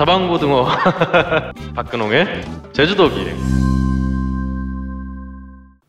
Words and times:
자방고등어 0.00 0.64
박근홍의 1.76 2.42
제주도기 2.72 3.16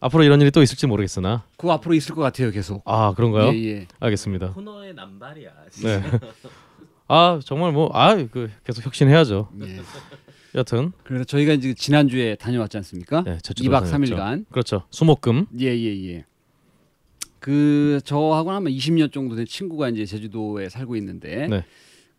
앞으로 0.01 0.23
이런 0.23 0.41
일이 0.41 0.51
또 0.51 0.61
있을지 0.61 0.85
모르겠으나 0.85 1.45
그거 1.55 1.71
앞으로 1.71 1.93
있을 1.93 2.13
것 2.13 2.21
같아요 2.21 2.51
계속. 2.51 2.81
아 2.83 3.13
그런가요? 3.15 3.53
예, 3.53 3.63
예. 3.63 3.87
알겠습니다. 4.01 4.51
코너의 4.51 4.95
남발이야. 4.95 5.51
진짜. 5.69 6.01
네. 6.01 6.19
아 7.07 7.39
정말 7.45 7.71
뭐아그 7.71 8.51
계속 8.65 8.85
혁신해야죠. 8.85 9.47
예. 9.61 9.79
여튼 10.55 10.91
그래서 11.05 11.23
저희가 11.23 11.53
이제 11.53 11.73
지난주에 11.73 12.35
다녀왔지 12.35 12.75
않습니까? 12.75 13.23
네, 13.23 13.37
제주도 13.41 13.69
2박 13.69 13.89
다녔죠. 13.89 14.15
3일간. 14.17 14.45
그렇죠. 14.51 14.83
수목금 14.89 15.45
예, 15.61 15.67
예, 15.67 16.09
예. 16.09 16.25
그 17.39 18.01
저하고는 18.03 18.57
한 18.57 18.65
20년 18.65 19.13
정도 19.13 19.37
된 19.37 19.45
친구가 19.45 19.87
이제 19.87 20.05
제주도에 20.05 20.67
살고 20.67 20.97
있는데 20.97 21.47
네. 21.47 21.63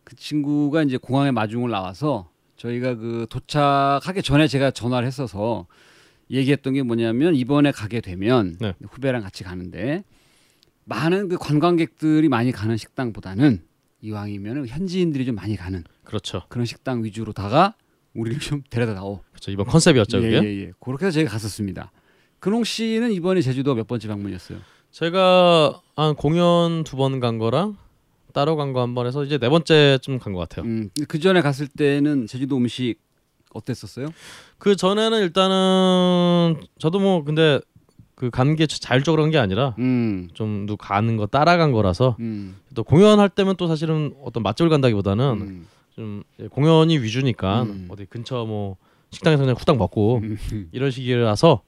그 0.03 0.15
친구가 0.15 0.83
이제 0.83 0.97
공항에 0.97 1.31
마중을 1.31 1.69
나와서 1.69 2.29
저희가 2.57 2.95
그 2.95 3.25
도착하기 3.29 4.21
전에 4.23 4.47
제가 4.47 4.71
전화를 4.71 5.07
했어서 5.07 5.67
얘기했던 6.29 6.73
게 6.73 6.83
뭐냐면 6.83 7.35
이번에 7.35 7.71
가게 7.71 8.01
되면 8.01 8.57
네. 8.59 8.73
후배랑 8.89 9.21
같이 9.21 9.43
가는데 9.43 10.03
많은 10.85 11.29
그 11.29 11.37
관광객들이 11.37 12.27
많이 12.29 12.51
가는 12.51 12.75
식당보다는 12.77 13.61
이왕이면 14.01 14.67
현지인들이 14.67 15.25
좀 15.25 15.35
많이 15.35 15.55
가는 15.55 15.83
그렇죠. 16.03 16.43
그런 16.49 16.65
식당 16.65 17.03
위주로다가 17.03 17.75
우리를 18.13 18.39
좀 18.39 18.61
데려다 18.69 18.93
나오. 18.93 19.21
그렇죠. 19.31 19.51
이번 19.51 19.65
컨셉이었죠. 19.65 20.17
예, 20.23 20.29
그게. 20.31 20.47
예, 20.47 20.61
예. 20.67 20.71
그렇게 20.79 21.05
해서 21.05 21.15
저희가 21.15 21.31
갔었습니다. 21.31 21.91
근홍 22.39 22.63
씨는 22.65 23.11
이번에 23.13 23.41
제주도 23.41 23.73
몇 23.75 23.87
번째 23.87 24.07
방문이었어요? 24.09 24.59
제가 24.91 25.81
한 25.95 26.15
공연 26.15 26.83
두 26.83 26.97
번 26.97 27.19
간 27.19 27.37
거랑 27.37 27.77
따로 28.33 28.55
간 28.55 28.73
거 28.73 28.81
한 28.81 28.93
번 28.95 29.07
해서 29.07 29.23
이제 29.23 29.37
네 29.37 29.47
번째쯤 29.49 30.19
간 30.19 30.33
것 30.33 30.39
같아요. 30.39 30.65
음, 30.65 30.89
그 31.07 31.19
전에 31.19 31.41
갔을 31.41 31.67
때는 31.67 32.27
제주도 32.27 32.57
음식 32.57 32.95
어땠었어요? 33.53 34.07
그 34.57 34.75
전에는 34.75 35.21
일단은 35.21 36.55
저도 36.79 36.99
뭐 36.99 37.23
근데 37.23 37.59
그간게 38.15 38.67
자율적으로 38.67 39.23
간게 39.23 39.37
아니라 39.37 39.75
음, 39.79 40.29
좀누 40.33 40.77
가는 40.77 41.17
거 41.17 41.25
따라간 41.27 41.71
거라서 41.71 42.15
음, 42.19 42.55
또 42.75 42.83
공연할 42.83 43.29
때면 43.29 43.55
또 43.57 43.67
사실은 43.67 44.13
어떤 44.23 44.43
맛집을 44.43 44.69
간다기보다는 44.69 45.23
음, 45.41 45.67
좀 45.95 46.23
공연이 46.51 46.97
위주니까 46.97 47.63
음. 47.63 47.87
어디 47.91 48.05
근처 48.05 48.45
뭐 48.45 48.77
식당에서 49.11 49.43
그냥 49.43 49.55
후딱 49.59 49.77
먹고 49.77 50.17
음, 50.23 50.37
이런 50.71 50.89
식이라서 50.91 51.61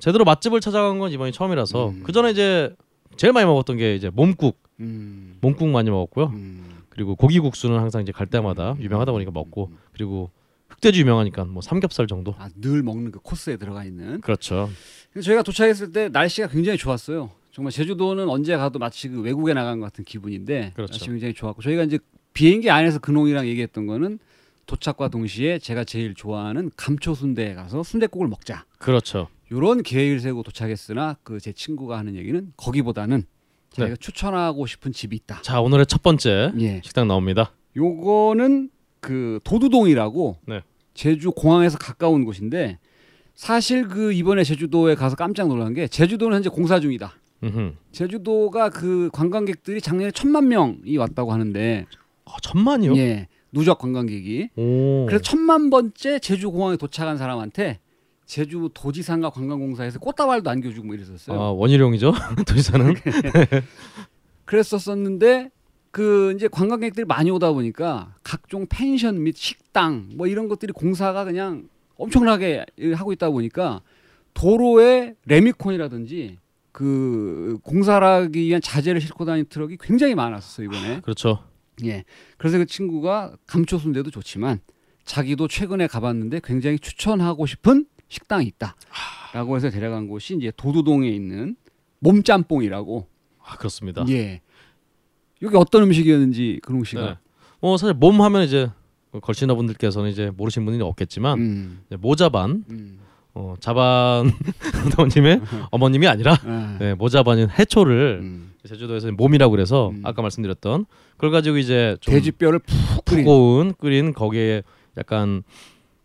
제대로 0.00 0.24
맛집을 0.24 0.60
찾아간 0.60 0.98
건 0.98 1.10
이번이 1.10 1.32
처음이라서 1.32 1.88
음. 1.88 2.02
그 2.04 2.12
전에 2.12 2.30
이제 2.30 2.74
제일 3.16 3.32
많이 3.32 3.46
먹었던 3.46 3.76
게 3.76 3.94
이제 3.96 4.10
몸국 4.10 4.60
음, 4.80 5.38
몸국 5.40 5.68
많이 5.68 5.90
먹었고요. 5.90 6.26
음. 6.26 6.64
그리고 6.88 7.14
고기 7.16 7.38
국수는 7.40 7.78
항상 7.78 8.02
이제 8.02 8.12
갈 8.12 8.26
때마다 8.26 8.76
유명하다 8.80 9.12
보니까 9.12 9.30
먹고 9.30 9.70
그리고 9.92 10.30
흑돼지 10.68 11.00
유명하니까 11.00 11.44
뭐 11.44 11.62
삼겹살 11.62 12.06
정도. 12.06 12.34
아, 12.38 12.48
늘 12.60 12.82
먹는 12.82 13.10
그 13.10 13.20
코스에 13.20 13.56
들어가 13.56 13.84
있는. 13.84 14.20
그렇죠. 14.20 14.68
저희가 15.14 15.42
도착했을 15.42 15.92
때 15.92 16.08
날씨가 16.08 16.48
굉장히 16.48 16.78
좋았어요. 16.78 17.30
정말 17.52 17.72
제주도는 17.72 18.28
언제 18.28 18.56
가도 18.56 18.78
마치 18.78 19.08
그 19.08 19.20
외국에 19.20 19.52
나간 19.54 19.80
것 19.80 19.86
같은 19.86 20.04
기분인데 20.04 20.72
그렇죠. 20.74 20.92
날씨 20.92 21.06
굉장히 21.06 21.34
좋았고 21.34 21.62
저희가 21.62 21.84
이제 21.84 21.98
비행기 22.34 22.70
안에서 22.70 23.00
근홍이랑 23.00 23.48
얘기했던 23.48 23.86
거는 23.86 24.18
도착과 24.66 25.08
동시에 25.08 25.58
제가 25.58 25.82
제일 25.84 26.14
좋아하는 26.14 26.70
감초 26.76 27.14
순대에 27.14 27.54
가서 27.54 27.82
순대국을 27.82 28.28
먹자. 28.28 28.64
그렇죠. 28.78 29.28
요런 29.50 29.82
계획을 29.82 30.20
세우고 30.20 30.42
도착했으나 30.44 31.16
그 31.24 31.40
제 31.40 31.52
친구가 31.52 31.96
하는 31.98 32.14
얘기는 32.14 32.52
거기보다는 32.56 33.24
자기가 33.78 33.96
추천하고 34.00 34.66
싶은 34.66 34.92
집이 34.92 35.16
있다. 35.16 35.42
자 35.42 35.60
오늘의 35.60 35.86
첫 35.86 36.02
번째 36.02 36.52
예. 36.58 36.80
식당 36.84 37.08
나옵니다. 37.08 37.52
요거는 37.76 38.70
그 39.00 39.40
도두동이라고 39.44 40.36
네. 40.46 40.62
제주 40.94 41.30
공항에서 41.30 41.78
가까운 41.78 42.24
곳인데 42.24 42.78
사실 43.34 43.86
그 43.86 44.12
이번에 44.12 44.42
제주도에 44.42 44.94
가서 44.96 45.14
깜짝 45.14 45.48
놀란 45.48 45.74
게 45.74 45.86
제주도는 45.86 46.36
현재 46.36 46.48
공사 46.48 46.80
중이다. 46.80 47.14
음흠. 47.44 47.74
제주도가 47.92 48.70
그 48.70 49.10
관광객들이 49.12 49.80
작년에 49.80 50.10
천만 50.10 50.48
명이 50.48 50.96
왔다고 50.96 51.32
하는데 51.32 51.86
아, 52.24 52.32
천만이요? 52.42 52.96
예 52.96 53.28
누적 53.52 53.78
관광객이 53.78 54.50
오. 54.56 55.06
그래서 55.06 55.22
천만 55.22 55.70
번째 55.70 56.18
제주 56.18 56.50
공항에 56.50 56.76
도착한 56.76 57.16
사람한테 57.16 57.78
제주 58.28 58.68
도지사인가 58.74 59.30
관광공사에서 59.30 59.98
꽃다발도 59.98 60.50
안겨주고 60.50 60.86
뭐 60.86 60.94
이랬었어요. 60.94 61.40
아 61.40 61.50
원희룡이죠 61.50 62.12
도지사는. 62.46 62.94
그랬었었는데 64.44 65.50
그 65.90 66.34
이제 66.36 66.46
관광객들이 66.46 67.06
많이 67.06 67.30
오다 67.30 67.52
보니까 67.52 68.14
각종 68.22 68.66
펜션 68.68 69.22
및 69.22 69.34
식당 69.34 70.10
뭐 70.14 70.26
이런 70.26 70.48
것들이 70.48 70.72
공사가 70.74 71.24
그냥 71.24 71.68
엄청나게 71.96 72.66
하고 72.94 73.12
있다 73.12 73.30
보니까 73.30 73.80
도로에 74.34 75.14
레미콘이라든지 75.24 76.36
그 76.70 77.58
공사를 77.62 78.06
하기 78.06 78.40
위한 78.40 78.60
자재를 78.60 79.00
싣고 79.00 79.24
다니는 79.24 79.46
트럭이 79.48 79.78
굉장히 79.80 80.14
많았었어요 80.14 80.66
이번에. 80.66 81.00
그렇죠. 81.00 81.42
예. 81.84 82.04
그래서 82.36 82.58
그 82.58 82.66
친구가 82.66 83.36
감초 83.46 83.78
순대도 83.78 84.10
좋지만 84.10 84.60
자기도 85.06 85.48
최근에 85.48 85.86
가봤는데 85.86 86.42
굉장히 86.44 86.78
추천하고 86.78 87.46
싶은 87.46 87.86
식당이 88.08 88.46
있다라고 88.46 89.56
해서 89.56 89.70
데려간 89.70 90.08
곳이 90.08 90.36
이제 90.36 90.52
도두동에 90.56 91.08
있는 91.08 91.56
몸짬뽕이라고 92.00 93.06
아 93.44 93.56
그렇습니다. 93.56 94.04
예. 94.08 94.40
여기 95.42 95.56
어떤 95.56 95.84
음식이었는지 95.84 96.60
근홍 96.62 96.84
씨가. 96.84 97.02
네. 97.02 97.16
뭐 97.60 97.76
사실 97.76 97.94
몸 97.94 98.20
하면 98.22 98.42
이제 98.42 98.70
걸신어 99.22 99.54
분들께서는 99.54 100.10
이제 100.10 100.30
모르시는 100.36 100.66
분이 100.66 100.82
없겠지만 100.82 101.38
음. 101.38 101.80
모자반 101.98 102.64
음. 102.70 103.00
어, 103.34 103.54
자반 103.60 104.30
어머님의 104.98 105.40
어머님이 105.70 106.06
아니라 106.08 106.36
아. 106.44 106.76
네, 106.80 106.94
모자반인 106.94 107.48
해초를 107.50 108.20
음. 108.22 108.52
제주도에서 108.66 109.10
몸이라고 109.12 109.50
그래서 109.50 109.90
음. 109.90 110.00
아까 110.04 110.22
말씀드렸던 110.22 110.86
그걸 111.12 111.30
가지고 111.30 111.58
이제 111.58 111.96
좀 112.00 112.14
돼지뼈를 112.14 112.60
푹 112.60 113.04
끓인 113.78 114.12
거기에 114.12 114.62
약간 114.96 115.42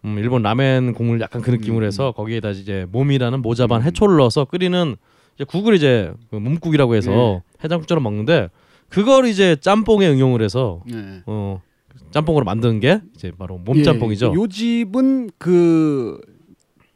음, 0.06 0.18
일본 0.18 0.42
라멘 0.42 0.94
국물 0.94 1.22
약간 1.22 1.42
그 1.42 1.52
느낌으로 1.52 1.86
음. 1.86 1.88
해서 1.88 2.12
거기에다 2.12 2.50
이제 2.50 2.86
몸이라는 2.92 3.42
모자반 3.42 3.82
음. 3.82 3.86
해초를 3.86 4.18
넣어서 4.18 4.46
끓이는 4.46 4.96
이제 5.36 5.44
국을 5.46 5.76
이제 5.76 6.12
그 6.30 6.36
몸국이라고 6.36 6.96
해서 6.96 7.12
네. 7.12 7.42
해장국처럼 7.64 8.04
먹는데 8.04 8.50
그걸 8.90 9.26
이제 9.26 9.56
짬뽕에 9.56 10.08
응용을 10.08 10.42
해서 10.42 10.82
네. 10.86 11.24
어 11.26 11.62
짬뽕으로 12.12 12.46
만든 12.46 12.80
게 12.80 13.02
이제 13.16 13.32
바로 13.38 13.58
몸짬뽕이죠. 13.58 14.28
예. 14.28 14.34
요 14.34 14.48
집은 14.48 15.32
그 15.38 16.20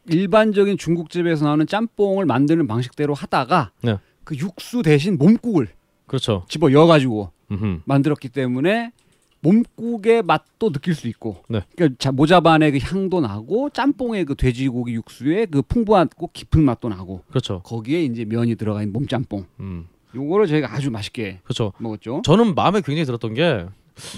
일반적인 0.06 0.78
중국집에서 0.78 1.44
나오는 1.44 1.66
짬뽕을 1.66 2.26
만드는 2.26 2.66
방식대로 2.66 3.14
하다가 3.14 3.72
네. 3.82 3.96
그 4.24 4.36
육수 4.36 4.82
대신 4.82 5.18
몸국을 5.18 5.68
그렇죠. 6.06 6.44
집어 6.48 6.68
넣어 6.68 6.86
가지고 6.86 7.32
음흠. 7.50 7.80
만들었기 7.84 8.28
때문에 8.28 8.92
몸국의 9.40 10.22
맛도 10.22 10.70
느낄 10.72 10.94
수 10.94 11.08
있고 11.08 11.42
네. 11.48 11.60
그러니까 11.76 11.96
자, 11.98 12.12
모자반의 12.12 12.72
그 12.72 12.78
향도 12.82 13.20
나고 13.20 13.70
짬뽕의 13.70 14.24
그 14.24 14.34
돼지고기 14.34 14.94
육수의 14.94 15.46
그 15.46 15.62
풍부하고 15.62 16.30
깊은 16.32 16.62
맛도 16.64 16.88
나고 16.88 17.22
그렇죠. 17.28 17.60
거기에 17.64 18.02
이제 18.04 18.24
면이 18.24 18.56
들어가 18.56 18.82
있는 18.82 18.92
몸짬뽕 18.92 19.46
음. 19.60 19.86
요거를 20.14 20.46
저희가 20.46 20.72
아주 20.72 20.90
맛있게 20.90 21.40
그렇죠. 21.44 21.72
먹었죠. 21.78 22.22
저는 22.24 22.54
마음에 22.54 22.80
굉장히 22.80 23.04
들었던 23.04 23.34
게 23.34 23.66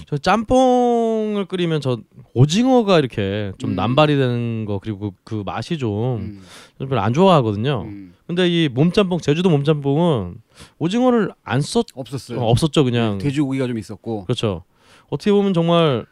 저 0.07 0.19
짬뽕을 0.19 1.47
끓이면 1.47 1.81
저 1.81 2.01
오징어가 2.35 2.99
이렇게 2.99 3.53
좀 3.59 3.71
음. 3.71 3.77
남발이 3.77 4.17
되는 4.17 4.65
거 4.65 4.79
그리고 4.79 5.15
그, 5.25 5.39
그 5.39 5.43
맛이 5.45 5.79
좀 5.79 6.41
음, 6.81 6.87
별로 6.89 7.01
안 7.01 7.13
좋아하거든요. 7.13 7.83
음. 7.87 8.15
근데 8.27 8.49
이 8.49 8.69
몸짬뽕 8.69 9.19
제주도 9.21 9.51
몸짬뽕은 9.51 10.37
오징어를 10.79 11.33
안 11.43 11.61
썼 11.61 11.87
없었어요. 11.95 12.41
어, 12.41 12.51
없었죠 12.51 12.85
그냥. 12.85 13.19
돼지고기가 13.19 13.67
좀 13.67 13.79
있었고. 13.79 14.25
그렇죠. 14.25 14.63
어떻게 15.11 15.31
보면 15.33 15.53
정말 15.53 16.07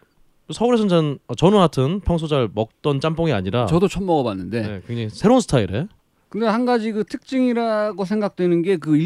서울에서는 0.50 0.88
전 0.88 1.18
어, 1.26 1.34
저는 1.34 1.58
하여튼 1.58 2.00
평소 2.00 2.26
잘 2.26 2.48
먹던 2.52 3.00
짬뽕이 3.00 3.32
아니라 3.32 3.66
저도 3.66 3.88
처음 3.88 4.06
먹어봤는데. 4.06 4.60
네, 4.62 4.82
굉장히 4.86 5.08
새로운 5.10 5.40
스타일의 5.40 5.88
근데 6.28 6.46
한 6.46 6.66
가지 6.66 6.92
그 6.92 7.04
특징이라고 7.04 8.04
생각되는 8.04 8.62
게 8.62 8.76
그 8.76 8.96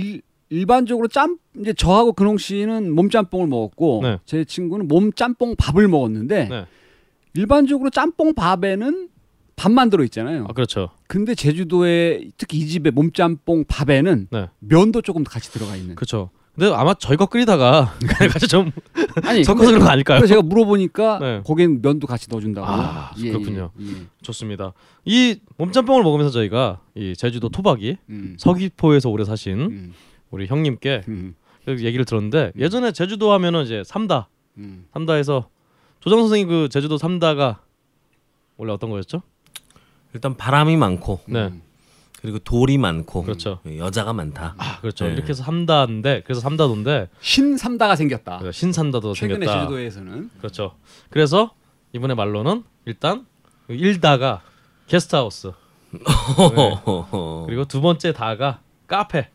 일반적으로 0.52 1.08
짬 1.08 1.38
이제 1.58 1.72
저하고 1.72 2.12
근홍 2.12 2.36
씨는 2.36 2.94
몸짬뽕을 2.94 3.46
먹었고 3.46 4.00
네. 4.02 4.18
제 4.26 4.44
친구는 4.44 4.86
몸짬뽕 4.86 5.56
밥을 5.56 5.88
먹었는데 5.88 6.48
네. 6.48 6.66
일반적으로 7.32 7.88
짬뽕 7.88 8.34
밥에는 8.34 9.08
밥만 9.56 9.88
들어 9.88 10.04
있잖아요. 10.04 10.44
아 10.48 10.52
그렇죠. 10.52 10.90
근데 11.06 11.34
제주도에 11.34 12.28
특히 12.36 12.58
이 12.58 12.66
집의 12.66 12.92
몸짬뽕 12.92 13.64
밥에는 13.66 14.28
네. 14.30 14.48
면도 14.58 15.00
조금 15.00 15.24
같이 15.24 15.50
들어가 15.50 15.74
있는. 15.74 15.94
그렇죠. 15.94 16.28
근데 16.54 16.70
아마 16.74 16.92
저희 16.94 17.16
거 17.16 17.26
끓이다가 17.26 17.94
같이 18.30 18.46
좀 18.46 18.72
아니 19.24 19.42
섞어서 19.42 19.70
그런 19.70 19.80
거 19.84 19.88
아닐까요? 19.88 20.18
그래서 20.18 20.34
제가 20.34 20.42
물어보니까 20.42 21.18
네. 21.18 21.42
거긴 21.46 21.80
면도 21.80 22.06
같이 22.06 22.28
넣어준다고. 22.30 22.66
아, 22.66 23.12
예, 23.18 23.30
그렇군요. 23.30 23.70
예, 23.80 23.86
예. 23.86 24.06
좋습니다. 24.20 24.74
이 25.06 25.36
몸짬뽕을 25.56 26.02
먹으면서 26.02 26.30
저희가 26.30 26.80
이 26.94 27.14
제주도 27.16 27.48
토박이 27.48 27.96
음, 28.10 28.36
서귀포에서 28.38 29.08
오래 29.08 29.24
사신 29.24 29.60
음, 29.60 29.94
우리 30.30 30.46
형님께 30.46 31.02
음, 31.08 31.34
얘기를 31.68 32.04
들었는데 32.04 32.52
예전에 32.58 32.92
제주도 32.92 33.32
하면은 33.32 33.64
이제 33.64 33.82
삼다 33.86 34.28
음, 34.58 34.84
삼다에서 34.92 35.48
조정 36.00 36.18
선생님 36.20 36.48
그 36.48 36.68
제주도 36.68 36.98
삼다가 36.98 37.62
원래 38.58 38.72
어떤 38.72 38.90
거였죠? 38.90 39.22
일단 40.12 40.36
바람이 40.36 40.76
많고 40.76 41.20
네. 41.26 41.50
그리고 42.22 42.38
돌이 42.38 42.78
많고 42.78 43.22
그렇죠. 43.24 43.58
여자가 43.76 44.12
많다. 44.12 44.54
아 44.56 44.78
그렇죠. 44.80 45.06
네. 45.06 45.12
이렇게 45.14 45.30
해서 45.30 45.42
삼다인데 45.42 46.22
그래서 46.24 46.40
삼다도인데 46.40 47.08
신 47.20 47.56
삼다가 47.56 47.96
생겼다. 47.96 48.38
그래서 48.38 48.52
신 48.52 48.72
삼다도 48.72 49.12
최근에 49.14 49.40
생겼다. 49.44 49.60
제주도에서는 49.60 50.30
그렇죠. 50.38 50.74
그래서 51.10 51.50
이번에 51.92 52.14
말로는 52.14 52.62
일단 52.86 53.26
그 53.66 53.74
일다가 53.74 54.40
게스트하우스 54.86 55.52
그리고 57.46 57.64
두 57.66 57.80
번째 57.80 58.12
다가 58.12 58.60
카페 58.86 59.28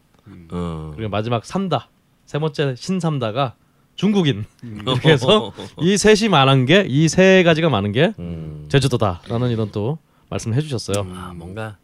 어. 0.52 0.92
그리고 0.96 1.10
마지막 1.10 1.46
삼다 1.46 1.90
세 2.26 2.40
번째 2.40 2.76
신 2.76 3.00
삼다가 3.00 3.56
중국인 3.96 4.46
이렇게 4.64 5.12
해서 5.12 5.52
이 5.82 5.98
셋이 5.98 6.30
많은 6.30 6.66
게 6.66 6.86
이 6.88 7.08
세 7.10 7.44
가지가 7.44 7.70
많은 7.70 7.92
게 7.92 8.14
음. 8.20 8.66
제주도다라는 8.70 9.50
이런 9.52 9.72
또 9.72 9.98
말씀을 10.30 10.58
해주셨어요. 10.58 11.08
아 11.16 11.34
뭔가 11.36 11.78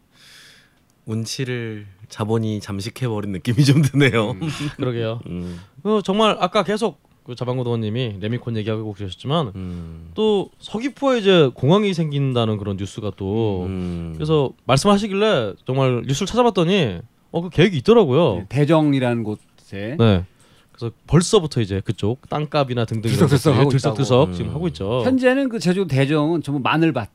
운치를 1.06 1.86
자본이 2.08 2.60
잠식해 2.60 3.08
버린 3.08 3.32
느낌이 3.32 3.64
좀 3.64 3.82
드네요. 3.82 4.36
그러게요. 4.76 5.20
음. 5.26 5.60
그 5.82 6.00
정말 6.04 6.36
아까 6.40 6.62
계속 6.62 7.00
그 7.24 7.34
자방고 7.34 7.64
도원님이 7.64 8.18
레미콘 8.20 8.56
얘기하고 8.58 8.92
계셨지만 8.92 9.52
음. 9.54 10.10
또 10.14 10.50
서귀포에 10.58 11.18
이제 11.20 11.50
공항이 11.54 11.94
생긴다는 11.94 12.58
그런 12.58 12.76
뉴스가 12.76 13.12
또 13.16 13.64
음. 13.64 14.12
그래서 14.14 14.50
말씀하시길래 14.66 15.54
정말 15.66 16.02
뉴스를 16.06 16.26
찾아봤더니 16.26 17.00
어 17.32 17.40
그 17.40 17.50
계획이 17.50 17.76
있더라고요. 17.78 18.34
네, 18.36 18.46
대정이라는 18.48 19.24
곳에 19.24 19.96
네. 19.98 20.24
그래서 20.70 20.92
벌써부터 21.06 21.60
이제 21.60 21.80
그쪽 21.84 22.28
땅값이나 22.28 22.84
등등 22.84 23.10
들썩들썩 23.10 23.56
하고 23.56 23.70
들썩들썩 23.70 24.22
있다고. 24.28 24.36
지금 24.36 24.50
음. 24.50 24.54
하고 24.54 24.68
있죠. 24.68 25.02
현재는 25.04 25.48
그 25.48 25.58
제주도 25.58 25.86
대정은 25.88 26.42
전부 26.42 26.60
마늘밭, 26.60 27.10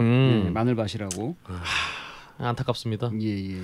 음, 0.00 0.42
네, 0.44 0.50
마늘밭이라고. 0.50 1.34
안타깝습니다. 2.38 3.10
예 3.20 3.52
예. 3.52 3.60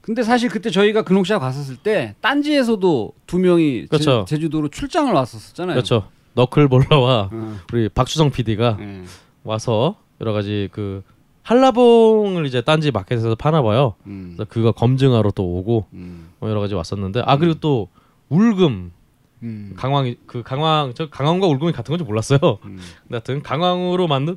근데 0.00 0.22
사실 0.22 0.48
그때 0.48 0.70
저희가 0.70 1.02
근홍씨와 1.02 1.38
갔었을 1.38 1.76
때 1.76 2.16
딴지에서도 2.20 3.12
두 3.26 3.38
명이 3.38 3.86
그렇죠. 3.86 4.24
제, 4.28 4.38
주도로 4.38 4.68
출장을 4.68 5.12
왔었잖아요. 5.12 5.74
그렇죠. 5.74 6.08
너클볼러와 6.34 7.30
어, 7.32 7.56
우리 7.72 7.88
박수성 7.88 8.30
PD가 8.30 8.78
예. 8.80 9.02
와서 9.44 9.96
여러 10.20 10.32
가지 10.32 10.68
그 10.72 11.02
한라봉을 11.42 12.46
이제 12.46 12.62
딴지 12.62 12.90
마켓에서 12.90 13.34
파나 13.34 13.62
봐요. 13.62 13.94
음, 14.06 14.34
그래서 14.36 14.48
그거 14.48 14.72
검증하러 14.72 15.30
또 15.32 15.44
오고 15.44 15.86
음, 15.92 16.30
뭐 16.38 16.48
여러 16.50 16.60
가지 16.60 16.74
왔었는데 16.74 17.22
아 17.24 17.36
그리고 17.36 17.54
또 17.60 17.88
울금 18.28 18.92
음, 19.42 19.74
강황이 19.76 20.16
그 20.26 20.42
강황 20.42 20.94
저 20.94 21.08
강황과 21.10 21.46
울금이 21.46 21.72
같은 21.72 21.92
건지 21.92 22.04
몰랐어요. 22.04 22.38
음, 22.64 22.78
근데 23.02 23.10
하여튼 23.10 23.42
강황으로 23.42 24.06
만든 24.06 24.36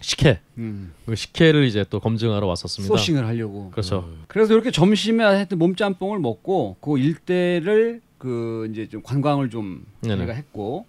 식혜 0.00 0.40
음. 0.58 0.92
그 1.06 1.14
식혜를 1.14 1.64
이제 1.64 1.84
또 1.90 2.00
검증하러 2.00 2.46
왔었습니다. 2.46 2.94
소싱을 2.94 3.26
하려고. 3.26 3.70
그렇죠. 3.70 4.08
그래서 4.28 4.54
이렇게 4.54 4.70
점심에 4.70 5.24
하여튼 5.24 5.58
몸짬뽕을 5.58 6.18
먹고 6.20 6.76
그 6.80 6.98
일대를 6.98 8.00
그 8.18 8.68
이제 8.70 8.88
좀 8.88 9.02
관광을 9.02 9.50
좀 9.50 9.84
네네. 10.02 10.16
저희가 10.16 10.32
했고 10.34 10.86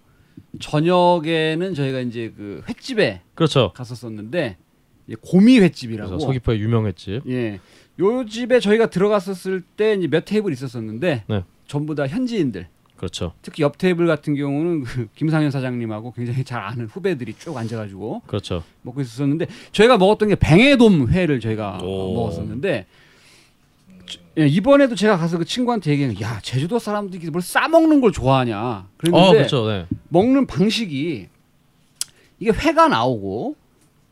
저녁에는 0.59 1.73
저희가 1.73 1.99
이제 2.01 2.33
그 2.35 2.63
횟집에 2.67 3.21
그렇죠. 3.35 3.71
갔었었는데 3.75 4.57
이 5.07 5.15
고미 5.15 5.59
횟집이라고. 5.59 6.19
서귀포의 6.19 6.59
유명했지. 6.59 7.21
예. 7.27 7.59
요 7.99 8.25
집에 8.25 8.59
저희가 8.59 8.89
들어갔었을 8.89 9.61
때 9.75 9.95
이제 9.95 10.07
몇 10.07 10.23
테이블 10.25 10.53
있었었는데 10.53 11.23
네. 11.27 11.43
전부 11.67 11.95
다 11.95 12.07
현지인들. 12.07 12.67
그렇죠. 12.99 13.31
특히 13.41 13.63
옆 13.63 13.77
테이블 13.77 14.05
같은 14.07 14.35
경우는 14.35 14.83
그 14.83 15.07
김상현 15.15 15.51
사장님하고 15.51 16.11
굉장히 16.11 16.43
잘 16.43 16.61
아는 16.61 16.85
후배들이 16.85 17.33
쭉 17.39 17.55
앉아가지고 17.55 18.23
그렇죠. 18.27 18.61
먹고 18.81 18.99
있었는데 19.01 19.47
저희가 19.71 19.97
먹었던 19.97 20.27
게 20.29 20.35
뱅에돔 20.35 21.07
회를 21.09 21.39
저희가 21.39 21.79
오. 21.81 22.13
먹었었는데 22.13 22.85
저- 24.05 24.19
예, 24.37 24.47
이번에도 24.47 24.95
제가 24.95 25.17
가서 25.17 25.37
그 25.37 25.45
친구한테 25.45 25.91
얘기한 25.91 26.19
야 26.21 26.39
제주도 26.41 26.77
사람들이 26.77 27.29
뭘 27.29 27.41
싸먹는 27.41 28.01
걸 28.01 28.11
좋아하냐 28.11 28.87
그랬는데 28.97 29.27
어 29.27 29.31
그렇죠. 29.31 29.67
네. 29.67 29.85
먹는 30.09 30.45
방식이 30.45 31.27
이게 32.39 32.51
회가 32.51 32.87
나오고 32.89 33.55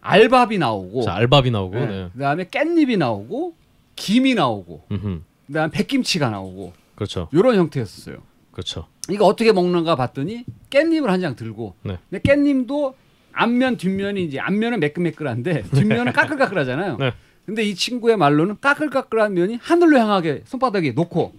알밥이 0.01 0.57
나오고 0.59 1.01
자, 1.01 1.13
알밥이 1.15 1.51
나오고. 1.51 1.75
예, 1.77 1.85
네. 1.85 2.09
그다음에 2.13 2.45
깻잎이 2.45 2.97
나오고 2.97 3.53
김이 3.97 4.33
나오고 4.35 4.83
음흠. 4.91 5.21
그다음 5.47 5.67
에 5.67 5.71
백김치가 5.71 6.29
나오고 6.29 6.71
그렇죠. 6.95 7.27
이런 7.33 7.55
형태였어요. 7.55 8.17
그렇죠. 8.57 8.87
이거 9.07 9.25
어떻게 9.25 9.51
먹는가 9.51 9.95
봤더니 9.95 10.43
깻잎을 10.71 11.05
한 11.05 11.21
장 11.21 11.35
들고 11.35 11.75
네. 11.83 11.99
근데 12.09 12.33
깻잎도 12.33 12.95
앞면 13.31 13.77
뒷면이 13.77 14.23
이제 14.23 14.39
앞면은 14.39 14.79
매끈매끈한데 14.79 15.61
뒷면은 15.75 16.11
까끌까끌하잖아요. 16.11 16.97
네. 16.97 17.13
근데 17.45 17.63
이 17.63 17.75
친구의 17.75 18.17
말로는 18.17 18.57
까끌까끌한 18.59 19.35
면이 19.35 19.59
하늘로 19.61 19.99
향하게 19.99 20.41
손바닥에 20.45 20.93
놓고. 20.93 21.33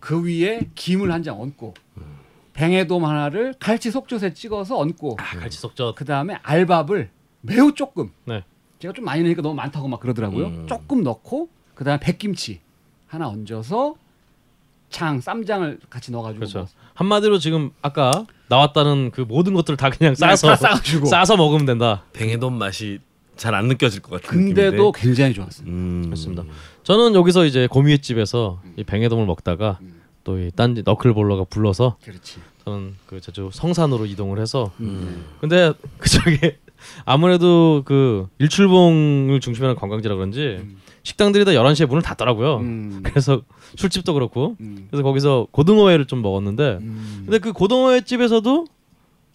그 0.00 0.24
위에 0.24 0.70
김을 0.74 1.12
한 1.12 1.22
장 1.22 1.38
얹고 1.38 1.74
뱅에돔 2.54 3.04
하나를 3.04 3.54
갈치 3.60 3.90
속젓에 3.90 4.32
찍어서 4.32 4.78
얹고 4.78 5.16
아, 5.20 5.38
갈치 5.38 5.58
속젓. 5.58 5.94
그 5.94 6.06
다음에 6.06 6.38
알밥을 6.42 7.10
매우 7.42 7.74
조금 7.74 8.10
네. 8.24 8.42
제가 8.78 8.94
좀 8.94 9.04
많이 9.04 9.20
넣으니까 9.22 9.42
너무 9.42 9.54
많다고 9.54 9.86
막 9.86 10.00
그러더라고요. 10.00 10.46
음. 10.46 10.66
조금 10.66 11.02
넣고 11.02 11.50
그 11.74 11.84
다음에 11.84 12.00
백김치 12.00 12.60
하나 13.06 13.28
얹어서 13.28 13.96
창 14.94 15.20
쌈장을 15.20 15.80
같이 15.90 16.12
넣어가지고 16.12 16.38
그렇죠. 16.38 16.58
뭐 16.60 16.68
한마디로 16.94 17.38
지금 17.38 17.70
아까 17.82 18.26
나왔다는 18.48 19.10
그 19.10 19.22
모든 19.22 19.52
것들을 19.54 19.76
다 19.76 19.90
그냥 19.90 20.14
네, 20.14 20.20
싸서 20.20 20.46
다 20.50 20.56
싸가지고. 20.56 21.06
싸서 21.06 21.36
먹으면 21.36 21.66
된다. 21.66 22.04
뱅에돈 22.12 22.56
맛이 22.56 23.00
잘 23.36 23.52
안 23.54 23.66
느껴질 23.66 24.00
것 24.02 24.22
같은 24.22 24.28
근데도 24.38 24.70
느낌인데. 24.70 25.00
굉장히 25.00 25.34
좋았어요. 25.34 25.66
음. 25.66 26.02
그렇습니다. 26.04 26.44
저는 26.84 27.16
여기서 27.16 27.44
이제 27.44 27.66
고미회집에서 27.66 28.62
이 28.76 28.84
뱅에돔을 28.84 29.26
먹다가 29.26 29.78
음. 29.82 30.00
또이 30.22 30.52
딴지 30.54 30.82
너클볼러가 30.84 31.44
불러서 31.50 31.96
그렇지. 32.04 32.38
저는 32.64 32.94
그 33.06 33.20
제주 33.20 33.50
성산으로 33.52 34.06
이동을 34.06 34.38
해서 34.40 34.70
음. 34.78 35.24
근데 35.40 35.72
그쪽에 35.98 36.58
아무래도 37.04 37.82
그 37.84 38.28
일출봉을 38.38 39.40
중심으로 39.40 39.70
하는 39.70 39.80
관광지라 39.80 40.14
그런지 40.14 40.58
음. 40.60 40.76
식당들이 41.04 41.44
다 41.44 41.52
11시에 41.52 41.86
문을 41.86 42.02
닫더라고요. 42.02 42.56
음. 42.56 43.00
그래서 43.06 43.42
술집도 43.76 44.14
그렇고 44.14 44.56
음. 44.60 44.88
그래서 44.90 45.02
거기서 45.04 45.46
고등어회를 45.52 46.06
좀 46.06 46.20
먹었는데 46.22 46.78
음. 46.80 47.22
근데 47.26 47.38
그 47.38 47.52
고등어회 47.52 48.00
집에서도 48.00 48.66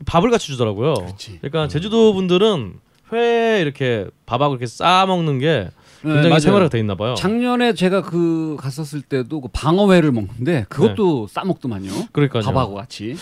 밥을 0.05 0.29
같이 0.31 0.47
주더라고요. 0.47 0.95
그렇지. 0.95 1.37
그러니까 1.41 1.67
제주도 1.67 2.13
분들은 2.13 2.73
회 3.13 3.59
이렇게 3.61 4.07
밥하고 4.25 4.53
이렇게 4.53 4.65
싸 4.65 5.05
먹는 5.07 5.39
게 5.39 5.69
네, 6.01 6.13
굉장히 6.13 6.29
맞아요. 6.29 6.39
생활화가 6.39 6.69
돼 6.69 6.79
있나 6.79 6.95
봐요. 6.95 7.13
작년에 7.15 7.73
제가 7.73 8.01
그 8.01 8.55
갔었을 8.59 9.01
때도 9.01 9.41
그 9.41 9.47
방어회를 9.51 10.11
먹는데 10.11 10.65
그것도 10.69 11.27
싸 11.27 11.43
먹더만요. 11.43 11.91
그러니까요. 12.11 12.43
밥하고 12.43 12.75
같이. 12.75 13.15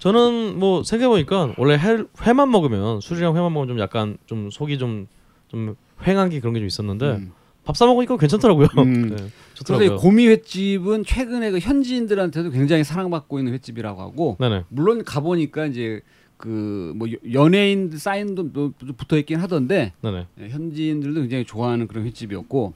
저는 0.00 0.58
뭐 0.58 0.82
생각해 0.82 1.08
보니까 1.08 1.54
원래 1.56 1.76
회, 1.76 2.02
회만 2.22 2.50
먹으면 2.50 3.00
술이랑 3.00 3.36
회만 3.36 3.52
먹으면 3.52 3.68
좀 3.68 3.78
약간 3.80 4.16
좀 4.26 4.50
속이 4.50 4.76
좀좀 4.78 5.76
횡한 6.06 6.28
게 6.30 6.40
그런 6.40 6.52
게 6.54 6.60
좀 6.60 6.66
있었는데 6.66 7.06
음. 7.12 7.32
밥싸 7.64 7.86
먹으니까 7.86 8.16
괜찮더라고요. 8.16 8.68
음. 8.78 9.10
네, 9.16 9.26
좋더라고요. 9.54 9.96
고미 9.96 10.26
횟집은 10.28 11.04
최근에 11.04 11.50
그 11.50 11.58
현지인들한테도 11.58 12.50
굉장히 12.50 12.84
사랑받고 12.84 13.38
있는 13.38 13.52
횟집이라고 13.54 14.00
하고 14.00 14.36
네네. 14.40 14.64
물론 14.68 15.04
가 15.04 15.20
보니까 15.20 15.66
이제 15.66 16.00
그 16.36 16.84
뭐 16.94 17.08
연예인 17.32 17.96
사인도 17.96 18.44
뭐 18.44 18.72
붙어 18.96 19.16
있긴 19.18 19.38
하던데 19.38 19.92
네네. 20.02 20.26
예, 20.40 20.48
현지인들도 20.48 21.20
굉장히 21.22 21.44
좋아하는 21.44 21.86
그런 21.86 22.04
횟집이었고 22.06 22.74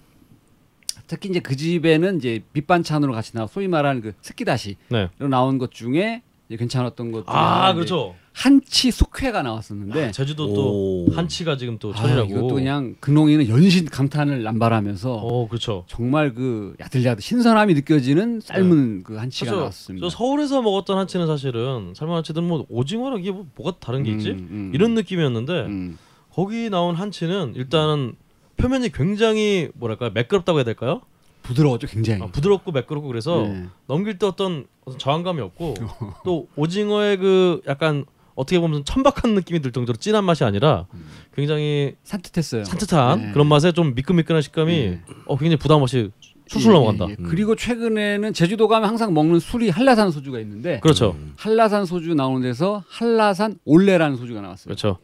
특히 1.07 1.30
이제 1.30 1.40
그 1.40 1.57
집에는 1.57 2.18
이제 2.18 2.42
밑반찬으로 2.52 3.12
같이 3.12 3.33
나와 3.33 3.47
소위 3.47 3.68
말하는 3.68 4.02
그 4.02 4.12
스키다시로 4.21 4.76
네. 4.90 5.09
나온 5.18 5.59
것 5.59 5.71
중에 5.71 6.23
괜찮았던 6.57 7.12
것 7.12 7.25
아 7.26 7.75
그렇죠. 7.75 8.14
한치 8.33 8.93
숙회가 8.93 9.43
나왔었는데 9.43 10.12
제주도 10.12 10.55
또 10.55 11.07
오. 11.07 11.11
한치가 11.12 11.57
지금 11.57 11.76
또 11.78 11.90
아, 11.93 11.97
천이라고. 11.97 12.31
이것도 12.31 12.55
그냥 12.55 12.95
근홍이는 13.00 13.49
연신 13.49 13.85
감탄을 13.87 14.45
남발하면서 14.45 15.12
어 15.12 15.49
그렇죠. 15.49 15.85
정말 15.88 16.33
그 16.35 16.75
야들야들 16.81 17.21
신선함이 17.21 17.75
느껴지는 17.75 18.40
삶은 18.40 19.02
그 19.02 19.17
한치가 19.17 19.47
사실 19.50 19.59
나왔습니다. 19.59 20.07
저 20.07 20.17
서울에서 20.17 20.62
먹었던 20.62 20.97
한치는 20.99 21.26
사실은 21.26 21.95
삶은 21.97 22.14
한치들은 22.14 22.47
뭐 22.47 22.64
오징어랑 22.69 23.19
이게 23.21 23.33
뭐 23.33 23.47
뭐가 23.57 23.78
다른 23.81 24.05
게 24.05 24.12
있지? 24.12 24.31
음, 24.31 24.49
음, 24.50 24.71
이런 24.73 24.95
느낌이었는데 24.95 25.52
음. 25.67 25.99
거기 26.33 26.71
나온 26.71 26.95
한치는 26.95 27.55
일단은 27.57 28.14
표면이 28.57 28.93
굉장히 28.93 29.69
뭐랄까 29.75 30.11
매끄럽다고 30.11 30.59
해야 30.59 30.64
될까요? 30.64 31.00
부드러웠죠 31.49 31.87
굉장히. 31.87 32.23
아, 32.23 32.26
부드럽고 32.26 32.73
매끄럽고 32.73 33.09
그래서 33.09 33.43
네. 33.43 33.67
넘길 33.87 34.19
때 34.19 34.26
어떤 34.26 34.67
어떤 34.85 34.99
저항감이 34.99 35.40
없고 35.40 35.75
또 36.25 36.49
오징어의 36.57 37.17
그 37.17 37.62
약간 37.67 38.05
어떻게 38.35 38.61
보면 38.61 38.85
천박한 38.85 39.35
느낌이 39.35 39.61
들 39.61 39.73
정도로 39.73 39.97
진한 39.97 40.25
맛이 40.25 40.45
아니라 40.45 40.87
굉장히 41.35 41.97
산뜻했어요. 42.05 42.64
산뜻한 42.64 43.21
네. 43.21 43.33
그런 43.33 43.47
맛에 43.47 43.73
좀 43.73 43.95
미끈미끈한 43.95 44.43
식감이 44.43 44.73
네. 44.73 45.02
어 45.26 45.37
굉장히 45.37 45.57
부담 45.57 45.83
없이 45.83 46.11
술술 46.47 46.73
넘어간다. 46.73 47.07
예, 47.09 47.12
예. 47.12 47.17
그리고 47.23 47.57
최근에는 47.57 48.33
제주도 48.33 48.69
가면 48.69 48.88
항상 48.88 49.12
먹는 49.12 49.38
술이 49.38 49.71
한라산 49.71 50.11
소주가 50.11 50.38
있는데 50.40 50.81
그렇죠. 50.81 51.17
한라산 51.37 51.85
소주 51.85 52.14
나오는 52.14 52.40
데서 52.40 52.83
한라산 52.88 53.59
올레라는 53.64 54.17
소주가 54.17 54.40
나왔어요. 54.40 54.64
그렇죠. 54.67 54.99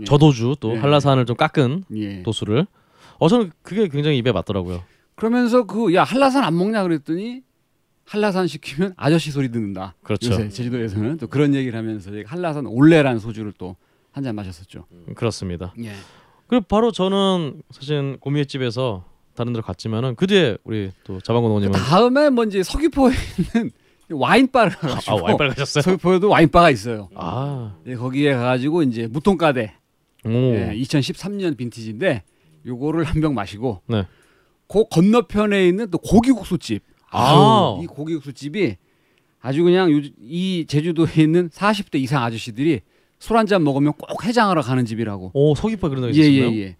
예. 0.00 0.04
저도주 0.04 0.56
또 0.60 0.74
예. 0.74 0.78
한라산을 0.78 1.24
좀 1.26 1.36
깎은 1.36 1.84
예. 1.96 2.22
도수를. 2.22 2.66
어 3.18 3.28
저는 3.28 3.52
그게 3.62 3.88
굉장히 3.88 4.18
입에 4.18 4.32
맞더라고요. 4.32 4.82
그러면서 5.14 5.64
그 5.64 5.94
야 5.94 6.04
한라산 6.04 6.42
안 6.44 6.56
먹냐 6.56 6.82
그랬더니 6.82 7.42
한라산 8.04 8.46
시키면 8.46 8.94
아저씨 8.96 9.30
소리 9.30 9.50
듣는다. 9.50 9.94
그렇죠. 10.02 10.32
요새 10.32 10.48
제주도에서는 10.48 11.18
또 11.18 11.26
그런 11.28 11.54
얘기를 11.54 11.78
하면서 11.78 12.10
한라산 12.26 12.66
올레라는 12.66 13.18
소주를 13.20 13.52
또 13.52 13.76
한 14.14 14.22
잔 14.24 14.34
마셨었죠. 14.34 14.84
그렇습니다. 15.14 15.72
예. 15.82 15.92
그리고 16.46 16.66
바로 16.68 16.92
저는 16.92 17.62
사실 17.70 18.18
고미의 18.20 18.44
집에서 18.44 19.06
다른 19.34 19.54
데로 19.54 19.62
갔지만은 19.62 20.16
그 20.16 20.26
뒤에 20.26 20.58
우리 20.64 20.90
또 21.04 21.18
자방고 21.18 21.48
노님은 21.48 21.72
다음에 21.72 22.28
뭐 22.28 22.44
이제 22.44 22.62
서귀포에 22.62 23.14
있는 23.54 23.70
와인바를 24.12 24.72
가가지고 24.72 25.18
아 25.18 25.22
와이파이 25.22 25.48
가셨어요? 25.48 25.80
서귀포에도 25.82 26.28
와인바가 26.28 26.68
있어요. 26.68 27.08
아, 27.14 27.74
예, 27.86 27.94
거기에 27.94 28.34
가가지고 28.34 28.82
이제 28.82 29.06
무통가대 29.06 29.72
오, 30.26 30.28
예, 30.28 30.74
2013년 30.76 31.56
빈티지인데 31.56 32.22
요거를 32.66 33.04
한 33.04 33.22
병 33.22 33.32
마시고 33.34 33.80
네. 33.86 34.06
그 34.72 34.84
건너편에 34.88 35.68
있는 35.68 35.90
또 35.90 35.98
고기국수집. 35.98 36.82
아. 37.10 37.78
이 37.82 37.86
고기국수집이 37.86 38.76
아주 39.40 39.62
그냥 39.64 39.92
요, 39.92 40.00
이 40.20 40.64
제주도에 40.66 41.08
있는 41.22 41.48
40대 41.50 41.96
이상 42.00 42.22
아저씨들이 42.22 42.80
술 43.18 43.36
한 43.36 43.46
잔 43.46 43.62
먹으면 43.64 43.92
꼭 43.92 44.24
해장하러 44.24 44.62
가는 44.62 44.84
집이라고. 44.84 45.30
오 45.34 45.54
서귀포에 45.54 45.90
그런 45.90 46.02
데가 46.02 46.14
예? 46.16 46.22
예, 46.22 46.40
예. 46.60 46.76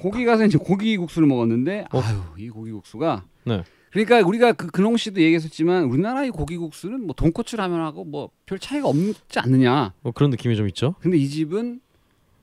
거기 0.00 0.24
가서 0.24 0.44
이제 0.44 0.58
고기국수를 0.58 1.26
먹었는데 1.28 1.86
어. 1.92 2.00
아유, 2.00 2.20
이 2.38 2.48
고기국수가 2.48 3.24
네. 3.44 3.62
그러니까 3.90 4.20
우리가 4.26 4.52
그 4.52 4.66
근홍 4.68 4.96
씨도 4.98 5.22
얘기했었지만 5.22 5.84
우리나라의 5.84 6.30
고기국수는 6.30 7.06
뭐 7.06 7.14
돈코츠 7.14 7.56
라면하고 7.56 8.04
뭐 8.04 8.30
별 8.46 8.58
차이가 8.58 8.88
없지 8.88 9.38
않느냐. 9.38 9.92
뭐 10.02 10.12
그런 10.12 10.30
느낌이 10.30 10.54
좀 10.56 10.68
있죠. 10.68 10.94
근데 11.00 11.16
이 11.18 11.28
집은 11.28 11.80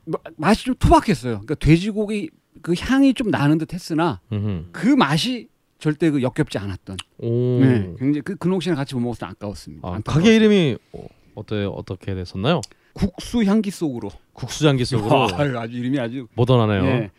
마- 0.05 0.17
맛이 0.35 0.65
좀 0.65 0.75
투박했어요. 0.75 1.33
그러니까 1.41 1.55
돼지고기 1.55 2.29
그 2.63 2.73
향이 2.77 3.13
좀 3.13 3.29
나는 3.29 3.59
듯 3.59 3.73
했으나 3.73 4.21
음흠. 4.31 4.69
그 4.71 4.87
맛이 4.87 5.49
절대 5.77 6.09
그 6.09 6.21
역겹지 6.21 6.57
않았던. 6.57 6.97
오. 7.19 7.59
네, 7.59 7.93
굉장히 7.99 8.21
그 8.21 8.35
근홍 8.37 8.61
씨랑 8.61 8.77
같이 8.77 8.95
못 8.95 9.01
먹어서 9.01 9.25
아까웠습니다. 9.27 9.87
아. 9.87 9.99
가게 10.03 10.35
이름이 10.37 10.77
어, 10.93 11.05
어때 11.35 11.65
어떻게 11.65 12.15
됐었나요? 12.15 12.61
국수 12.93 13.43
향기 13.43 13.69
속으로. 13.69 14.09
국수장기 14.31 14.85
속으로 14.85 15.27
아유, 15.35 15.59
아주 15.59 15.77
이름이 15.77 15.99
아주 15.99 16.27
모던하네요. 16.35 16.85
예, 16.85 17.11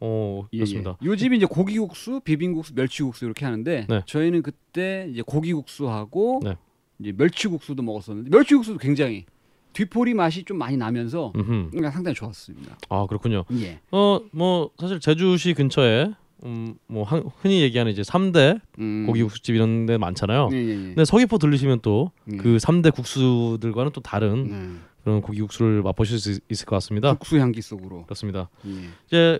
어, 0.00 0.48
예, 0.54 0.58
그렇습니다. 0.58 0.96
예. 1.02 1.06
요 1.06 1.16
집이 1.16 1.36
이제 1.36 1.44
고기국수, 1.44 2.20
비빔국수, 2.24 2.72
멸치국수 2.74 3.26
이렇게 3.26 3.44
하는데 3.44 3.86
네. 3.88 4.02
저희는 4.06 4.42
그때 4.42 5.06
이제 5.10 5.20
고기국수하고 5.20 6.40
네. 6.42 6.56
이제 6.98 7.12
멸치국수도 7.14 7.82
먹었었는데 7.82 8.30
멸치국수도 8.30 8.78
굉장히 8.78 9.26
뒤포리 9.72 10.14
맛이 10.14 10.44
좀 10.44 10.58
많이 10.58 10.76
나면서. 10.76 11.32
그러니까 11.32 11.90
상당히 11.90 12.14
좋았습니다. 12.14 12.76
아 12.88 13.06
그렇군요. 13.08 13.44
예. 13.52 13.80
어뭐 13.90 14.70
사실 14.78 15.00
제주시 15.00 15.54
근처에 15.54 16.12
음뭐 16.44 17.04
흔히 17.40 17.60
얘기하는 17.62 17.92
이제 17.92 18.02
3대 18.02 18.60
음. 18.78 19.06
고기국수집 19.06 19.54
이런 19.54 19.86
데 19.86 19.96
많잖아요. 19.96 20.48
예, 20.52 20.56
예, 20.56 20.68
예. 20.70 20.74
근데 20.74 21.04
서귀포 21.04 21.38
들리시면 21.38 21.80
또 21.82 22.10
예. 22.32 22.36
그 22.36 22.56
3대 22.56 22.94
국수들과는 22.94 23.92
또 23.92 24.00
다른 24.00 24.48
네. 24.48 24.78
그런 25.04 25.20
고기국수를 25.20 25.82
맛보실 25.82 26.18
수 26.18 26.40
있을 26.48 26.66
것 26.66 26.76
같습니다. 26.76 27.14
국수 27.14 27.38
향기 27.38 27.62
속으로. 27.62 28.04
그렇습니다. 28.04 28.48
예. 28.66 28.70
이제 29.06 29.38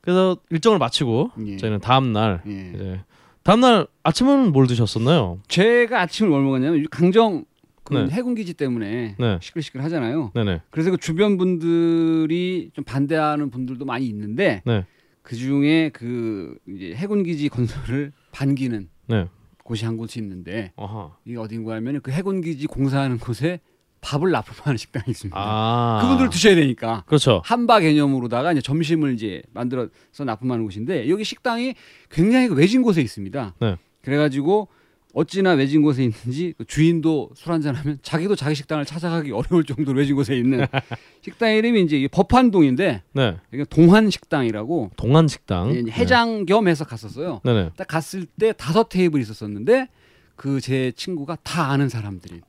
그래서 0.00 0.36
일정을 0.50 0.78
마치고 0.78 1.32
예. 1.46 1.56
저희는 1.58 1.80
다음 1.80 2.12
날 2.12 2.42
예. 2.46 2.72
이제 2.74 3.00
다음 3.42 3.60
날 3.60 3.86
아침은 4.02 4.52
뭘 4.52 4.66
드셨었나요? 4.66 5.38
제가 5.48 6.00
아침을 6.02 6.30
뭘 6.30 6.42
먹었냐면 6.42 6.86
강정 6.90 7.40
그 7.40 7.44
네. 7.90 8.08
해군 8.10 8.34
기지 8.34 8.54
때문에 8.54 9.16
네. 9.18 9.38
시끌시끌 9.40 9.82
하잖아요. 9.82 10.32
네네. 10.34 10.62
그래서 10.70 10.90
그 10.90 10.96
주변 10.96 11.36
분들이 11.36 12.70
좀 12.74 12.84
반대하는 12.84 13.50
분들도 13.50 13.84
많이 13.84 14.06
있는데 14.06 14.62
네. 14.64 14.84
그 15.22 15.36
중에 15.36 15.90
그 15.90 16.56
이제 16.68 16.94
해군 16.94 17.22
기지 17.22 17.48
건설을 17.48 18.12
반기는 18.32 18.88
네. 19.08 19.28
곳이 19.64 19.84
한 19.84 19.96
곳이 19.96 20.18
있는데 20.18 20.72
아하. 20.76 21.16
이게 21.24 21.36
어딘가 21.36 21.74
하면 21.74 22.00
그 22.00 22.10
해군 22.10 22.40
기지 22.40 22.66
공사하는 22.66 23.18
곳에 23.18 23.60
밥을 24.00 24.30
납품하는 24.30 24.76
식당이 24.78 25.04
있습니다. 25.08 25.36
아. 25.38 25.98
그분들 26.02 26.30
드셔야 26.30 26.54
되니까 26.54 27.04
그렇죠. 27.06 27.42
한바 27.44 27.80
개념으로다가 27.80 28.52
이제 28.52 28.60
점심을 28.60 29.12
이제 29.14 29.42
만들어서 29.52 30.24
납품하는 30.24 30.64
곳인데 30.64 31.08
여기 31.10 31.22
식당이 31.22 31.74
굉장히 32.10 32.48
그 32.48 32.54
외진 32.54 32.82
곳에 32.82 33.02
있습니다. 33.02 33.54
네. 33.60 33.76
그래가지고 34.02 34.68
어찌나 35.14 35.52
외진 35.52 35.82
곳에 35.82 36.04
있는지 36.04 36.54
그 36.56 36.64
주인도 36.64 37.30
술 37.34 37.52
한잔 37.52 37.74
하면 37.74 37.98
자기도 38.02 38.36
자기 38.36 38.54
식당을 38.54 38.84
찾아가기 38.84 39.32
어려울 39.32 39.64
정도로 39.64 39.98
외진 39.98 40.14
곳에 40.16 40.36
있는 40.36 40.66
식당 41.22 41.52
이름이 41.54 41.82
이제 41.82 41.98
이 41.98 42.06
법한동인데 42.08 43.02
네. 43.12 43.36
동한 43.70 44.10
식당이라고 44.10 44.90
동안 44.96 45.26
식당. 45.28 45.70
이제 45.74 45.90
해장 45.90 46.46
겸 46.46 46.68
해서 46.68 46.84
갔었어요. 46.84 47.40
네. 47.44 47.52
네네. 47.52 47.70
딱 47.76 47.88
갔을 47.88 48.26
때 48.26 48.52
다섯 48.52 48.88
테이블 48.88 49.20
있었었는데 49.20 49.88
그 50.36 50.60
제 50.60 50.92
친구가 50.96 51.36
다 51.42 51.70
아는 51.70 51.88
사람들이 51.90 52.40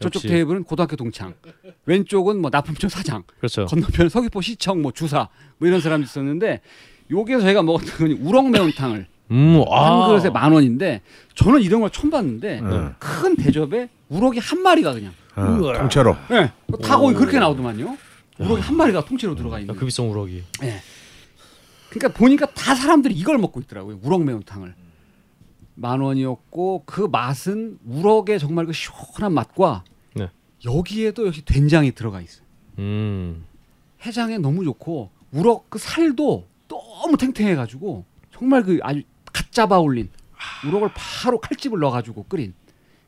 저쪽 0.00 0.16
역시. 0.16 0.28
테이블은 0.28 0.64
고등학교 0.64 0.96
동창 0.96 1.34
왼쪽은 1.84 2.40
뭐 2.40 2.50
납품처 2.52 2.88
사장 2.88 3.22
그렇죠. 3.38 3.66
건너편 3.66 4.08
서귀포 4.08 4.40
시청 4.40 4.82
뭐 4.82 4.90
주사 4.92 5.28
뭐 5.58 5.68
이런 5.68 5.80
사람도 5.80 6.04
있었는데 6.04 6.60
여기서 7.10 7.40
저희가 7.42 7.62
먹었던 7.62 7.98
건 7.98 8.12
우럭 8.26 8.50
매운탕을 8.50 9.06
음. 9.30 9.62
아. 9.70 10.02
한 10.02 10.08
그릇에 10.08 10.30
만 10.30 10.52
원인데 10.52 11.02
저는 11.34 11.62
이런 11.62 11.80
걸 11.80 11.90
처음 11.90 12.10
봤는데 12.10 12.60
네. 12.60 12.88
큰 12.98 13.36
대접에 13.36 13.88
우럭이 14.08 14.38
한 14.38 14.62
마리가 14.62 14.92
그냥 14.92 15.12
어, 15.34 15.72
통째로. 15.78 16.16
네, 16.30 16.52
다 16.82 16.96
거기 16.96 17.14
그렇게 17.14 17.38
나오더만요 17.38 17.96
우럭이 18.38 18.60
한 18.60 18.76
마리가 18.76 19.04
통째로 19.04 19.34
들어가 19.34 19.56
야, 19.56 19.60
있는 19.60 19.74
그 19.74 19.84
비싼 19.84 20.06
우럭이. 20.06 20.42
예. 20.62 20.80
그러니까 21.90 22.18
보니까 22.18 22.46
다 22.46 22.74
사람들이 22.74 23.14
이걸 23.14 23.38
먹고 23.38 23.60
있더라고요. 23.60 23.98
우럭 24.02 24.22
매운탕을. 24.24 24.74
만 25.74 26.00
원이었고 26.00 26.84
그 26.86 27.02
맛은 27.10 27.78
우럭의 27.86 28.38
정말 28.38 28.66
그 28.66 28.72
시원한 28.72 29.32
맛과 29.34 29.84
네. 30.14 30.30
여기에도 30.64 31.26
역시 31.26 31.44
된장이 31.44 31.92
들어가 31.92 32.20
있어요. 32.20 32.44
음. 32.78 33.44
해장에 34.04 34.38
너무 34.38 34.64
좋고 34.64 35.10
우럭 35.32 35.68
그 35.68 35.78
살도 35.78 36.46
너무 36.68 37.16
탱탱해가지고 37.18 38.04
정말 38.32 38.62
그 38.62 38.78
아주 38.82 39.02
갓 39.36 39.52
잡아 39.52 39.78
올린 39.78 40.08
우럭을 40.66 40.88
바로 40.94 41.38
칼집을 41.38 41.78
넣어가지고 41.78 42.24
끓인 42.24 42.54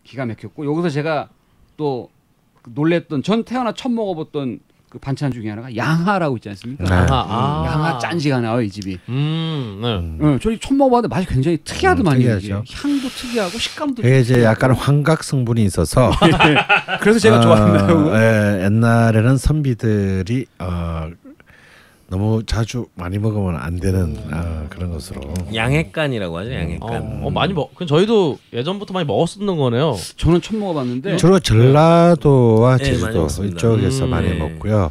기가 0.04 0.26
막혔고 0.26 0.66
여기서 0.66 0.90
제가 0.90 1.30
또그 1.78 2.72
놀랬던 2.74 3.22
전 3.22 3.44
태어나 3.44 3.72
처음 3.72 3.94
먹어봤던 3.94 4.60
그 4.90 4.98
반찬 4.98 5.32
중에 5.32 5.48
하나가 5.50 5.74
양하라고 5.74 6.36
있지 6.36 6.48
않습니까? 6.50 6.84
네. 6.84 6.90
아하. 6.90 7.26
아. 7.28 7.64
양하 7.66 7.98
짠지가 7.98 8.40
나와요 8.40 8.62
이 8.62 8.70
집이. 8.70 8.98
음. 9.10 9.78
네. 9.82 9.96
음. 9.96 10.18
어, 10.34 10.38
저희 10.40 10.58
처음 10.58 10.78
먹어봤는데 10.78 11.14
맛이 11.14 11.26
굉장히 11.26 11.58
특이하더만요. 11.62 12.26
음, 12.26 12.38
이게. 12.40 12.52
향도 12.52 13.08
특이하고 13.08 13.58
식감도. 13.58 14.02
이게 14.02 14.20
이제. 14.20 14.42
약간 14.44 14.72
환각 14.72 15.24
성분이 15.24 15.62
있어서 15.64 16.10
그래서 17.00 17.18
제가 17.18 17.38
어, 17.38 17.40
좋아한다고. 17.40 18.16
예, 18.16 18.64
옛날에는 18.64 19.36
선비들이 19.36 20.46
어, 20.58 21.10
너무 22.10 22.42
자주 22.44 22.86
많이 22.94 23.18
먹으면 23.18 23.56
안 23.56 23.76
되는 23.76 24.16
어, 24.32 24.66
그런 24.70 24.90
것으로. 24.90 25.20
양액간이라고 25.54 26.38
하죠. 26.38 26.52
양액간. 26.54 27.02
어, 27.22 27.26
어, 27.26 27.30
많이 27.30 27.52
먹. 27.52 27.74
그 27.74 27.84
저희도 27.84 28.38
예전부터 28.52 28.94
많이 28.94 29.06
먹었었던 29.06 29.46
거네요. 29.46 29.94
저는 30.16 30.40
처음 30.40 30.60
먹어봤는데 30.60 31.16
주로 31.18 31.38
전라도와 31.38 32.78
네, 32.78 32.84
많이 32.84 32.98
제주도 32.98 33.20
먹습니다. 33.20 33.56
이쪽에서 33.58 34.04
음, 34.06 34.10
많이 34.10 34.30
네. 34.30 34.38
먹고요. 34.38 34.90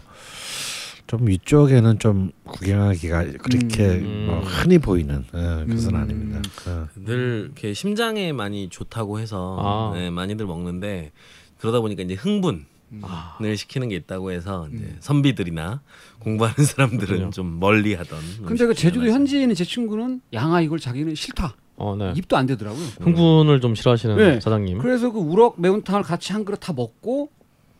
좀 1.07 1.27
위쪽에는 1.27 1.99
좀 1.99 2.31
구경하기가 2.45 3.25
그렇게 3.41 3.83
음. 3.85 4.25
뭐 4.29 4.39
흔히 4.41 4.77
보이는 4.77 5.23
어, 5.33 5.63
그것은 5.65 5.95
음. 5.95 5.95
아닙니다. 5.95 6.41
어. 6.67 6.87
늘 7.03 7.45
이렇게 7.45 7.73
심장에 7.73 8.31
많이 8.31 8.69
좋다고 8.69 9.19
해서 9.19 9.57
아. 9.59 9.97
네, 9.97 10.11
많이들 10.11 10.45
먹는데 10.45 11.11
그러다 11.57 11.79
보니까 11.79 12.03
이제 12.03 12.13
흥분을 12.13 12.65
아. 13.01 13.37
시키는 13.55 13.89
게 13.89 13.95
있다고 13.95 14.31
해서 14.31 14.67
이제 14.73 14.83
음. 14.83 14.97
선비들이나 14.99 15.81
공부하는 16.19 16.55
사람들은 16.65 17.05
그렇군요. 17.07 17.29
좀 17.31 17.59
멀리하던. 17.59 18.19
근데 18.45 18.65
그 18.65 18.73
제주도. 18.73 19.07
현지에 19.07 19.41
있는 19.41 19.55
제 19.55 19.63
친구는 19.63 20.21
양아 20.33 20.61
이걸 20.61 20.79
자기는 20.79 21.13
싫다. 21.15 21.55
어, 21.75 21.95
네. 21.95 22.13
입도 22.15 22.35
안 22.37 22.45
되더라고요. 22.47 22.83
흥분을 23.01 23.61
좀 23.61 23.75
싫어하시는 23.75 24.17
네. 24.17 24.39
사장님. 24.39 24.79
그래서 24.79 25.11
그 25.11 25.19
우럭 25.19 25.61
매운탕을 25.61 26.03
같이 26.03 26.33
한 26.33 26.43
그릇 26.43 26.57
다 26.57 26.73
먹고 26.73 27.29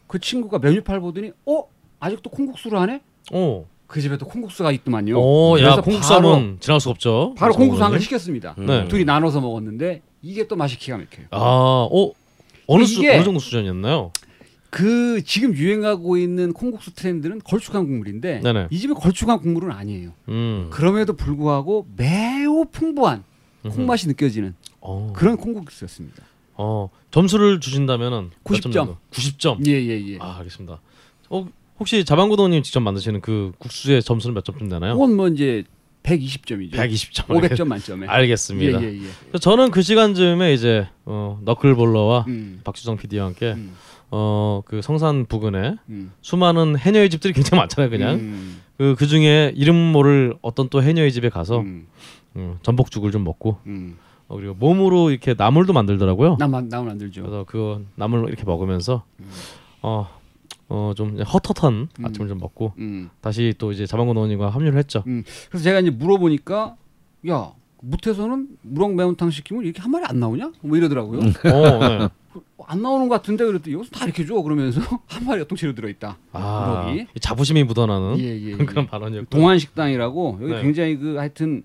그 0.08 0.20
친구가 0.20 0.60
메뉴판 0.60 1.00
보더니 1.02 1.32
어 1.46 1.64
아직도 2.00 2.30
콩국수를 2.30 2.80
하네? 2.80 3.02
오. 3.32 3.66
그 3.88 4.02
집에 4.02 4.18
또 4.18 4.28
콩국수가 4.28 4.72
있더만요. 4.74 5.18
오, 5.18 5.58
야, 5.60 5.64
그래서 5.64 5.82
콩국수 5.82 6.14
하면 6.16 6.58
지날 6.60 6.80
수 6.82 6.90
없죠. 6.90 7.34
바로, 7.38 7.54
콩국수 7.54 7.82
한 7.82 7.92
그릇 7.92 8.02
사장님. 8.02 8.04
시켰습니다. 8.04 8.56
음. 8.58 8.66
네. 8.66 8.88
둘이 8.90 9.06
나눠서 9.06 9.40
먹었는데 9.40 10.02
이게 10.22 10.46
또 10.48 10.58
맛이 10.58 10.78
기가 10.78 10.98
막혀요. 10.98 11.28
아, 11.32 11.40
어. 11.40 12.12
어느 12.68 12.84
수 12.84 13.00
어느 13.00 13.24
정도 13.24 13.40
수준이었나요? 13.40 14.12
그 14.70 15.22
지금 15.24 15.54
유행하고 15.56 16.18
있는 16.18 16.54
콩국수 16.54 16.94
트렌드는 16.94 17.40
걸쭉한 17.44 17.86
국물인데 17.86 18.42
네네. 18.42 18.68
이 18.70 18.78
집은 18.80 18.96
걸쭉한 18.96 19.40
국물은 19.40 19.72
아니에요. 19.72 20.12
음. 20.30 20.68
그럼에도 20.72 21.14
불구하고 21.14 21.88
매우 21.96 22.66
풍부한 22.72 23.24
콩맛이 23.64 24.08
느껴지는 24.08 24.56
어. 24.82 25.12
그런 25.16 25.38
콩국수였습니다. 25.38 26.24
어. 26.56 26.90
점수를 27.12 27.60
주신다면은 27.60 28.32
90 28.44 28.72
점. 28.72 28.98
90점. 29.12 29.66
예 29.68 29.74
예 29.74 30.08
예. 30.14 30.18
아, 30.20 30.38
알겠습니다. 30.40 30.80
어, 31.30 31.48
혹시 31.80 32.04
자방구도님 32.06 32.64
직접 32.64 32.80
만드시는 32.82 33.22
그 33.22 33.52
국수의 33.60 34.02
점수는 34.04 34.34
몇 34.34 34.44
점쯤 34.44 34.68
되나요? 34.70 34.94
그건 34.94 35.16
뭐 35.16 35.28
이제 35.28 35.64
120점이죠. 36.04 36.74
120점. 36.74 37.26
500점 37.28 37.66
만점에. 37.68 38.08
알겠습니다. 38.10 38.82
예 38.82 38.86
예 38.88 38.94
예. 38.96 39.00
그래서 39.30 39.38
저는 39.40 39.72
그 39.72 39.82
시간쯤에 39.82 40.54
이제 40.54 40.88
어, 41.06 41.40
너클볼러와 41.44 42.26
음. 42.28 42.62
박주성 42.64 42.98
PD와 42.98 43.26
함께 43.26 43.52
음. 43.54 43.74
어, 44.10 44.62
그 44.66 44.82
성산 44.82 45.26
부근에 45.26 45.76
음. 45.90 46.12
수많은 46.22 46.78
해녀의 46.78 47.10
집들이 47.10 47.34
굉장히 47.34 47.60
많잖아요, 47.60 47.90
그냥. 47.90 48.16
음. 48.16 48.62
그, 48.78 48.96
그 48.98 49.08
중에 49.08 49.52
이름 49.56 49.76
모를 49.76 50.36
어떤 50.42 50.70
또 50.70 50.82
해녀의 50.82 51.12
집에 51.12 51.30
가서 51.30 51.60
음. 51.60 51.88
음, 52.36 52.58
전복죽을 52.62 53.12
좀 53.12 53.24
먹고 53.24 53.58
음. 53.66 53.98
어, 54.28 54.36
그리고 54.36 54.54
몸으로 54.54 55.10
이렇게 55.10 55.34
나물도 55.36 55.74
만들더라고요. 55.74 56.38
나만 56.40 56.70
나만 56.70 56.92
안 56.92 56.98
들죠. 56.98 57.22
그래서 57.24 57.44
그 57.48 57.86
나물 57.96 58.28
이렇게 58.28 58.44
먹으면서 58.44 59.04
음. 59.20 59.26
어, 59.82 60.08
어, 60.70 60.94
좀 60.96 61.20
헛헛한 61.20 61.90
음. 62.00 62.06
아침을 62.06 62.28
좀 62.28 62.38
먹고 62.38 62.74
음. 62.78 63.10
다시 63.22 63.54
또 63.58 63.72
이제 63.72 63.86
자방구 63.86 64.14
노원님과 64.14 64.50
합류를 64.50 64.78
했죠. 64.78 65.04
그래서 65.04 65.64
제가 65.64 65.80
이제 65.80 65.90
물어보니까 65.90 66.76
야 67.30 67.52
무태서는 67.82 68.48
무럭 68.62 68.94
매운탕 68.96 69.32
시키면 69.32 69.64
이렇게 69.64 69.82
한 69.82 69.92
마리 69.92 70.06
안 70.06 70.20
나오냐? 70.20 70.52
뭐 70.62 70.78
이러더라고요. 70.78 71.20
어, 71.20 71.88
네. 71.88 72.10
안 72.66 72.82
나오는 72.82 73.08
것 73.08 73.16
같은데 73.16 73.46
그랬더니 73.46 73.76
여기서 73.76 73.92
다 73.92 74.06
이렇게 74.06 74.26
줘 74.26 74.42
그러면서 74.42 74.82
한 75.08 75.26
마리가 75.26 75.48
통째로 75.48 75.74
들어있다. 75.76 76.18
아, 76.34 76.84
무럭이. 76.86 77.08
자부심이 77.20 77.64
묻어나는 77.64 78.20
예, 78.20 78.24
예, 78.24 78.52
예. 78.52 78.56
그런 78.58 78.88
발언이었고. 78.88 79.30
동안 79.30 79.60
식당이라고 79.60 80.40
여기 80.42 80.54
네. 80.54 80.62
굉장히 80.62 80.98
그 80.98 81.16
하여튼 81.16 81.64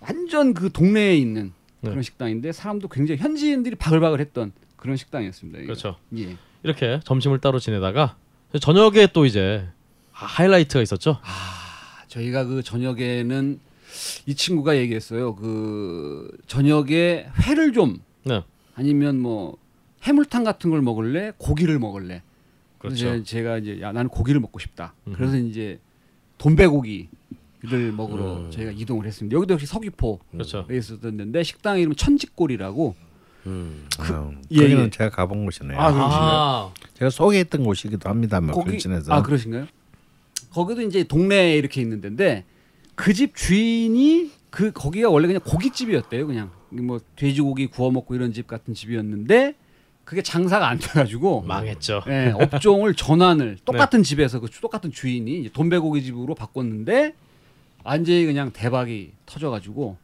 완전 0.00 0.54
그 0.54 0.70
동네에 0.72 1.16
있는 1.16 1.52
네. 1.80 1.90
그런 1.90 2.02
식당인데 2.02 2.52
사람도 2.52 2.88
굉장히 2.88 3.20
현지인들이 3.20 3.76
바글바글했던 3.76 4.52
그런 4.76 4.96
식당이었습니다. 4.96 5.58
이게. 5.58 5.66
그렇죠. 5.66 5.96
예. 6.16 6.36
이렇게 6.62 7.00
점심을 7.04 7.38
따로 7.40 7.58
지내다가 7.58 8.16
저녁에 8.60 9.08
또 9.12 9.24
이제 9.26 9.66
아, 10.12 10.24
하이라이트가 10.26 10.82
있었죠. 10.82 11.18
아, 11.22 12.04
저희가 12.08 12.44
그 12.44 12.62
저녁에는 12.62 13.60
이 14.26 14.34
친구가 14.34 14.76
얘기했어요. 14.76 15.34
그 15.34 16.30
저녁에 16.46 17.26
회를 17.42 17.72
좀 17.72 17.98
네, 18.24 18.42
아니면 18.74 19.18
뭐 19.20 19.56
해물탕 20.02 20.44
같은 20.44 20.70
걸 20.70 20.82
먹을래? 20.82 21.32
고기를 21.38 21.78
먹을래? 21.78 22.22
그래서 22.78 22.96
그렇죠. 23.04 23.22
제가- 23.22 23.24
제가 23.26 23.58
이제 23.58 23.80
야 23.80 23.92
나는 23.92 24.08
고기를 24.08 24.40
먹고 24.40 24.58
싶다. 24.58 24.94
음흠. 25.06 25.16
그래서 25.16 25.36
이제 25.36 25.78
돈배고기를 26.38 27.92
먹으러 27.96 28.36
음. 28.38 28.50
저희가 28.50 28.72
이동을 28.72 29.06
했습니다. 29.06 29.34
여기도 29.36 29.54
역시 29.54 29.66
서귀포에 29.66 30.16
그렇죠. 30.32 30.66
있었는데 30.70 31.42
식당 31.42 31.78
이름 31.78 31.94
천직골이라고. 31.94 32.94
음. 33.46 33.86
아, 33.98 34.30
예, 34.50 34.56
거기는 34.62 34.84
예. 34.86 34.90
제가 34.90 35.10
가본 35.10 35.44
곳이네요. 35.46 35.78
아? 35.78 35.86
아, 35.88 36.74
제가 36.94 37.10
소개했던 37.10 37.64
곳이기도 37.64 38.08
합니다만 38.08 38.54
거기 38.54 38.72
근친에서 38.72 39.12
아 39.12 39.22
그러신가요? 39.22 39.66
거기도 40.50 40.82
이제 40.82 41.04
동네에 41.04 41.56
이렇게 41.56 41.80
있는 41.80 42.00
데인데 42.00 42.44
그 42.94 43.14
집 43.14 43.34
주인이 43.34 44.30
그 44.50 44.72
거기가 44.72 45.08
원래 45.08 45.26
그냥 45.26 45.40
고깃집이었대요. 45.44 46.26
그냥 46.26 46.50
뭐 46.70 47.00
돼지고기 47.16 47.68
구워 47.68 47.90
먹고 47.90 48.14
이런 48.14 48.32
집 48.32 48.46
같은 48.46 48.74
집이었는데 48.74 49.54
그게 50.10 50.22
장사가 50.22 50.66
안 50.68 50.76
돼가지고 50.76 51.42
망했죠. 51.42 52.02
예, 52.08 52.32
업종을 52.34 52.94
전환을 52.94 53.58
똑같은 53.64 54.02
집에서 54.02 54.40
그 54.40 54.48
주- 54.50 54.60
똑같은 54.60 54.90
주인이 54.90 55.38
이제 55.38 55.48
돈배고기 55.52 56.02
집으로 56.02 56.34
바꿨는데 56.34 57.14
완전히 57.84 58.26
그냥 58.26 58.50
대박이 58.52 59.12
터져가지고 59.24 59.98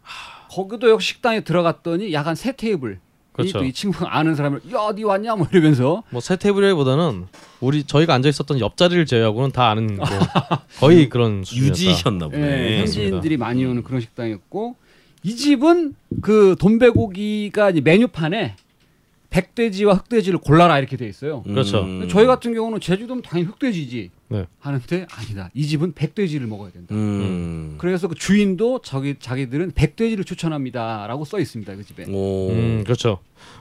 거기도 0.48 0.90
역시 0.90 1.08
식당에 1.08 1.40
들어갔더니 1.40 2.12
약 2.12 2.28
한 2.28 2.36
세 2.36 2.52
테이블 2.52 3.00
그렇죠. 3.32 3.58
또이 3.58 3.72
친구가 3.72 4.16
아는 4.16 4.36
사람을 4.36 4.60
야니 4.72 5.02
왔냐 5.02 5.34
뭐 5.34 5.48
이러면서 5.50 6.04
뭐세 6.10 6.36
테이블보다는 6.36 7.26
우리 7.60 7.82
저희가 7.82 8.14
앉아 8.14 8.28
있었던 8.28 8.60
옆자리를 8.60 9.06
제외하고는 9.06 9.50
다 9.50 9.68
아는 9.70 9.96
뭐 9.96 10.06
거의 10.78 11.08
그런. 11.08 11.40
유지셨나 11.52 12.28
보네. 12.28 12.40
예, 12.40 12.78
맞습니다. 12.82 13.02
현지인들이 13.02 13.36
많이 13.38 13.64
오는 13.64 13.82
그런 13.82 14.00
식당이었고 14.00 14.76
이 15.24 15.34
집은 15.34 15.96
그 16.22 16.54
돈배고기가 16.60 17.70
이제 17.70 17.80
메뉴판에 17.80 18.54
백돼지와 19.36 19.94
흑돼지를 19.94 20.38
골라라 20.38 20.78
이렇게 20.78 20.96
돼 20.96 21.06
있어요. 21.06 21.42
그렇죠. 21.42 21.82
음. 21.82 22.08
저희 22.08 22.26
같은 22.26 22.54
경우는 22.54 22.80
제주도면 22.80 23.22
당연히 23.22 23.50
흑돼지지 23.50 24.10
네. 24.28 24.46
하는데 24.58 25.06
아니다. 25.10 25.50
이 25.52 25.66
집은 25.66 25.92
백돼지를 25.92 26.46
먹어야 26.46 26.70
된다. 26.70 26.94
음. 26.94 27.74
그래서 27.76 28.08
그 28.08 28.14
주인도 28.14 28.80
자기 28.82 29.16
자기들은 29.18 29.72
백돼지를 29.74 30.24
추천합니다라고 30.24 31.26
써 31.26 31.38
있습니다 31.38 31.76
그 31.76 31.84
집에. 31.84 32.04
오. 32.08 32.48
음, 32.48 32.82
그렇죠. 32.84 33.18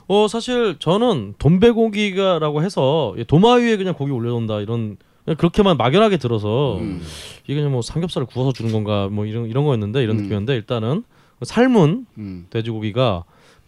어 0.07 0.29
사실 0.29 0.77
저는 0.79 1.33
돈배고기가라고 1.39 2.63
해서 2.63 3.13
도마 3.27 3.55
위에 3.55 3.75
그냥 3.75 3.95
고기 3.95 4.13
올려놓는다 4.13 4.61
이런 4.61 4.95
그냥 5.25 5.35
그렇게만 5.35 5.75
막연하게 5.75 6.17
들어서 6.17 6.77
음. 6.77 7.01
이게 7.43 7.55
그냥 7.55 7.73
뭐 7.73 7.81
삼겹살을 7.81 8.27
구워서 8.27 8.53
주는 8.53 8.71
건가 8.71 9.09
뭐 9.11 9.25
이런 9.25 9.47
이런 9.47 9.65
거였는데 9.65 10.01
이런 10.01 10.15
음. 10.15 10.21
느낌이었는데 10.21 10.55
일단은 10.55 11.03
삶은 11.43 12.05
음. 12.17 12.47
돼지고기가 12.49 13.25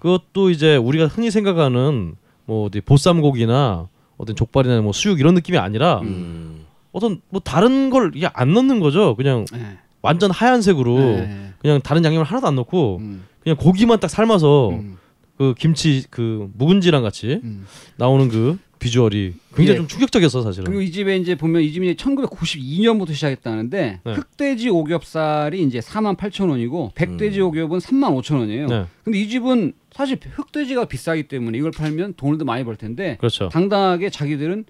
그것도 0.08 0.52
이제 0.52 0.78
우리가 0.78 1.08
흔히 1.08 1.30
생각하는 1.30 2.16
뭐 2.46 2.68
어디 2.68 2.80
보쌈고기나 2.80 3.90
어떤 4.16 4.36
족발이나 4.38 4.80
뭐 4.82 4.94
수육 4.94 5.20
이런 5.20 5.34
느낌이 5.34 5.58
아니라 5.58 6.00
음. 6.00 6.66
어떤 6.94 7.20
뭐 7.30 7.42
다른 7.42 7.90
걸 7.90 8.14
이게 8.16 8.30
안 8.34 8.54
넣는 8.54 8.80
거죠. 8.80 9.16
그냥 9.18 9.44
네. 9.52 9.78
완전 10.02 10.32
하얀색으로 10.32 10.98
네. 10.98 11.54
그냥 11.60 11.82
다른 11.82 12.06
양념을 12.06 12.26
하나도 12.26 12.48
안 12.48 12.56
넣고 12.56 13.00
음. 13.02 13.26
그냥 13.44 13.58
고기만 13.58 14.00
딱 14.00 14.08
삶아서 14.08 14.70
음. 14.70 14.98
그 15.38 15.54
김치 15.58 16.06
그 16.10 16.50
묵은지랑 16.54 17.04
같이 17.04 17.42
음. 17.44 17.66
나오는 17.98 18.30
그 18.30 18.58
비주얼이 18.80 19.34
굉장히 19.56 19.74
예. 19.74 19.78
좀 19.78 19.88
충격적이었어 19.88 20.42
사실은. 20.42 20.66
그리고 20.66 20.82
이 20.82 20.92
집에 20.92 21.18
이제 21.18 21.36
보면 21.36 21.64
이 21.64 21.74
집이 21.74 21.96
1992년부터 21.96 23.14
시작했다는데 23.14 24.00
네. 24.04 24.14
흑돼지 24.14 24.70
오겹살이 24.70 25.62
이제 25.64 25.80
4만 25.80 26.16
8천 26.16 26.50
원이고 26.50 26.94
백돼지 26.96 27.42
오겹은 27.42 27.80
3만 27.80 28.22
5천 28.22 28.40
원이에요. 28.40 28.68
네, 28.68 28.86
근데 29.04 29.20
이 29.20 29.28
집은 29.28 29.74
사실 29.98 30.20
흑돼지가 30.24 30.86
비싸기 30.86 31.28
때문에 31.28 31.58
이걸 31.58 31.72
팔면 31.72 32.14
돈을 32.18 32.38
더 32.38 32.46
많이 32.46 32.64
벌 32.64 32.76
텐데 32.76 33.18
그렇죠. 33.18 33.50
당당하게 33.50 34.12
자기들은 34.12 34.66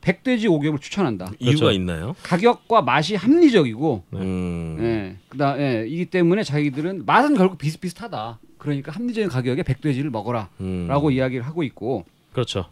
백돼지 0.00 0.48
오겹을 0.48 0.78
추천한다. 0.78 1.26
이유가 1.38 1.58
그렇죠. 1.58 1.72
있나요? 1.72 2.16
가격과 2.22 2.80
맛이 2.80 3.14
합리적이고 3.14 4.04
네. 4.08 4.18
음. 4.20 4.78
예. 4.80 5.16
그다 5.28 5.60
예. 5.60 5.86
이기 5.86 6.06
때문에 6.06 6.42
자기들은 6.42 7.04
맛은 7.04 7.36
결국 7.36 7.58
비슷비슷하다. 7.58 8.40
그러니까 8.56 8.92
합리적인 8.92 9.28
가격에 9.28 9.62
백돼지를 9.62 10.10
먹어라라고 10.10 10.56
음. 10.60 11.12
이야기를 11.12 11.44
하고 11.44 11.62
있고 11.64 12.06
그렇죠. 12.32 12.64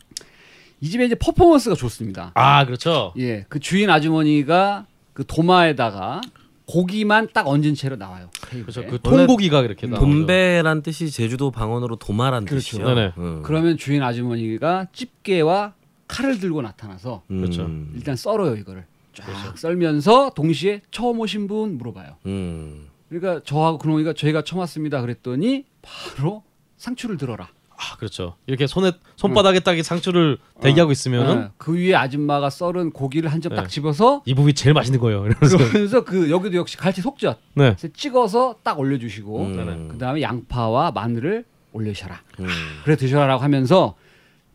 이 0.80 0.88
집에 0.88 1.04
이제 1.04 1.14
퍼포먼스가 1.14 1.74
좋습니다. 1.74 2.32
아 2.34 2.64
그렇죠. 2.64 3.12
예, 3.18 3.44
그 3.50 3.60
주인 3.60 3.90
아주머니가 3.90 4.86
그 5.12 5.26
도마에다가 5.26 6.22
고기만 6.70 7.28
딱 7.32 7.48
얹은 7.48 7.74
채로 7.74 7.96
나와요. 7.96 8.30
테이블에. 8.48 8.72
그렇죠. 8.72 8.86
그 8.86 9.00
통고기가 9.00 9.62
이렇게 9.62 9.88
음. 9.88 9.90
나오죠. 9.90 10.06
돈배란 10.06 10.82
뜻이 10.82 11.10
제주도 11.10 11.50
방언으로 11.50 11.96
도마란 11.96 12.44
그렇죠. 12.44 12.64
뜻이죠. 12.64 12.84
네네. 12.84 13.12
음. 13.18 13.42
그러면 13.42 13.76
주인 13.76 14.02
아주머니가 14.02 14.86
집게와 14.92 15.74
칼을 16.06 16.38
들고 16.38 16.62
나타나서 16.62 17.22
음. 17.30 17.40
그렇죠. 17.40 17.68
일단 17.94 18.14
썰어요 18.14 18.54
이거를 18.56 18.84
쫙 19.14 19.26
그렇죠. 19.26 19.56
썰면서 19.56 20.30
동시에 20.36 20.82
처음 20.90 21.18
오신 21.20 21.48
분 21.48 21.76
물어봐요. 21.76 22.16
음. 22.26 22.86
그러니까 23.08 23.42
저하고 23.44 23.78
그놈이가 23.78 24.12
저희가 24.12 24.42
처음 24.42 24.60
왔습니다 24.60 25.00
그랬더니 25.00 25.64
바로 25.82 26.44
상추를 26.76 27.16
들어라. 27.16 27.48
아 27.82 27.96
그렇죠. 27.96 28.34
이렇게 28.46 28.66
손에 28.66 28.92
손바닥에 29.16 29.60
딱 29.60 29.74
이 29.74 29.82
상추를 29.82 30.36
대기하고 30.60 30.92
있으면은 30.92 31.44
예, 31.44 31.48
그 31.56 31.74
위에 31.76 31.94
아줌마가 31.94 32.50
썰은 32.50 32.90
고기를 32.90 33.32
한 33.32 33.40
점 33.40 33.54
딱 33.54 33.62
네. 33.62 33.68
집어서 33.68 34.22
이 34.26 34.34
부분이 34.34 34.52
제일 34.54 34.74
맛있는 34.74 35.00
거예요. 35.00 35.24
이러면서 35.26 35.56
그러면서 35.56 36.04
그 36.04 36.30
여기도 36.30 36.56
역시 36.58 36.76
갈치 36.76 37.00
속젓 37.00 37.38
네. 37.54 37.74
그래서 37.76 37.88
찍어서 37.94 38.56
딱 38.62 38.78
올려주시고 38.78 39.40
음. 39.42 39.88
그 39.90 39.96
다음에 39.98 40.20
양파와 40.20 40.90
마늘을 40.92 41.44
올려셔라. 41.72 42.20
음. 42.40 42.46
그래 42.84 42.96
드셔라라고 42.96 43.42
하면서 43.42 43.94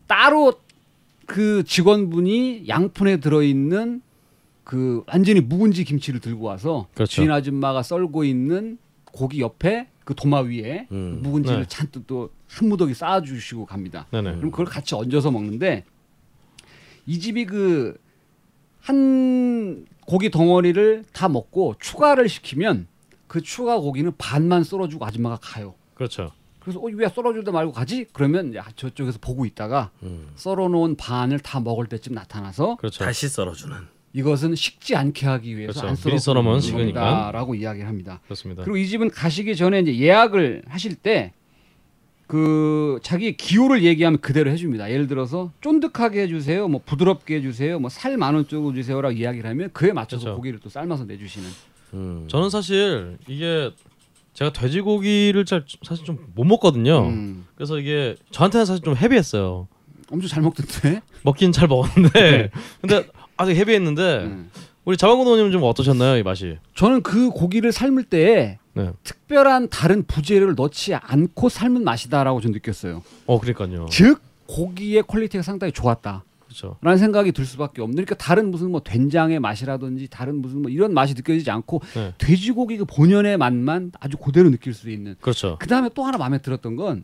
따로 0.06 0.52
그 1.26 1.64
직원분이 1.64 2.66
양푼에 2.68 3.16
들어있는 3.16 4.02
그 4.62 5.02
완전히 5.08 5.40
묵은지 5.40 5.84
김치를 5.84 6.20
들고 6.20 6.44
와서 6.44 6.86
그렇죠. 6.94 7.10
주인 7.10 7.30
아줌마가 7.32 7.82
썰고 7.82 8.22
있는 8.24 8.78
고기 9.06 9.40
옆에 9.40 9.88
그 10.04 10.14
도마 10.14 10.40
위에 10.42 10.86
음. 10.92 11.20
묵은지를 11.22 11.60
네. 11.60 11.66
잔뜩 11.68 12.06
또 12.06 12.30
한 12.48 12.68
무더기 12.68 12.94
쌓아주시고 12.94 13.66
갑니다. 13.66 14.06
네네. 14.10 14.36
그럼 14.36 14.50
그걸 14.50 14.66
같이 14.66 14.94
얹어서 14.94 15.30
먹는데 15.30 15.84
이 17.06 17.18
집이 17.18 17.46
그 17.46 17.96
한 18.86 19.84
고기 20.06 20.30
덩어리를 20.30 21.04
다 21.12 21.28
먹고 21.28 21.74
추가를 21.80 22.28
시키면 22.28 22.86
그 23.26 23.42
추가 23.42 23.78
고기는 23.78 24.12
반만 24.16 24.62
썰어주고 24.62 25.04
아줌마가 25.04 25.38
가요. 25.42 25.74
그렇죠. 25.94 26.30
그래서 26.60 26.78
어, 26.78 26.84
왜 26.94 27.08
썰어주다 27.08 27.50
말고 27.50 27.72
가지? 27.72 28.06
그러면 28.12 28.54
야, 28.54 28.64
저쪽에서 28.76 29.18
보고 29.20 29.44
있다가 29.44 29.90
음. 30.04 30.28
썰어놓은 30.36 30.96
반을 30.96 31.40
다 31.40 31.58
먹을 31.58 31.86
때쯤 31.86 32.14
나타나서 32.14 32.76
그렇죠. 32.76 33.04
다시 33.04 33.28
썰어주는. 33.28 33.76
이것은 34.12 34.54
식지 34.54 34.94
않게 34.94 35.26
하기 35.26 35.56
위해서 35.58 35.80
그렇죠. 35.80 35.88
안 35.88 35.96
미리 35.96 36.18
썰어놓으면 36.20 36.60
썰어주는 36.60 36.78
식으니까. 36.78 37.00
겁니다라고 37.00 37.54
이야기를 37.56 37.88
합니다. 37.88 38.20
그렇습니다. 38.24 38.62
그리고 38.62 38.76
이 38.76 38.86
집은 38.86 39.10
가시기 39.10 39.56
전에 39.56 39.80
이제 39.80 39.98
예약을 39.98 40.62
하실 40.68 40.94
때 40.94 41.32
그 42.26 42.98
자기 43.02 43.36
기호를 43.36 43.84
얘기하면 43.84 44.20
그대로 44.20 44.50
해줍니다. 44.50 44.90
예를 44.90 45.06
들어서 45.06 45.52
쫀득하게 45.60 46.22
해주세요, 46.22 46.66
뭐 46.68 46.80
부드럽게 46.84 47.36
해주세요, 47.36 47.78
뭐 47.78 47.88
살 47.90 48.16
많은 48.16 48.48
쪽으로 48.48 48.74
주세요라고 48.74 49.14
이야기를 49.14 49.48
하면 49.50 49.70
그에 49.72 49.92
맞춰서 49.92 50.24
그렇죠. 50.24 50.36
고기를 50.36 50.58
또 50.60 50.68
삶아서 50.68 51.04
내주시는. 51.04 51.48
음. 51.94 52.24
저는 52.28 52.50
사실 52.50 53.16
이게 53.28 53.70
제가 54.34 54.52
돼지고기를 54.52 55.44
잘 55.44 55.64
사실 55.84 56.04
좀 56.04 56.18
못 56.34 56.44
먹거든요. 56.44 57.06
음, 57.06 57.46
그래서 57.54 57.78
이게 57.78 58.16
저한테는 58.32 58.66
사실 58.66 58.82
좀 58.82 58.94
heavy했어요. 58.96 59.68
엄청 60.10 60.28
잘 60.28 60.42
먹던데. 60.42 61.00
먹긴 61.22 61.52
잘 61.52 61.66
먹었는데 61.68 62.50
근데 62.80 63.06
아직 63.36 63.54
heavy했는데 63.56 64.02
음. 64.24 64.50
우리 64.86 64.96
자방고도님 64.96 65.50
좀 65.50 65.64
어떠셨나요 65.64 66.16
이 66.16 66.22
맛이? 66.22 66.58
저는 66.76 67.02
그 67.02 67.30
고기를 67.30 67.72
삶을 67.72 68.04
때 68.04 68.58
네. 68.72 68.92
특별한 69.02 69.68
다른 69.68 70.04
부재료를 70.04 70.54
넣지 70.54 70.94
않고 70.94 71.48
삶은 71.48 71.82
맛이다라고 71.82 72.40
좀 72.40 72.52
느꼈어요. 72.52 73.02
어 73.26 73.40
그러니까요. 73.40 73.86
즉 73.90 74.22
고기의 74.46 75.02
quality가 75.02 75.42
상당히 75.42 75.72
좋았다. 75.72 76.22
그렇죠. 76.44 76.76
라는 76.82 76.98
생각이 76.98 77.32
들 77.32 77.44
수밖에 77.44 77.82
없는 77.82 77.96
그러니까 77.96 78.14
다른 78.14 78.52
무슨 78.52 78.70
뭐 78.70 78.80
된장의 78.80 79.40
맛이라든지 79.40 80.06
다른 80.08 80.40
무슨 80.40 80.62
뭐 80.62 80.70
이런 80.70 80.94
맛이 80.94 81.14
느껴지지 81.14 81.50
않고 81.50 81.82
네. 81.94 82.14
돼지고기 82.18 82.76
그 82.76 82.84
본연의 82.84 83.38
맛만 83.38 83.90
아주 83.98 84.16
그대로 84.16 84.50
느낄 84.50 84.72
수 84.72 84.88
있는 84.88 85.16
그렇죠. 85.20 85.56
그 85.58 85.66
다음에 85.66 85.90
또 85.94 86.04
하나 86.04 86.16
마음에 86.16 86.38
들었던 86.38 86.76
건 86.76 87.02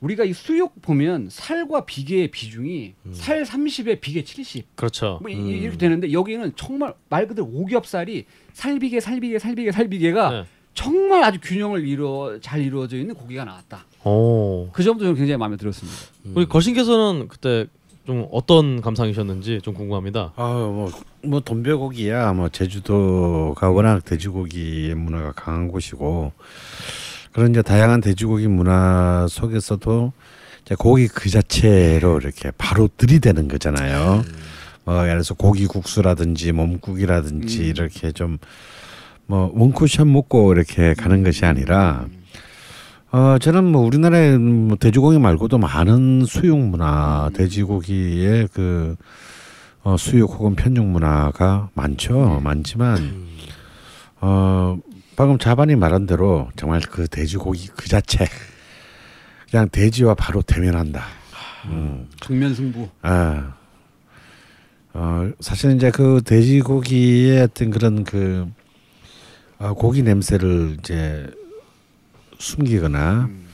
우리가 0.00 0.24
이 0.24 0.32
수육 0.32 0.80
보면 0.80 1.28
살과 1.30 1.84
비계의 1.84 2.28
비중이 2.30 2.94
살 3.12 3.42
30에 3.44 4.00
비계 4.00 4.24
70. 4.24 4.74
그렇죠. 4.76 5.18
뭐 5.20 5.30
이- 5.30 5.34
음. 5.34 5.46
이렇게 5.48 5.76
되는데 5.76 6.12
여기는 6.12 6.52
정말 6.56 6.94
말 7.08 7.26
그대로 7.28 7.46
오겹살이 7.52 8.24
살비계 8.54 9.00
살비계 9.00 9.38
살비계 9.38 9.72
살비계가 9.72 10.30
네. 10.30 10.44
정말 10.72 11.24
아주 11.24 11.38
균형을 11.42 11.86
이루어 11.86 12.38
잘 12.40 12.60
이루어져 12.62 12.96
있는 12.96 13.14
고기가 13.14 13.44
나왔다. 13.44 13.84
오. 14.04 14.68
그 14.72 14.82
점도 14.82 15.04
저는 15.04 15.16
굉장히 15.16 15.36
마음에 15.36 15.56
들었습니다. 15.56 15.98
우리 16.34 16.46
거신께서는 16.46 17.28
그때 17.28 17.66
좀 18.06 18.26
어떤 18.32 18.80
감상이셨는지 18.80 19.60
좀 19.62 19.74
궁금합니다. 19.74 20.32
아뭐뭐 20.36 21.40
돈베고기야 21.44 22.32
뭐 22.32 22.48
제주도가 22.48 23.70
워낙 23.70 24.02
돼지고기의 24.06 24.94
문화가 24.94 25.32
강한 25.32 25.68
곳이고 25.68 26.32
그런 27.32 27.50
이제 27.50 27.62
다양한 27.62 28.00
돼지고기 28.00 28.48
문화 28.48 29.26
속에서도 29.28 30.12
이제 30.64 30.74
고기 30.78 31.08
그 31.08 31.30
자체로 31.30 32.18
이렇게 32.18 32.50
바로 32.58 32.88
들이대는 32.96 33.48
거잖아요. 33.48 34.24
뭐 34.84 34.96
예를 35.02 35.14
들어서 35.14 35.34
고기 35.34 35.66
국수라든지 35.66 36.52
몸국이라든지 36.52 37.58
음. 37.60 37.64
이렇게 37.64 38.12
좀 38.12 38.38
뭐 39.30 39.48
원쿠션 39.54 40.12
먹고 40.12 40.52
이렇게 40.52 40.92
가는 40.94 41.22
것이 41.22 41.46
아니라 41.46 42.06
어 43.12 43.38
저는 43.38 43.62
뭐 43.64 43.82
우리나라에 43.82 44.36
뭐 44.36 44.76
돼지고기 44.76 45.20
말고도 45.20 45.56
많은 45.56 46.24
수육 46.26 46.58
문화, 46.58 47.30
돼지고기의 47.34 48.48
그 48.52 48.96
어, 49.84 49.96
수육 49.96 50.32
혹은 50.32 50.56
편육 50.56 50.84
문화가 50.84 51.68
많죠. 51.74 52.40
많지만 52.42 53.28
어 54.20 54.76
방금 55.20 55.36
자반이 55.36 55.76
말한 55.76 56.06
대로 56.06 56.48
정말 56.56 56.80
그 56.80 57.06
돼지고기 57.06 57.68
그 57.76 57.90
자체 57.90 58.26
그냥 59.50 59.68
돼지와 59.70 60.14
바로 60.14 60.40
대면한다. 60.40 61.04
음. 61.66 62.08
정면 62.22 62.54
승부. 62.54 62.88
아, 63.02 63.52
어, 64.94 65.30
사실 65.40 65.72
이제 65.72 65.90
그 65.90 66.22
돼지고기의 66.24 67.42
어떤 67.42 67.68
그런 67.68 68.04
그 68.04 68.50
어, 69.58 69.74
고기 69.74 70.02
냄새를 70.02 70.78
이제 70.80 71.30
숨기거나 72.38 73.26
음. 73.28 73.46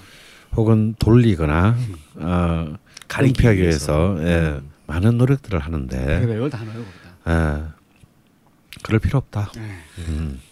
혹은 0.52 0.94
돌리거나 1.00 1.76
어, 2.14 2.74
가리기 3.08 3.42
위해서. 3.56 4.16
예, 4.20 4.60
많은 4.86 5.18
노력들을 5.18 5.58
하는데 5.58 6.20
별별 6.20 6.48
다 6.48 6.62
넣어요. 6.62 6.84
예, 7.26 7.64
그럴 8.84 9.00
필요 9.00 9.18
없다. 9.18 9.50
네. 9.56 9.62
음. 10.06 10.45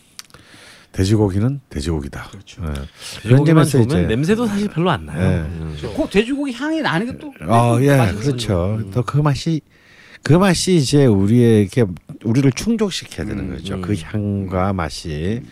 돼지고기는 0.94 1.61
돼지고기다. 1.68 2.28
그렇죠. 2.30 2.62
예. 2.68 3.22
돼지고기만 3.22 3.66
좋으면 3.66 3.88
이제- 3.88 4.02
냄새도 4.07 4.46
사실 4.46 4.68
별로 4.68 4.90
안 4.90 5.07
나요. 5.07 5.18
네. 5.18 5.37
음. 5.59 5.76
그 5.80 6.09
돼지고기 6.09 6.52
향이 6.52 6.80
나는 6.83 7.07
게 7.11 7.18
또. 7.18 7.33
어, 7.48 7.78
예, 7.80 8.12
그렇죠. 8.20 8.76
음. 8.80 8.90
또그 8.92 9.18
맛이 9.18 9.61
그 10.22 10.33
맛이 10.35 10.76
이제 10.76 11.04
우리에게 11.04 11.85
우리를 12.24 12.50
충족시켜야 12.52 13.26
되는 13.26 13.50
음, 13.50 13.57
거죠. 13.57 13.74
음. 13.74 13.83
그 13.83 13.94
향과 14.00 14.72
맛이 14.72 15.42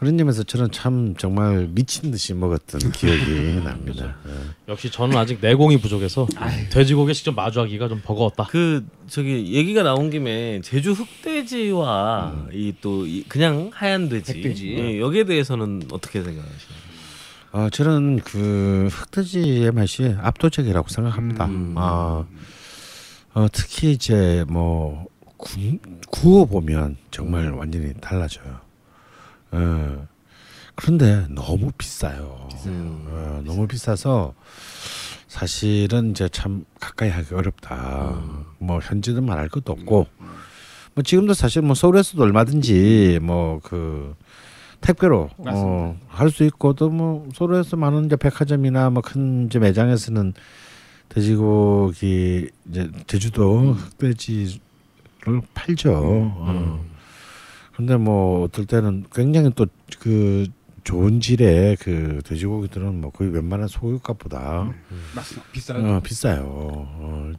그런 0.00 0.16
점에서 0.16 0.42
저는 0.42 0.70
참 0.70 1.14
정말 1.18 1.68
미친 1.72 2.10
듯이 2.10 2.32
먹었던 2.32 2.90
기억이 2.92 3.60
납니다. 3.62 4.16
예. 4.26 4.32
역시 4.66 4.90
저는 4.90 5.14
아직 5.14 5.40
내공이 5.42 5.78
부족해서 5.78 6.26
돼지고기 6.70 7.12
직접 7.12 7.32
마주하기가 7.34 7.88
좀 7.88 8.00
버거웠다. 8.02 8.46
그 8.48 8.82
저기 9.08 9.52
얘기가 9.52 9.82
나온 9.82 10.08
김에 10.08 10.62
제주 10.62 10.92
흑돼지와 10.92 12.46
이또 12.50 13.06
그냥 13.28 13.70
하얀 13.74 14.08
돼지, 14.08 14.32
백돼지. 14.32 14.72
예, 14.78 14.98
여기에 15.00 15.24
대해서는 15.24 15.82
어떻게 15.92 16.22
생각하시나요? 16.22 16.80
어, 17.52 17.68
저는 17.68 18.20
그 18.20 18.88
흑돼지의 18.90 19.70
맛이 19.72 20.14
압도적이라고 20.18 20.88
생각합니다. 20.88 21.44
음. 21.44 21.74
어, 21.76 22.26
어, 23.34 23.46
특히 23.52 23.92
이제 23.92 24.46
뭐 24.48 25.04
구, 25.36 25.78
구워 26.08 26.46
보면 26.46 26.96
정말 27.10 27.50
완전히 27.50 27.92
달라져요. 28.00 28.69
어, 29.52 30.06
그런데 30.74 31.26
너무 31.30 31.70
비싸요. 31.76 32.48
음. 32.66 33.04
어, 33.08 33.42
너무 33.44 33.66
비싸서 33.66 34.34
사실은 35.28 36.10
이제 36.10 36.28
참 36.28 36.64
가까이 36.80 37.08
하기 37.10 37.34
어렵다. 37.34 38.10
음. 38.10 38.44
뭐 38.58 38.80
현지는 38.80 39.24
말할 39.24 39.48
것도 39.48 39.72
없고 39.72 40.06
뭐 40.94 41.02
지금도 41.04 41.34
사실 41.34 41.62
뭐 41.62 41.74
서울에서도 41.74 42.22
얼마든지 42.22 43.20
뭐 43.22 43.60
그 43.62 44.14
택배로 44.80 45.28
어, 45.38 45.98
할 46.08 46.30
수 46.30 46.42
있고 46.44 46.72
또 46.74 46.88
뭐 46.88 47.28
서울에서 47.34 47.76
많은 47.76 48.06
이제 48.06 48.16
백화점이나 48.16 48.90
뭐큰 48.90 49.46
이제 49.46 49.58
매장에서는 49.58 50.32
돼지고기 51.10 52.48
이제 52.70 52.90
제주도 53.06 53.72
흑돼지를 53.72 54.58
팔죠. 55.54 55.92
어. 55.92 56.89
근데 57.80 57.96
뭐 57.96 58.44
어떨 58.44 58.66
때는 58.66 59.04
굉장히 59.12 59.50
또 59.54 59.66
그 60.00 60.46
좋은 60.82 61.20
질의 61.20 61.76
그 61.76 62.20
돼지고기들은 62.24 63.00
뭐 63.00 63.10
거의 63.10 63.30
웬만한 63.30 63.68
소유값보다 63.68 64.72
맞습니다. 65.14 65.48
비싸요. 65.52 65.86
어, 65.96 66.00
비싸요. 66.00 66.42
어, 66.46 67.32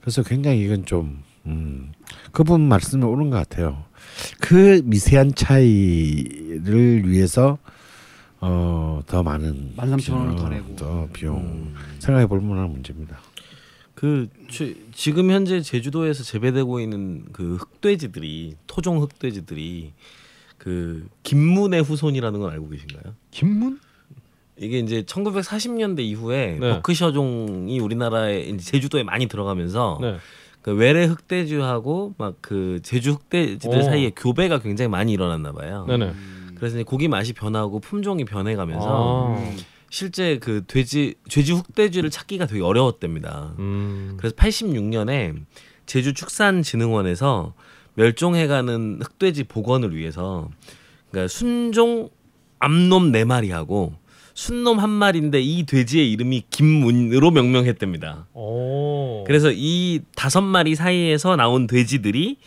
그래서 0.00 0.22
굉장히 0.22 0.62
이건 0.62 0.84
좀 0.84 1.22
음, 1.46 1.92
그분 2.32 2.60
말씀이 2.68 3.02
옳은 3.02 3.30
것 3.30 3.36
같아요. 3.36 3.84
그 4.40 4.82
미세한 4.84 5.34
차이를 5.34 7.08
위해서 7.08 7.58
어, 8.40 9.00
더 9.06 9.22
많은 9.22 9.72
13,000 9.76 10.14
원을 10.14 10.36
더 10.36 10.44
어, 10.44 10.48
내고. 10.48 10.76
더 10.76 11.08
비용 11.12 11.36
음. 11.38 11.74
생각해 11.98 12.26
볼 12.26 12.40
만한 12.40 12.70
문제입니다. 12.70 13.18
그 14.02 14.28
지- 14.50 14.74
지금 14.92 15.30
현재 15.30 15.60
제주도에서 15.60 16.24
재배되고 16.24 16.80
있는 16.80 17.24
그 17.32 17.54
흑돼지들이 17.54 18.56
토종 18.66 19.00
흑돼지들이 19.00 19.92
그 20.58 21.06
김문의 21.22 21.84
후손이라는 21.84 22.40
건 22.40 22.50
알고 22.50 22.68
계신가요? 22.70 23.14
김문? 23.30 23.78
이게 24.58 24.80
이제 24.80 25.02
1940년대 25.02 26.00
이후에 26.00 26.58
네. 26.60 26.70
버크셔종이 26.74 27.78
우리나라에 27.78 28.40
이제 28.40 28.58
제주도에 28.72 29.04
많이 29.04 29.26
들어가면서 29.28 29.98
네. 30.00 30.16
그 30.62 30.72
외래 30.72 31.04
흑돼지하고 31.04 32.14
막 32.18 32.34
그 32.40 32.80
제주 32.82 33.12
흑돼지들 33.12 33.78
오. 33.78 33.82
사이에 33.82 34.10
교배가 34.16 34.58
굉장히 34.58 34.88
많이 34.88 35.12
일어났나 35.12 35.52
봐요. 35.52 35.84
네네. 35.86 36.06
음. 36.06 36.52
그래서 36.56 36.74
이제 36.76 36.82
고기 36.82 37.06
맛이 37.06 37.32
변하고 37.34 37.78
품종이 37.78 38.24
변해가면서 38.24 39.36
아. 39.38 39.52
실제 39.92 40.38
그 40.38 40.64
돼지 40.66 41.16
제주 41.28 41.54
흑돼지를 41.54 42.08
찾기가 42.08 42.46
되게 42.46 42.62
어려웠답니다. 42.62 43.52
음. 43.58 44.14
그래서 44.16 44.34
86년에 44.36 45.44
제주 45.84 46.14
축산진흥원에서 46.14 47.52
멸종해가는 47.92 49.00
흑돼지 49.02 49.44
복원을 49.44 49.94
위해서 49.94 50.48
그러니까 51.10 51.28
순종 51.28 52.08
암놈 52.58 53.12
네 53.12 53.26
마리하고 53.26 53.92
순놈 54.32 54.78
한 54.78 54.88
마리인데 54.88 55.42
이 55.42 55.66
돼지의 55.66 56.10
이름이 56.10 56.44
김문으로 56.48 57.30
명명했답니다. 57.30 58.28
오. 58.32 59.24
그래서 59.26 59.50
이 59.52 60.00
다섯 60.16 60.40
마리 60.40 60.74
사이에서 60.74 61.36
나온 61.36 61.66
돼지들이 61.66 62.38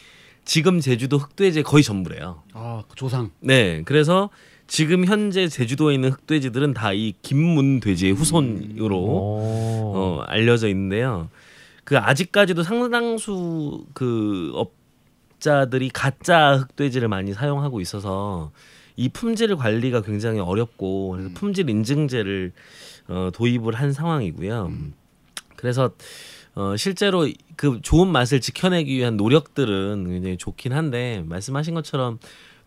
지금 0.46 0.80
제주도 0.80 1.20
흑돼지의 1.20 1.64
거의 1.64 1.84
전부래요. 1.84 2.42
아, 2.54 2.84
그 2.90 2.96
조상. 2.96 3.30
네, 3.40 3.84
그래서 3.86 4.32
지금 4.68 5.06
현재 5.06 5.48
제주도에 5.48 5.94
있는 5.96 6.10
흑돼지들은 6.12 6.74
다 6.74 6.92
이 6.94 7.14
김문 7.22 7.80
돼지의 7.80 8.14
후손으로 8.14 8.98
오. 8.98 9.92
어, 9.96 10.24
알려져 10.28 10.68
있는데요. 10.70 11.30
그 11.84 11.98
아직까지도 11.98 12.64
상당수 12.64 13.86
그 13.94 14.52
업자들이 14.56 15.90
가짜 15.90 16.58
흑돼지를 16.58 17.08
많이 17.08 17.34
사용하고 17.34 17.80
있어서 17.82 18.52
이 18.96 19.10
품질 19.10 19.56
관리가 19.56 20.02
굉장히 20.02 20.40
어렵고 20.40 21.10
그래서 21.12 21.30
품질 21.34 21.70
인증제를 21.70 22.54
어, 23.08 23.30
도입을 23.34 23.76
한 23.76 23.94
상황이고요. 23.94 24.72
그래서 25.58 25.92
어, 26.56 26.76
실제로 26.78 27.28
그 27.58 27.80
좋은 27.82 28.08
맛을 28.08 28.40
지켜내기 28.40 28.96
위한 28.96 29.18
노력들은 29.18 30.08
굉장히 30.08 30.38
좋긴 30.38 30.72
한데 30.74 31.24
말씀하신 31.28 31.74
것처럼 31.74 32.20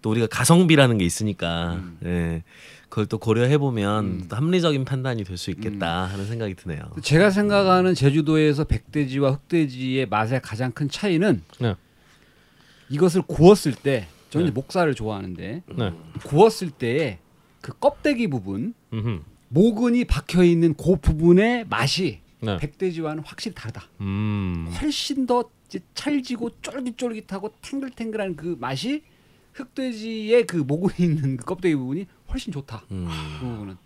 또 0.02 0.10
우리가 0.10 0.26
가성비라는 0.28 0.98
게 0.98 1.04
있으니까 1.04 1.82
예, 2.04 2.42
그걸 2.88 3.06
또 3.06 3.18
고려해 3.18 3.58
보면 3.58 4.28
또 4.28 4.36
합리적인 4.36 4.84
판단이 4.84 5.24
될 5.24 5.36
수 5.36 5.50
있겠다 5.50 6.04
하는 6.04 6.26
생각이 6.26 6.54
드네요. 6.54 6.80
제가 7.02 7.30
생각하는 7.30 7.94
제주도에서 7.94 8.64
백돼지와 8.64 9.32
흑돼지의 9.32 10.06
맛의 10.06 10.40
가장 10.42 10.70
큰 10.72 10.88
차이는 10.88 11.42
네. 11.60 11.74
이것을 12.90 13.22
구웠을 13.22 13.74
때 13.74 14.08
저는 14.30 14.46
네. 14.46 14.52
목살을 14.52 14.94
좋아하는데 14.94 15.62
네. 15.66 15.92
구웠을 16.24 16.70
때의 16.70 17.18
그 17.60 17.72
껍데기 17.78 18.28
부분 18.28 18.74
음흠. 18.92 19.20
모근이 19.50 20.04
박혀 20.04 20.42
있는 20.44 20.74
그 20.74 20.96
부분의 20.96 21.66
맛이 21.68 22.20
네. 22.40 22.56
백돼지와는 22.58 23.22
확실히 23.26 23.54
다르다. 23.54 23.84
음. 24.00 24.72
훨씬 24.80 25.26
더 25.26 25.44
찰지고 25.94 26.50
쫄깃쫄깃하고 26.62 27.52
탱글탱글한 27.60 28.36
그 28.36 28.56
맛이 28.58 29.02
흑돼지의 29.58 30.46
그 30.46 30.56
모근이 30.56 30.94
있는 30.98 31.36
그 31.38 31.44
껍데기 31.44 31.74
부분이 31.74 32.06
훨씬 32.30 32.52
좋다. 32.52 32.82
음. 32.90 33.08
그 33.40 33.46
부분은. 33.46 33.76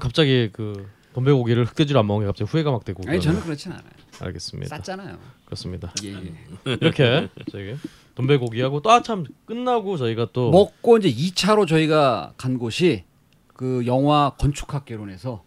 갑자기 0.00 0.50
그 0.52 0.88
돈배고기를 1.14 1.64
흑돼지로 1.64 2.00
안 2.00 2.06
먹은 2.06 2.22
게 2.22 2.26
갑자기 2.26 2.50
후회가 2.50 2.70
막 2.70 2.84
되고. 2.84 3.02
아니 3.06 3.20
저는. 3.20 3.40
그렇진 3.40 3.72
않아요. 3.72 3.90
알겠습니다. 4.20 4.76
쌌잖아요. 4.76 5.18
그렇습니다. 5.44 5.92
예, 6.04 6.12
예. 6.14 6.34
이렇게 6.80 7.28
저희 7.50 7.76
돈배고기하고 8.14 8.82
또 8.82 8.90
아참 8.90 9.24
끝나고 9.46 9.96
저희가 9.96 10.28
또 10.32 10.50
먹고 10.50 10.98
이제 10.98 11.10
2차로 11.10 11.66
저희가 11.66 12.34
간 12.36 12.58
곳이 12.58 13.04
그 13.54 13.84
영화 13.86 14.30
건축학개론에서 14.38 15.44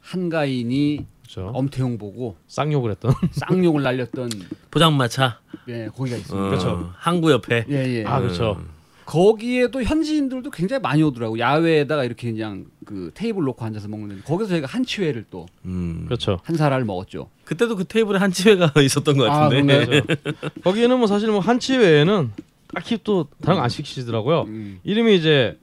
한가인이 0.00 1.06
그렇죠. 1.22 1.50
엄태웅 1.54 1.98
보고 1.98 2.36
쌍욕을 2.48 2.90
했던 2.92 3.12
쌍욕을 3.32 3.82
날렸던 3.82 4.30
포장마차 4.70 5.40
예, 5.68 5.88
거기가 5.88 6.16
있습니다. 6.18 6.46
어, 6.46 6.50
그렇죠. 6.50 6.92
항구 6.96 7.30
옆에 7.32 7.64
예, 7.70 7.74
예. 7.74 8.04
아 8.04 8.20
그렇죠. 8.20 8.62
거기에도 9.12 9.82
현지인들도 9.82 10.50
굉장히 10.50 10.80
많이 10.80 11.02
오더라고. 11.02 11.38
야외에다가 11.38 12.02
이렇게 12.02 12.32
그냥 12.32 12.64
그 12.86 13.10
테이블 13.12 13.44
놓고 13.44 13.62
앉아서 13.62 13.86
먹는데 13.86 14.22
거기서 14.22 14.48
저희가 14.48 14.66
한치회를 14.66 15.26
또한 15.30 15.48
음. 15.66 16.04
그렇죠. 16.06 16.40
사라를 16.56 16.86
먹었죠. 16.86 17.28
그때도 17.44 17.76
그 17.76 17.84
테이블에 17.84 18.18
한치회가 18.18 18.72
있었던 18.80 19.18
것 19.18 19.30
아, 19.30 19.50
같은데. 19.50 19.84
그런가요? 19.84 20.16
거기에는 20.64 20.96
뭐 20.96 21.06
사실 21.06 21.28
뭐 21.28 21.40
한치 21.40 21.76
외에는 21.76 22.30
딱히 22.74 22.98
또 23.04 23.28
다른 23.42 23.58
거안 23.58 23.68
시키시더라고요. 23.68 24.44
음, 24.44 24.80
이름이 24.82 25.14
이제 25.16 25.58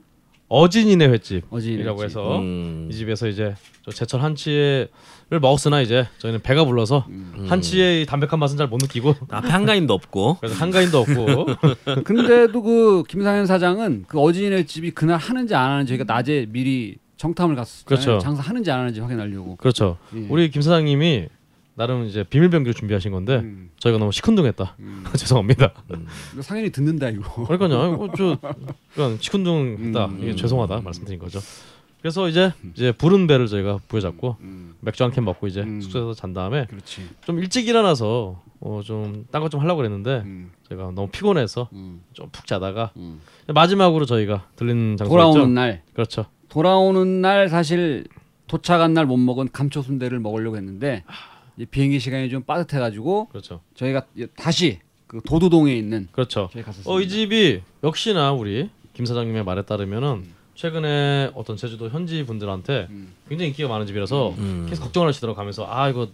어진이네 0.46 1.08
횟집이라고 1.08 1.56
어진이네 1.56 2.04
해서 2.04 2.38
음. 2.38 2.88
이 2.88 2.94
집에서 2.94 3.26
이제 3.26 3.56
저 3.84 3.90
제철 3.90 4.22
한치를 4.22 4.90
먹었으나 5.38 5.80
이제 5.80 6.08
저희는 6.18 6.40
배가 6.42 6.64
불러서 6.64 7.06
한치의 7.48 8.02
이 8.02 8.06
담백한 8.06 8.38
맛은 8.40 8.56
잘 8.56 8.66
못 8.66 8.78
느끼고 8.82 9.14
앞에 9.30 9.48
한가인도 9.48 9.94
없고. 9.94 10.38
그래서 10.40 10.56
한가인도 10.56 10.98
없고 10.98 11.46
근데도 12.04 12.62
그 12.62 13.02
김상현 13.08 13.46
사장은 13.46 14.04
그 14.08 14.18
어진이네 14.20 14.64
집이 14.66 14.90
그날 14.92 15.18
하는지 15.18 15.54
안 15.54 15.70
하는지 15.70 15.90
저희가 15.90 16.04
낮에 16.12 16.46
미리 16.48 16.96
정탐을 17.16 17.54
갔었잖아요. 17.54 17.84
그렇죠. 17.86 18.18
장사 18.18 18.42
하는지 18.42 18.70
안 18.70 18.80
하는지 18.80 19.00
확인하려고. 19.00 19.56
그렇죠. 19.56 19.98
예. 20.16 20.26
우리 20.30 20.50
김 20.50 20.62
사장님이 20.62 21.28
나름 21.74 22.04
이제 22.04 22.24
비밀 22.24 22.50
병기를 22.50 22.74
준비하신 22.74 23.10
건데 23.12 23.36
음, 23.36 23.70
저희가 23.78 23.98
너무 23.98 24.10
시큰둥했다. 24.12 24.76
음. 24.80 25.04
죄송합니다. 25.16 25.72
이거 26.32 26.42
상현이 26.42 26.70
듣는다 26.70 27.08
이거. 27.10 27.44
그러니까요. 27.46 27.94
이거 27.94 28.08
저 28.16 28.38
그냥 28.94 29.16
시큰둥했다. 29.20 30.04
음, 30.06 30.18
이게 30.22 30.30
음, 30.32 30.36
죄송하다 30.36 30.80
말씀드린 30.82 31.18
거죠. 31.18 31.40
그래서 32.00 32.28
이제 32.28 32.52
이제 32.74 32.92
부른 32.92 33.26
배를 33.26 33.46
저희가 33.46 33.78
부여잡고 33.88 34.36
음, 34.40 34.74
맥주 34.80 35.04
한 35.04 35.10
캔 35.10 35.24
먹고 35.24 35.46
이제 35.46 35.60
음. 35.62 35.80
숙소에서 35.80 36.14
잔 36.14 36.32
다음에 36.32 36.66
그렇지. 36.66 37.02
좀 37.24 37.38
일찍 37.38 37.68
일어나서 37.68 38.42
어 38.60 38.80
좀딴 38.84 39.42
것 39.42 39.48
좀 39.50 39.60
하려고 39.60 39.78
그랬는데 39.78 40.22
음, 40.24 40.50
제가 40.68 40.92
너무 40.94 41.08
피곤해서 41.10 41.68
음, 41.72 42.02
좀푹 42.14 42.46
자다가 42.46 42.92
음. 42.96 43.20
마지막으로 43.48 44.06
저희가 44.06 44.46
들리는 44.56 44.96
장소가 44.96 45.08
돌아오는 45.14 45.40
있죠. 45.42 45.48
날, 45.52 45.82
그렇죠. 45.92 46.26
돌아오는 46.48 47.20
날 47.20 47.48
사실 47.48 48.04
도착한 48.46 48.94
날 48.94 49.06
못 49.06 49.16
먹은 49.18 49.50
감초 49.52 49.82
순대를 49.82 50.18
먹으려고 50.20 50.56
했는데 50.56 51.04
이 51.56 51.66
비행기 51.66 52.00
시간이 52.00 52.30
좀 52.30 52.42
빠듯해가지고 52.42 53.28
그렇죠. 53.28 53.60
저희가 53.74 54.06
다시 54.36 54.80
그 55.06 55.20
도두동에 55.26 55.74
있는 55.76 56.08
그렇죠. 56.12 56.48
어 56.86 57.00
이 57.00 57.08
집이 57.08 57.60
역시나 57.84 58.32
우리 58.32 58.70
김 58.94 59.04
사장님의 59.06 59.44
말에 59.44 59.62
따르면은 59.62 60.24
최근에 60.60 61.30
어떤 61.34 61.56
제주도 61.56 61.88
현지 61.88 62.22
분들한테 62.22 62.86
음. 62.90 63.14
굉장히 63.30 63.48
인기가 63.48 63.66
많은 63.70 63.86
집이라서 63.86 64.34
음. 64.36 64.66
계속 64.68 64.82
걱정을 64.82 65.08
하시더라고 65.08 65.34
가면서 65.34 65.66
아 65.66 65.88
이거 65.88 66.08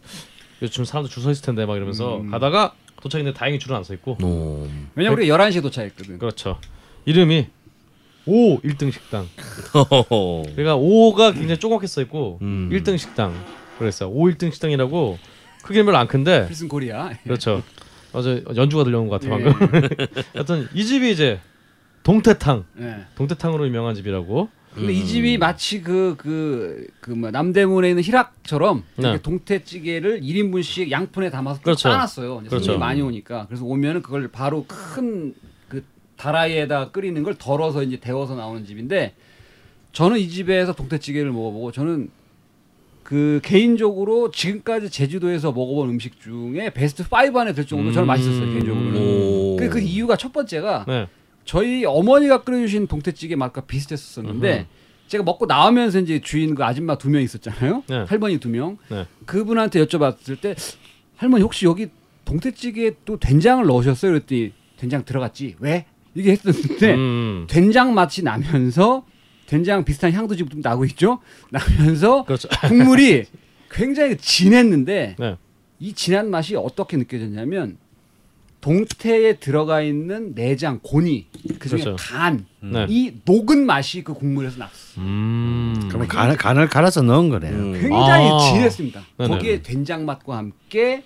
요즘 0.62 0.84
사람들 0.84 1.10
줄 1.10 1.24
서 1.24 1.32
있을 1.32 1.44
텐데 1.44 1.66
막 1.66 1.74
이러면서 1.76 2.18
음. 2.18 2.30
가다가 2.30 2.72
도착했는데 3.02 3.36
다행히 3.36 3.58
줄은 3.58 3.74
안 3.76 3.82
서 3.82 3.92
있고 3.94 4.16
오. 4.22 4.68
왜냐면 4.94 5.18
우리가 5.18 5.36
11시에 5.36 5.62
도착했거든. 5.62 6.20
그렇죠 6.20 6.60
이름이 7.06 7.48
오 8.26 8.60
1등 8.60 8.92
식당. 8.92 9.26
그러니까 9.74 10.76
5가 10.76 11.34
굉장히 11.34 11.58
조그맣게 11.58 11.88
써 11.88 12.00
있고 12.02 12.38
음. 12.40 12.70
1등 12.72 12.96
식당 12.98 13.34
그랬어요 13.80 14.10
5 14.10 14.26
1등 14.26 14.52
식당이라고 14.52 15.18
크기는 15.64 15.86
별로 15.86 15.98
안 15.98 16.06
큰데 16.06 16.46
필승 16.46 16.68
코리아. 16.68 17.10
그렇죠 17.24 17.64
어제 18.12 18.44
연주가 18.54 18.84
들려온 18.84 19.08
것 19.08 19.20
같아 19.20 19.36
예. 19.40 19.42
방금 19.42 19.88
하여튼 20.34 20.68
이 20.72 20.84
집이 20.84 21.10
이제 21.10 21.40
동태탕 22.06 22.64
예. 22.80 22.96
동태탕으로 23.16 23.66
유명한 23.66 23.94
집이라고 23.96 24.48
근데 24.74 24.88
음. 24.88 24.94
이 24.94 25.04
집이 25.04 25.38
마치 25.38 25.80
그 25.82 26.14
그 26.18 26.86
그 27.00 27.10
뭐 27.16 27.30
남대문에 27.30 27.88
있는 27.88 28.02
희락처럼 28.02 28.84
네. 28.96 29.20
동태찌개를 29.22 30.20
1인분씩 30.20 30.90
양푼에 30.90 31.30
담아서 31.30 31.58
쭉 31.60 31.64
그렇죠. 31.64 31.88
이제 32.40 32.48
그렇죠. 32.50 32.64
손님이 32.66 32.78
많이 32.80 33.00
오니까 33.02 33.46
그래서 33.48 33.64
오면은 33.64 34.02
그걸 34.02 34.28
바로 34.28 34.64
큰 34.68 35.34
그 35.68 35.82
다라이에다 36.16 36.90
끓이는 36.92 37.22
걸 37.24 37.34
덜어서 37.34 37.82
이제 37.82 37.98
데워서 37.98 38.36
나오는 38.36 38.64
집인데 38.64 39.14
저는 39.92 40.18
이 40.18 40.28
집에서 40.28 40.74
동태찌개를 40.74 41.32
먹어보고 41.32 41.72
저는 41.72 42.10
그 43.02 43.40
개인적으로 43.42 44.30
지금까지 44.30 44.90
제주도에서 44.90 45.52
먹어본 45.52 45.88
음식 45.90 46.20
중에 46.20 46.70
베스트 46.70 47.02
5 47.02 47.38
안에 47.38 47.52
들 47.54 47.66
정도로 47.66 47.92
저는 47.92 48.06
맛있었어요 48.06 48.46
개인적으로는. 48.52 48.96
오. 48.96 49.56
그, 49.56 49.68
그 49.70 49.80
이유가 49.80 50.16
첫 50.16 50.32
번째가 50.32 50.84
네 50.86 51.08
저희 51.46 51.84
어머니가 51.86 52.42
끓여주신 52.42 52.86
동태찌개 52.88 53.36
맛과 53.36 53.62
비슷했었는데 53.62 54.66
제가 55.08 55.24
먹고 55.24 55.46
나오면서 55.46 56.00
이제 56.00 56.20
주인 56.20 56.54
그 56.54 56.64
아줌마 56.64 56.98
두 56.98 57.08
명 57.08 57.22
있었잖아요. 57.22 57.84
네. 57.88 58.04
할머니 58.08 58.38
두 58.38 58.48
명. 58.48 58.76
네. 58.90 59.06
그분한테 59.24 59.82
여쭤봤을 59.86 60.40
때 60.40 60.54
할머니 61.16 61.42
혹시 61.44 61.64
여기 61.64 61.86
동태찌개에 62.24 62.92
또 63.04 63.18
된장을 63.18 63.64
넣으셨어요? 63.64 64.10
그랬더니 64.12 64.52
된장 64.76 65.04
들어갔지. 65.04 65.54
왜? 65.60 65.86
이게 66.14 66.32
했었는데 66.32 66.94
음, 66.94 67.46
된장 67.48 67.94
맛이 67.94 68.22
나면서 68.24 69.06
된장 69.46 69.84
비슷한 69.84 70.12
향도 70.12 70.34
지금 70.34 70.50
좀 70.50 70.60
나고 70.60 70.84
있죠. 70.86 71.20
나면서 71.50 72.24
그렇죠 72.24 72.48
국물이 72.66 73.24
굉장히 73.70 74.16
진했는데 74.16 75.16
네 75.18 75.36
이 75.78 75.92
진한 75.92 76.30
맛이 76.30 76.56
어떻게 76.56 76.96
느껴졌냐면 76.96 77.76
동태에 78.66 79.34
들어가 79.34 79.80
있는 79.80 80.34
내장 80.34 80.80
고니 80.82 81.28
그중에 81.60 81.84
그렇죠. 81.84 81.96
간 81.96 82.46
네. 82.58 82.84
이 82.88 83.12
녹은 83.24 83.64
맛이 83.64 84.02
그 84.02 84.12
국물에서 84.12 84.58
났어. 84.58 85.00
음. 85.00 85.86
그러면 85.86 86.08
간을, 86.08 86.36
간을 86.36 86.68
갈아서 86.68 87.02
넣은 87.02 87.28
거네요. 87.28 87.54
음. 87.54 87.72
굉장히 87.74 88.28
아. 88.28 88.38
진했습니다. 88.40 89.04
네네. 89.18 89.28
거기에 89.28 89.62
된장 89.62 90.04
맛과 90.04 90.38
함께 90.38 91.04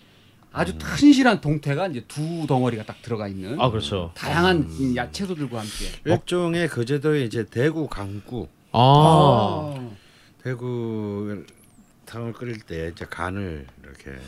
아주 0.53 0.79
튼실한 0.79 1.43
동태가 1.43 1.89
이제 1.89 2.03
두 2.09 2.47
덩어리가 2.47 2.85
딱 2.85 3.03
들어가 3.03 3.29
있는 3.29 3.61
아 3.61 3.69
그렇죠. 3.69 4.11
다양한 4.15 4.67
이 4.79 4.97
야채소들과 4.97 5.59
함께. 5.59 5.87
일종의 6.07 6.67
거제도의 6.69 7.27
이제 7.27 7.45
대구 7.45 7.89
강구 7.89 8.49
아, 8.73 9.91
대구 10.43 11.45
탕을 12.07 12.33
끓일 12.33 12.61
때 12.61 12.91
이제 12.95 13.05
간을 13.05 13.67
이렇게 13.85 14.19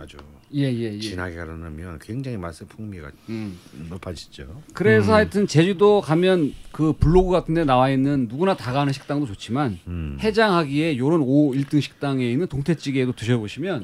아주 0.00 0.16
예 0.52 0.64
예 0.72 0.94
예. 0.94 0.98
진하게 0.98 1.36
갈아 1.36 1.54
넣으면 1.54 1.98
굉장히 2.00 2.36
맛의 2.36 2.66
풍미가 2.68 3.10
음. 3.28 3.56
높아지죠. 3.88 4.62
그래서 4.74 5.14
하여튼 5.14 5.46
제주도 5.46 6.00
가면 6.00 6.54
그 6.72 6.92
블로그 6.92 7.30
같은 7.30 7.54
데 7.54 7.64
나와 7.64 7.88
있는 7.90 8.26
누구나 8.28 8.54
다 8.56 8.72
가는 8.72 8.92
식당도 8.92 9.26
좋지만 9.26 9.78
음. 9.86 10.16
해장하기에 10.20 10.98
요런 10.98 11.20
5, 11.22 11.52
1등 11.52 11.80
식당에 11.80 12.28
있는 12.28 12.46
동태찌개도 12.48 13.12
드셔보시면 13.12 13.80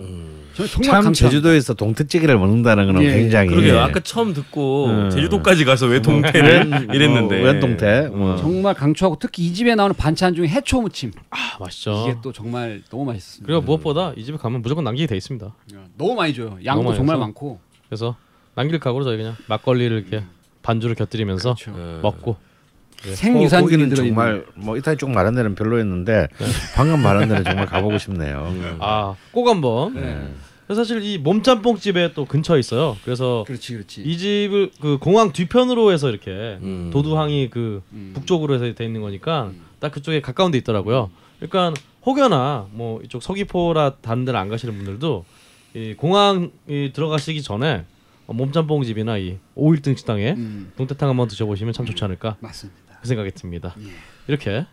저는 0.54 0.70
정말 0.70 0.70
참 0.70 0.92
강추합니다. 1.04 1.12
제주도에서 1.12 1.74
동태찌개를 1.74 2.36
먹는다는 2.38 2.92
건 2.92 3.02
예, 3.04 3.12
굉장히 3.12 3.48
그러게요. 3.48 3.78
아까 3.80 4.00
처음 4.00 4.32
듣고 4.34 4.86
음. 4.86 5.10
제주도까지 5.10 5.64
가서 5.64 5.86
왜 5.86 6.00
동태를 6.02 6.88
이랬는데. 6.94 7.40
어, 7.42 7.44
웬 7.44 7.60
동태? 7.60 8.08
뭐. 8.08 8.36
정말 8.36 8.74
강추하고 8.74 9.18
특히 9.20 9.44
이 9.46 9.52
집에 9.54 9.74
나오는 9.74 9.94
반찬 9.94 10.34
중에 10.34 10.48
해초 10.48 10.80
무침 10.80 11.12
아 11.30 11.58
맛있죠. 11.60 12.06
이게 12.08 12.18
또 12.22 12.32
정말 12.32 12.82
너무 12.90 13.04
맛있습니다. 13.04 13.46
그리고 13.46 13.62
무엇보다 13.62 14.14
이 14.16 14.24
집에 14.24 14.36
가면 14.36 14.62
무조건 14.62 14.84
남기게 14.84 15.06
돼 15.06 15.16
있습니다. 15.16 15.54
너무 15.96 16.14
많이 16.14 16.34
줘요. 16.34 16.55
양도 16.64 16.94
정말. 16.94 17.16
많고. 17.18 17.60
그래서 17.88 18.16
남길 18.54 18.78
각오로 18.80 19.04
저희 19.04 19.16
그냥 19.16 19.36
막걸리를 19.48 19.96
이렇게 19.96 20.24
반주를 20.62 20.94
곁들이면서 20.94 21.54
그렇죠. 21.54 21.70
음. 21.72 22.00
먹고 22.02 22.36
생유산균이 23.02 23.70
거기는 23.70 23.88
들어있는. 23.90 24.14
정말 24.14 24.46
뭐 24.54 24.76
이따 24.76 24.94
쭉 24.94 25.10
말한 25.10 25.34
데는 25.34 25.54
별로였는데 25.54 26.28
방금 26.74 27.02
말한 27.02 27.28
데는 27.28 27.44
정말 27.44 27.66
가보고 27.66 27.98
싶네요. 27.98 28.52
아, 28.80 29.14
꼭 29.32 29.48
한번. 29.48 29.94
네. 29.94 30.28
그래서 30.66 30.82
사실 30.82 31.04
이 31.04 31.18
몸짬뽕 31.18 31.76
집에 31.76 32.12
또 32.14 32.24
근처에 32.24 32.58
있어요. 32.58 32.96
그래서 33.04 33.44
그렇지, 33.46 33.74
그렇지. 33.74 34.02
이 34.02 34.18
집을 34.18 34.72
그 34.80 34.98
공항 34.98 35.32
뒤편으로 35.32 35.92
해서 35.92 36.08
이렇게 36.08 36.58
음. 36.62 36.90
도두항이 36.92 37.50
그 37.50 37.82
음. 37.92 38.10
북쪽으로 38.14 38.54
해서 38.54 38.74
돼 38.74 38.84
있는 38.84 39.00
거니까 39.02 39.52
딱 39.78 39.92
그쪽에 39.92 40.20
가까운 40.20 40.50
데 40.50 40.58
있더라고요. 40.58 41.10
그러니까 41.38 41.72
혹여나 42.04 42.66
뭐 42.72 43.00
이쪽 43.04 43.22
서귀포라 43.22 43.96
다른 44.00 44.24
데를 44.24 44.40
안 44.40 44.48
가시는 44.48 44.74
분들도 44.74 45.24
이 45.76 45.92
공항 45.94 46.52
이 46.66 46.90
들어가시기 46.94 47.42
전에 47.42 47.84
어, 48.26 48.32
몸짬뽕 48.32 48.82
집이나 48.82 49.18
이 49.18 49.38
5일등 49.54 49.94
식당에 49.96 50.32
음, 50.32 50.72
동태탕 50.76 51.06
한번 51.06 51.28
드셔보시면 51.28 51.74
참 51.74 51.84
좋지 51.84 52.02
않을까 52.02 52.38
맞습니다. 52.40 52.98
그 53.02 53.06
생각이 53.06 53.30
듭니다. 53.32 53.74
예. 53.80 53.90
이렇게 54.26 54.66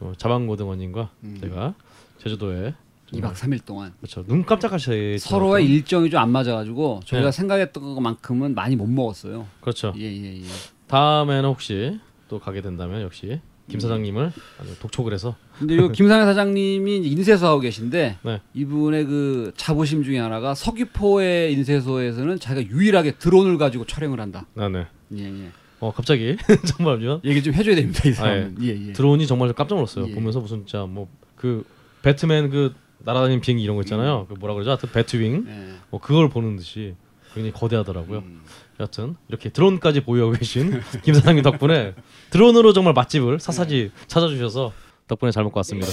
어, 0.00 0.12
자방고등어님과 0.16 1.10
음. 1.22 1.38
제가 1.40 1.74
제주도에 2.20 2.74
2박 3.12 3.34
3일 3.34 3.64
동안 3.64 3.94
그렇죠 4.00 4.24
눈 4.26 4.44
깜짝하시 4.44 5.18
서로의 5.20 5.64
일정이 5.64 6.10
좀 6.10 6.20
안 6.20 6.30
맞아가지고 6.30 7.02
저희가 7.06 7.30
네. 7.30 7.32
생각했던 7.32 7.94
것만큼은 7.94 8.56
많이 8.56 8.74
못 8.74 8.86
먹었어요. 8.88 9.46
그렇죠. 9.60 9.94
예, 9.96 10.02
예, 10.02 10.38
예. 10.40 10.44
다음에는 10.88 11.48
혹시 11.48 12.00
또 12.28 12.40
가게 12.40 12.62
된다면 12.62 13.02
역시 13.02 13.40
김 13.70 13.78
사장님을 13.78 14.32
아주 14.60 14.78
독촉을 14.80 15.12
해서 15.12 15.36
근데 15.58 15.76
요 15.76 15.88
김상현 15.90 16.26
사장님이 16.26 16.98
인쇄소 16.98 17.46
하고 17.46 17.60
계신데 17.60 18.18
네. 18.22 18.40
이분의 18.54 19.04
그 19.06 19.52
자부심 19.56 20.04
중에 20.04 20.18
하나가 20.18 20.54
서귀포의 20.54 21.52
인쇄소에서는 21.54 22.38
자기가 22.38 22.70
유일하게 22.70 23.12
드론을 23.12 23.58
가지고 23.58 23.84
촬영을 23.86 24.20
한다. 24.20 24.46
나네. 24.54 24.86
예, 25.16 25.24
예. 25.24 25.50
어 25.80 25.92
갑자기 25.92 26.36
정말요. 26.66 27.20
얘기 27.24 27.42
좀 27.42 27.54
해줘야 27.54 27.74
됩니다 27.74 28.02
이 28.06 28.10
아, 28.10 28.14
사람은. 28.14 28.56
예, 28.62 28.88
예. 28.88 28.92
드론이 28.92 29.26
정말 29.26 29.52
깜짝 29.52 29.76
놀랐어요. 29.76 30.08
예. 30.08 30.14
보면서 30.14 30.40
무슨 30.40 30.58
진짜 30.66 30.84
뭐 30.86 31.08
그 31.38 31.64
배트맨 32.02 32.50
그 32.50 32.74
날아다니는 32.98 33.40
비행기 33.40 33.62
이런 33.62 33.76
거 33.76 33.82
있잖아요. 33.82 34.26
그 34.28 34.34
뭐라 34.34 34.54
그러죠? 34.54 34.70
하여튼 34.70 34.90
배트윙 34.92 35.44
예. 35.48 35.74
뭐 35.90 36.00
그걸 36.00 36.28
보는 36.28 36.56
듯이 36.56 36.94
굉장히 37.32 37.52
거대하더라고요. 37.52 38.18
음. 38.18 38.40
여하튼 38.80 39.14
이렇게 39.28 39.48
드론까지 39.48 40.00
보유하고 40.02 40.32
계신 40.32 40.80
김 41.02 41.14
사장님 41.14 41.42
덕분에 41.42 41.94
드론으로 42.30 42.72
정말 42.72 42.92
맛집을 42.92 43.40
사사지 43.40 43.92
찾아주셔서 44.08 44.72
덕분에 45.08 45.32
잘 45.32 45.42
먹고 45.44 45.58
왔습니다. 45.58 45.88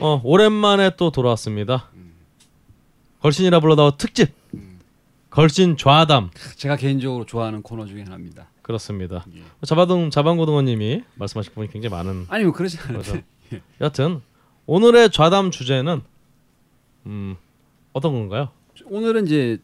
어 0.00 0.20
오랜만에 0.24 0.90
또 0.96 1.10
돌아왔습니다. 1.10 1.90
걸신이라 3.20 3.60
불러다오 3.60 3.96
특집 3.96 4.32
걸신 5.30 5.76
좌담 5.76 6.30
제가 6.56 6.76
개인적으로 6.76 7.26
좋아하는 7.26 7.62
코너 7.62 7.84
중에 7.86 8.02
하나입니다. 8.02 8.48
그렇습니다. 8.62 9.24
예. 9.34 9.42
자바동 9.64 10.10
자방고등어님이 10.10 11.02
말씀하신 11.14 11.52
부분이 11.52 11.70
굉장히 11.70 11.94
많은 11.94 12.26
아니 12.28 12.44
뭐 12.44 12.52
그러지 12.52 12.78
않아요. 12.80 12.98
거죠. 12.98 13.20
여하튼 13.80 14.20
오늘의 14.66 15.10
좌담 15.10 15.50
주제는 15.50 16.02
음 17.06 17.36
어떤 17.92 18.12
건가요? 18.12 18.50
오늘은 18.86 19.26
이제 19.26 19.58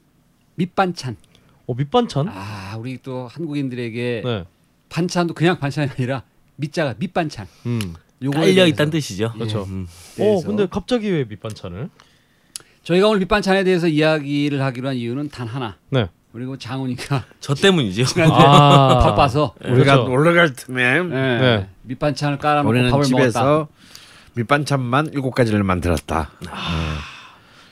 밑반찬. 0.57 1.17
오 1.67 1.75
밑반찬? 1.75 2.29
아 2.29 2.77
우리 2.79 2.99
또 3.03 3.29
한국인들에게 3.29 4.23
네. 4.25 4.45
반찬도 4.89 5.35
그냥 5.35 5.59
반찬이 5.59 5.91
아니라 5.91 6.23
밑자가 6.57 6.95
밑반찬. 6.99 7.47
음. 7.67 7.95
깔려 8.33 8.67
있다는 8.67 8.91
뜻이죠. 8.91 9.33
그렇죠. 9.33 9.65
음. 9.65 9.87
오 10.19 10.43
근데 10.43 10.67
갑자기 10.67 11.11
왜 11.11 11.25
밑반찬을? 11.25 11.91
저희가 12.85 13.09
오늘 13.09 13.21
밑반찬에 13.21 13.65
대해서 13.65 13.89
이야기를 13.89 14.63
하기로 14.63 14.89
한 14.89 14.95
이유는 14.97 15.31
단 15.31 15.49
하나. 15.49 15.77
네. 15.91 16.09
그리고 16.33 16.59
장훈이가 16.59 17.25
저 17.41 17.55
때문이죠. 17.55 18.05
아 18.31 18.99
바빠서 18.99 19.55
우리가 19.65 19.95
그렇죠. 19.97 20.11
올라갈 20.11 20.53
틈에 20.53 20.83
예, 20.83 21.03
네. 21.03 21.69
밑반찬을 21.83 22.39
깔아놓고 22.39 22.69
우리는 22.69 22.91
밥을 22.91 23.07
먹었다. 23.11 23.31
집에서 23.31 23.69
밑반찬만 24.35 25.11
일곱 25.13 25.31
가지를 25.31 25.63
만들었다. 25.63 26.31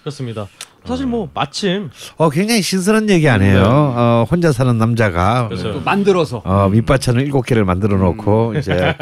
그렇습니다. 0.01 0.47
사실 0.85 1.07
뭐 1.07 1.29
마침 1.33 1.91
어 2.17 2.29
굉장히 2.31 2.61
신선한 2.63 3.09
얘기 3.11 3.29
아니에요. 3.29 3.63
어, 3.65 4.27
혼자 4.31 4.51
사는 4.53 4.77
남자가 4.77 5.49
그렇죠. 5.49 5.75
또 5.75 5.81
만들어서 5.81 6.39
어, 6.45 6.69
밑반찬을 6.71 7.23
일곱 7.23 7.43
개를 7.47 7.65
만들어 7.65 7.97
놓고 7.97 8.55
이제 8.59 8.95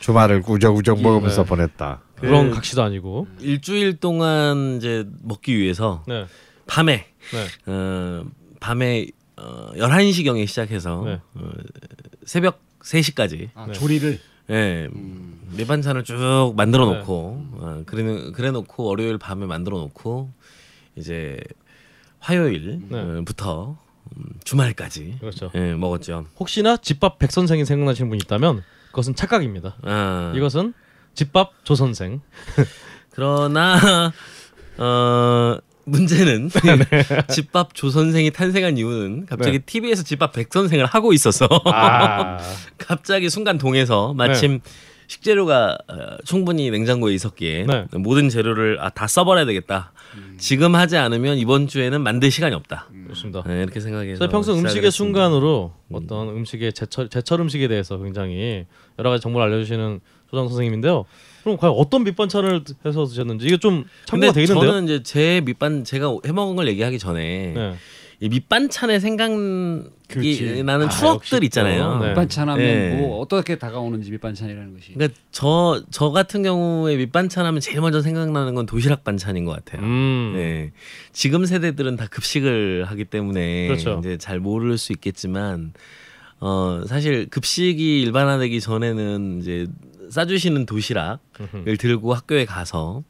주말을 0.00 0.42
구적구적 0.42 1.00
먹으면서 1.02 1.44
네. 1.44 1.48
보냈다. 1.48 2.00
그런 2.16 2.50
그- 2.50 2.56
각시도 2.56 2.82
아니고. 2.82 3.26
일주일 3.40 3.98
동안 3.98 4.76
이제 4.78 5.04
먹기 5.22 5.56
위해서 5.56 6.02
네. 6.08 6.26
밤에 6.66 7.06
네. 7.32 7.72
어, 7.72 8.24
밤에 8.60 9.06
어, 9.36 9.72
11시경에 9.76 10.46
시작해서 10.46 11.02
네. 11.04 11.20
어, 11.34 11.50
새벽 12.24 12.60
3시까지 12.82 13.48
아, 13.54 13.66
네. 13.66 13.72
조리를 13.72 14.18
예. 14.50 14.88
음. 14.94 15.40
밑반찬을 15.56 16.02
쭉 16.04 16.54
만들어 16.56 16.86
네. 16.90 16.98
놓고 16.98 17.46
어, 17.52 17.82
그래 17.86 18.30
그래 18.32 18.50
놓고 18.50 18.84
월요일 18.84 19.18
밤에 19.18 19.46
만들어 19.46 19.78
놓고 19.78 20.30
이제 20.96 21.38
화요일부터 22.20 23.76
음, 24.16 24.24
주말까지 24.44 25.16
그렇죠. 25.20 25.50
예, 25.54 25.74
먹었죠. 25.74 26.26
혹시나 26.38 26.76
집밥 26.76 27.18
백 27.18 27.30
선생이 27.32 27.64
생각나시는 27.64 28.08
분 28.08 28.18
있다면 28.18 28.62
그것은 28.88 29.14
착각입니다. 29.14 29.76
아, 29.82 30.32
이것은 30.36 30.74
집밥 31.14 31.64
조 31.64 31.74
선생. 31.74 32.20
그러나 33.10 34.12
어 34.78 35.58
문제는 35.84 36.48
네. 36.90 37.26
집밥 37.28 37.74
조 37.74 37.90
선생이 37.90 38.30
탄생한 38.30 38.78
이유는 38.78 39.26
갑자기 39.26 39.58
네. 39.58 39.64
TV에서 39.64 40.02
집밥 40.02 40.32
백 40.32 40.48
선생을 40.52 40.86
하고 40.86 41.12
있어서 41.12 41.48
아. 41.66 42.38
갑자기 42.78 43.28
순간 43.28 43.58
동해서 43.58 44.14
마침 44.14 44.60
식재료가 45.12 45.78
어, 45.88 46.16
충분히 46.24 46.70
냉장고에 46.70 47.12
있었기에 47.14 47.66
네. 47.66 47.86
모든 47.98 48.30
재료를 48.30 48.78
아, 48.80 48.88
다 48.88 49.06
써버려야 49.06 49.44
되겠다. 49.44 49.92
지금 50.38 50.74
하지 50.74 50.96
않으면 50.96 51.36
이번 51.36 51.66
주에는 51.66 52.00
만들 52.00 52.30
시간이 52.30 52.54
없다. 52.54 52.88
좋습니다. 53.08 53.44
네, 53.46 53.62
이렇게 53.62 53.80
생각해서 53.80 54.26
평소 54.28 54.52
음식의 54.52 54.86
했습니다. 54.86 54.90
순간으로 54.90 55.72
어떤 55.92 56.28
음식의 56.30 56.72
제철 56.72 57.08
제철 57.08 57.40
음식에 57.40 57.68
대해서 57.68 57.98
굉장히 57.98 58.64
여러 58.98 59.10
가지 59.10 59.22
정보를 59.22 59.46
알려주시는 59.48 60.00
조장 60.30 60.48
선생님인데요. 60.48 61.04
그럼 61.42 61.58
과연 61.58 61.74
어떤 61.76 62.04
밑반찬을 62.04 62.64
해서 62.86 63.04
드셨는지 63.04 63.46
이게 63.46 63.58
좀 63.58 63.84
참고가 64.06 64.32
있는데요. 64.40 64.60
저는 64.60 64.84
이제 64.84 65.02
제 65.02 65.42
밑반 65.44 65.84
제가 65.84 66.16
해먹은 66.24 66.56
걸 66.56 66.68
얘기하기 66.68 66.98
전에 66.98 67.52
네. 67.54 67.74
이 68.22 68.28
밑반찬에 68.28 69.00
생각이. 69.00 70.62
나는 70.64 70.86
아, 70.86 70.88
추억들. 70.90 71.42
있잖아요. 71.42 71.98
네. 71.98 72.08
밑반찬하면 72.10 72.64
네. 72.64 72.94
뭐 72.94 73.18
어떻게 73.18 73.58
다가오는지 73.58 74.12
밑반찬이라는 74.12 74.74
것이. 74.74 74.94
그러니까 74.94 75.18
저 75.32 75.82
저 75.90 76.10
같은 76.10 76.44
경우에 76.44 76.96
밑반찬 76.96 77.44
하면 77.44 77.60
제일 77.60 77.80
먼저 77.80 78.00
생각나는 78.00 78.54
건 78.54 78.64
도시락 78.66 79.02
반찬인 79.02 79.44
것 79.44 79.52
같아요. 79.56 79.82
음. 79.84 80.34
네. 80.36 80.70
지금 81.12 81.44
세대들은 81.44 81.96
다 81.96 82.06
급식을 82.08 82.84
하기 82.84 83.06
때문에 83.06 83.66
그렇죠. 83.66 83.98
이제 83.98 84.16
잘 84.18 84.38
모를 84.38 84.78
수 84.78 84.92
있겠지만 84.92 85.72
어 86.38 86.82
사실 86.86 87.28
급식이 87.28 88.02
일반화되기 88.02 88.60
전에는 88.60 89.40
이제 89.40 89.66
싸주시는 90.10 90.66
도시락을. 90.66 91.76
들고 91.76 92.14
학교에 92.14 92.44
가서 92.44 93.02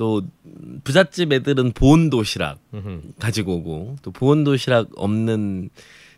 또 0.00 0.22
부잣집 0.82 1.30
애들은 1.30 1.72
보온 1.72 2.08
도시락. 2.08 2.58
가지고 3.18 3.56
오고 3.56 3.96
또 4.00 4.10
보온 4.10 4.44
도시락 4.44 4.88
없는 4.96 5.68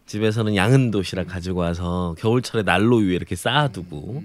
집에서는 0.06 0.54
양은 0.54 0.92
도시락 0.92 1.26
가지고 1.26 1.60
와서 1.60 2.14
겨울철에 2.20 2.62
난로 2.62 2.98
위에 2.98 3.16
이렇게 3.16 3.34
쌓아두고 3.34 4.22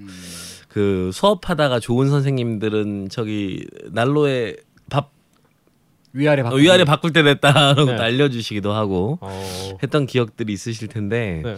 그 0.69 1.09
수업하다가 1.11 1.79
좋은 1.79 2.07
선생님들은 2.07 3.09
저기 3.09 3.65
난로에 3.93 4.57
밥 4.91 5.09
위아래 6.13 6.43
어, 6.43 6.49
바 6.51 6.55
위아래 6.55 6.83
바꿀 6.83 7.11
때 7.11 7.23
됐다라고 7.23 7.85
네. 7.85 7.93
알려주시기도 7.93 8.73
하고 8.73 9.17
어. 9.21 9.77
했던 9.81 10.05
기억들이 10.05 10.53
있으실 10.53 10.87
텐데 10.87 11.41
네. 11.43 11.55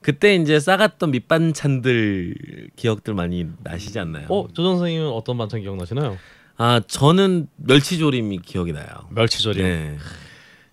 그때 0.00 0.34
이제 0.34 0.58
싸갔던 0.58 1.10
밑반찬들 1.10 2.70
기억들 2.76 3.12
많이 3.12 3.46
나시지 3.62 3.98
않나요? 3.98 4.28
어, 4.30 4.48
조정 4.54 4.78
선생님은 4.78 5.10
어떤 5.10 5.36
반찬 5.36 5.60
기억나시나요? 5.60 6.16
아 6.56 6.80
저는 6.86 7.48
멸치조림이 7.56 8.38
기억이 8.38 8.72
나요. 8.72 8.86
멸치조림. 9.10 9.62
네. 9.62 9.98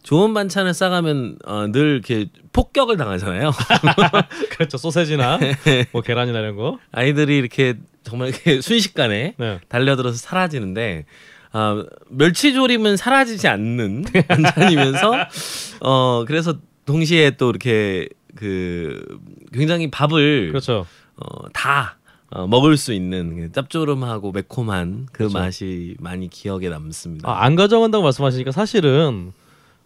좋은 0.03 0.33
반찬을 0.33 0.73
싸가면 0.73 1.37
어, 1.45 1.67
늘 1.71 1.93
이렇게 1.93 2.25
폭격을 2.53 2.97
당하잖아요. 2.97 3.51
그렇죠. 4.51 4.77
소세지나 4.77 5.39
뭐 5.93 6.01
계란이나 6.01 6.39
이런 6.39 6.55
거. 6.55 6.79
아이들이 6.91 7.37
이렇게 7.37 7.75
정말 8.03 8.29
이렇게 8.29 8.61
순식간에 8.61 9.35
네. 9.37 9.59
달려들어서 9.69 10.17
사라지는데 10.17 11.05
아, 11.53 11.83
멸치조림은 12.09 12.97
사라지지 12.97 13.47
않는 13.47 14.05
반찬이면서 14.27 15.13
어 15.81 16.23
그래서 16.25 16.55
동시에 16.85 17.31
또 17.31 17.49
이렇게 17.49 18.07
그 18.35 19.03
굉장히 19.53 19.91
밥을 19.91 20.47
그렇죠. 20.49 20.85
어, 21.17 21.49
다 21.53 21.97
어, 22.33 22.47
먹을 22.47 22.77
수 22.77 22.93
있는 22.93 23.51
짭조름하고 23.51 24.31
매콤한 24.31 25.07
그 25.11 25.17
그렇죠. 25.17 25.37
맛이 25.37 25.95
많이 25.99 26.29
기억에 26.29 26.69
남습니다. 26.69 27.29
아, 27.29 27.43
안 27.43 27.55
가져간다고 27.55 28.03
말씀하시니까 28.03 28.51
사실은 28.51 29.33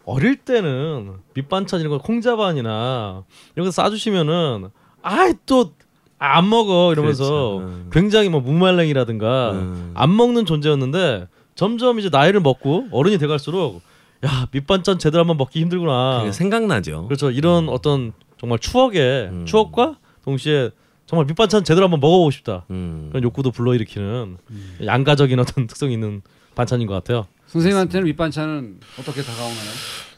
어릴 0.06 0.36
때는 0.36 1.14
밑반찬 1.34 1.80
이런 1.80 1.92
거 1.92 1.98
콩자반이나 1.98 3.24
이런 3.56 3.66
거 3.66 3.72
싸주시면은 3.72 4.70
아이 5.02 5.34
또안 5.48 6.48
먹어 6.48 6.92
이러면서 6.92 7.24
그렇죠. 7.24 7.58
음. 7.64 7.90
굉장히 7.92 8.30
뭐 8.30 8.42
무말랭이라든가 8.42 9.52
음. 9.54 9.92
안 9.96 10.16
먹는 10.16 10.46
존재였는데 10.46 11.28
점점 11.56 11.98
이제 12.00 12.10
나이를 12.12 12.42
먹고 12.42 12.88
어른이 12.92 13.18
돼갈수록 13.18 13.82
야 14.24 14.48
밑반찬 14.52 15.00
제대로 15.00 15.22
한번 15.22 15.38
먹기 15.38 15.60
힘들구나. 15.62 16.32
생각나죠. 16.32 17.06
그렇죠. 17.08 17.32
이런 17.32 17.70
어떤 17.70 18.14
정말 18.40 18.60
추억의 18.60 19.30
음. 19.32 19.46
추억과 19.48 19.98
동시에 20.24 20.70
정말 21.06 21.26
밑반찬 21.28 21.64
제대로 21.64 21.86
한번 21.86 22.00
먹어보고 22.00 22.32
싶다. 22.32 22.66
음. 22.72 23.08
그런 23.10 23.24
욕구도 23.24 23.52
불러일으키는 23.52 24.38
양가적인 24.86 25.40
어떤 25.40 25.68
특성이 25.68 25.94
있는 25.94 26.22
반찬인 26.56 26.88
것 26.88 26.94
같아요. 26.94 27.28
선생님한테는 27.48 28.06
밑반찬은 28.06 28.80
어떻게 29.00 29.22
다가오나요? 29.22 29.70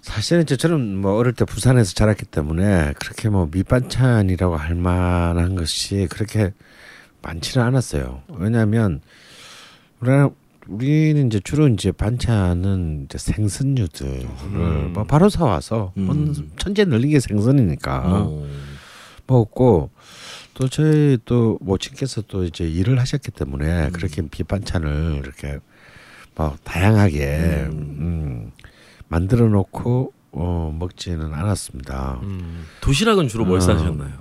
사실은 0.02 0.44
이제 0.44 0.56
저는 0.56 0.98
뭐 0.98 1.16
어릴 1.18 1.34
때 1.34 1.44
부산에서 1.44 1.94
자랐기 1.94 2.26
때문에 2.26 2.94
그렇게 3.00 3.30
뭐 3.30 3.50
밑반찬이라고 3.52 4.56
할 4.56 4.76
만한 4.76 5.56
것이 5.56 6.08
그렇게 6.10 6.54
많지는 7.22 7.66
않았어요. 7.66 8.22
왜냐하면 8.30 9.02
우리는 10.00 10.30
우리는 10.68 11.28
이제 11.28 11.40
주로 11.40 11.68
이제 11.68 11.92
반찬은 11.92 13.06
이제 13.06 13.18
생선류들을 13.18 14.28
음. 14.54 14.92
뭐 14.94 15.04
바로 15.04 15.30
사와서 15.30 15.94
음. 15.98 16.06
뭐 16.06 16.46
천재 16.58 16.86
늘린 16.86 17.12
게 17.12 17.20
생선이니까 17.20 18.04
어. 18.06 18.48
먹었고 19.28 19.90
또 20.58 20.68
저희 20.68 21.20
또 21.24 21.60
모친께서 21.62 22.24
또 22.24 22.44
이제 22.44 22.68
일을 22.68 23.00
하셨기 23.00 23.30
때문에 23.30 23.86
음. 23.86 23.92
그렇게 23.92 24.24
밑반찬을 24.24 25.22
이렇게 25.24 25.60
뭐 26.34 26.58
다양하게 26.64 27.68
음. 27.72 27.98
음, 28.00 28.52
만들어 29.08 29.48
놓고 29.50 30.14
어, 30.32 30.76
먹지는 30.76 31.32
않았습니다. 31.32 32.22
음. 32.24 32.66
도시락은 32.82 33.28
주로 33.28 33.46
뭘 33.46 33.60
어. 33.60 33.62
싸셨나요? 33.62 34.14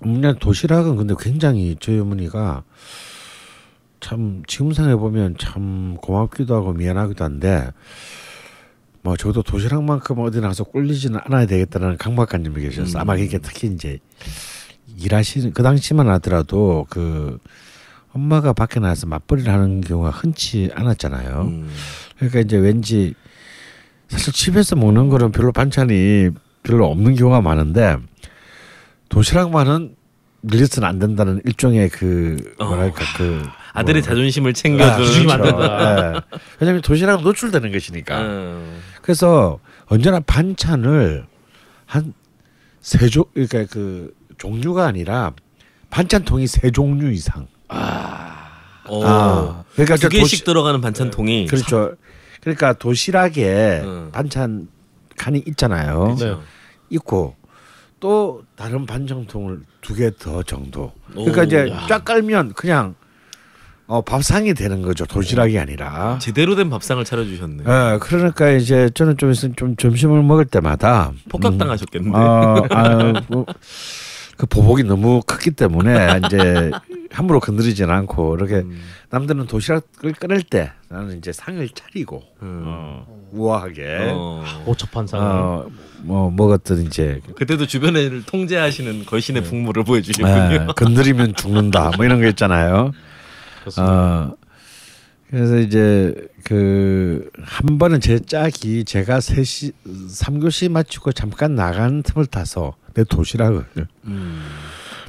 그냥 0.00 0.38
도시락은 0.38 0.94
근데 0.94 1.14
굉장히 1.18 1.76
저희 1.80 1.98
어머니가 1.98 2.62
참 3.98 4.44
지금 4.46 4.72
생각해 4.72 4.94
보면 4.94 5.34
참 5.36 5.96
고맙기도 5.96 6.54
하고 6.54 6.72
미안하기도 6.72 7.24
한데 7.24 7.72
뭐 9.02 9.16
저도 9.16 9.42
도시락만큼 9.42 10.20
어디 10.20 10.40
나가서 10.40 10.62
꿀리지는 10.62 11.18
않아야 11.24 11.46
되겠다는 11.46 11.96
강박관념이 11.96 12.62
계셨어. 12.62 12.82
요 12.82 12.92
음. 12.92 13.00
아마 13.00 13.16
이게 13.16 13.38
특히 13.38 13.66
이제 13.66 13.98
일하시는 14.98 15.52
그 15.52 15.62
당시만 15.62 16.08
하더라도 16.10 16.86
그 16.90 17.38
엄마가 18.12 18.52
밖에 18.52 18.78
나가서 18.80 19.06
맞벌이를 19.06 19.52
하는 19.52 19.80
경우가 19.80 20.10
흔치 20.10 20.70
않았잖아요. 20.74 21.42
음. 21.42 21.70
그러니까 22.16 22.40
이제 22.40 22.56
왠지 22.56 23.14
사실 24.08 24.32
집에서 24.32 24.76
먹는 24.76 25.08
거는 25.08 25.32
별로 25.32 25.50
반찬이 25.52 26.28
별로 26.62 26.86
없는 26.90 27.14
경우가 27.14 27.40
많은데 27.40 27.96
도시락만은 29.08 29.96
밀려서는 30.42 30.88
안 30.88 30.98
된다는 30.98 31.40
일종의 31.44 31.88
그 31.88 32.36
어. 32.58 32.66
뭐랄까 32.66 33.04
그 33.16 33.42
아들의 33.74 34.02
뭐- 34.02 34.08
자존심을 34.08 34.50
아, 34.50 34.52
챙겨주는 34.54 35.30
안 35.30 35.40
그렇죠. 35.40 35.56
된다. 35.58 36.14
예. 36.16 36.20
왜냐하면 36.60 36.82
도시락은 36.82 37.24
노출되는 37.24 37.72
것이니까. 37.72 38.20
음. 38.20 38.80
그래서 39.00 39.58
언제나 39.86 40.20
반찬을 40.20 41.26
한세종 41.86 43.24
그러니까 43.34 43.64
그 43.70 44.12
종류가 44.46 44.84
아니라 44.86 45.32
반찬통이 45.90 46.48
세 46.48 46.72
종류 46.72 47.12
이상. 47.12 47.46
어. 48.88 49.02
아, 49.04 49.64
그러니까 49.74 49.94
두저 49.94 50.08
개씩 50.08 50.22
도시- 50.40 50.44
들어가는 50.44 50.80
반찬통이 50.80 51.46
그렇죠. 51.46 51.94
그러니까 52.40 52.72
도시락에 52.72 53.82
음. 53.84 54.08
반찬 54.12 54.66
칸이 55.16 55.44
있잖아요. 55.46 56.16
네. 56.18 56.34
있고 56.90 57.36
또 58.00 58.42
다른 58.56 58.84
반정통을 58.84 59.60
두 59.80 59.94
개 59.94 60.10
더 60.10 60.42
정도. 60.42 60.92
오, 61.14 61.24
그러니까 61.24 61.44
이제 61.44 61.70
야. 61.70 61.86
쫙 61.88 62.04
깔면 62.04 62.54
그냥 62.54 62.96
어, 63.86 64.00
밥상이 64.02 64.54
되는 64.54 64.82
거죠. 64.82 65.04
도시락이 65.06 65.56
아니라. 65.58 66.18
제대로 66.20 66.56
된 66.56 66.68
밥상을 66.70 67.04
차려주셨네. 67.04 67.62
예, 67.64 67.98
그러니까 68.00 68.50
이제 68.50 68.90
저는 68.94 69.18
좀 69.18 69.30
있으면 69.30 69.54
좀 69.56 69.76
점심을 69.76 70.22
먹을 70.24 70.46
때마다 70.46 71.12
폭격당하셨겠는데. 71.28 72.16
어, 72.18 72.66
아, 72.70 73.22
뭐, 73.28 73.44
그 74.42 74.46
보복이 74.46 74.82
너무 74.82 75.20
컸기 75.24 75.52
때문에 75.52 76.18
이제 76.26 76.72
함부로 77.12 77.38
건드리지는 77.38 77.94
않고 77.94 78.34
이렇게 78.34 78.56
음. 78.56 78.80
남들은 79.10 79.46
도시락을 79.46 80.14
끊을 80.18 80.42
때 80.42 80.72
나는 80.88 81.18
이제 81.18 81.30
상을 81.32 81.68
차리고 81.68 82.24
음. 82.42 82.64
어, 82.66 83.06
우아하게 83.30 84.10
어. 84.10 84.64
오첩한 84.66 85.06
상. 85.06 85.20
어, 85.20 85.66
뭐 85.98 86.32
먹었던 86.32 86.82
이제 86.82 87.20
그때도 87.36 87.68
주변을 87.68 88.24
통제하시는 88.26 89.06
거신의 89.06 89.44
풍무를 89.44 89.84
보여주시군요. 89.84 90.52
예, 90.52 90.66
건드리면 90.74 91.36
죽는다 91.36 91.92
뭐 91.96 92.04
이런 92.04 92.20
거 92.20 92.26
있잖아요. 92.26 92.90
그렇습니다. 93.60 93.92
어, 93.92 94.36
그래서 95.30 95.58
이제 95.58 96.16
그 96.42 97.30
한 97.44 97.78
번은 97.78 98.00
제 98.00 98.18
짝이 98.18 98.84
제가 98.84 99.20
셋이 99.20 99.72
삼교시 100.08 100.68
마치고 100.68 101.12
잠깐 101.12 101.54
나간 101.54 102.02
틈을 102.02 102.26
타서 102.26 102.74
내 102.94 103.04
도시락을 103.04 103.64
음. 104.04 104.42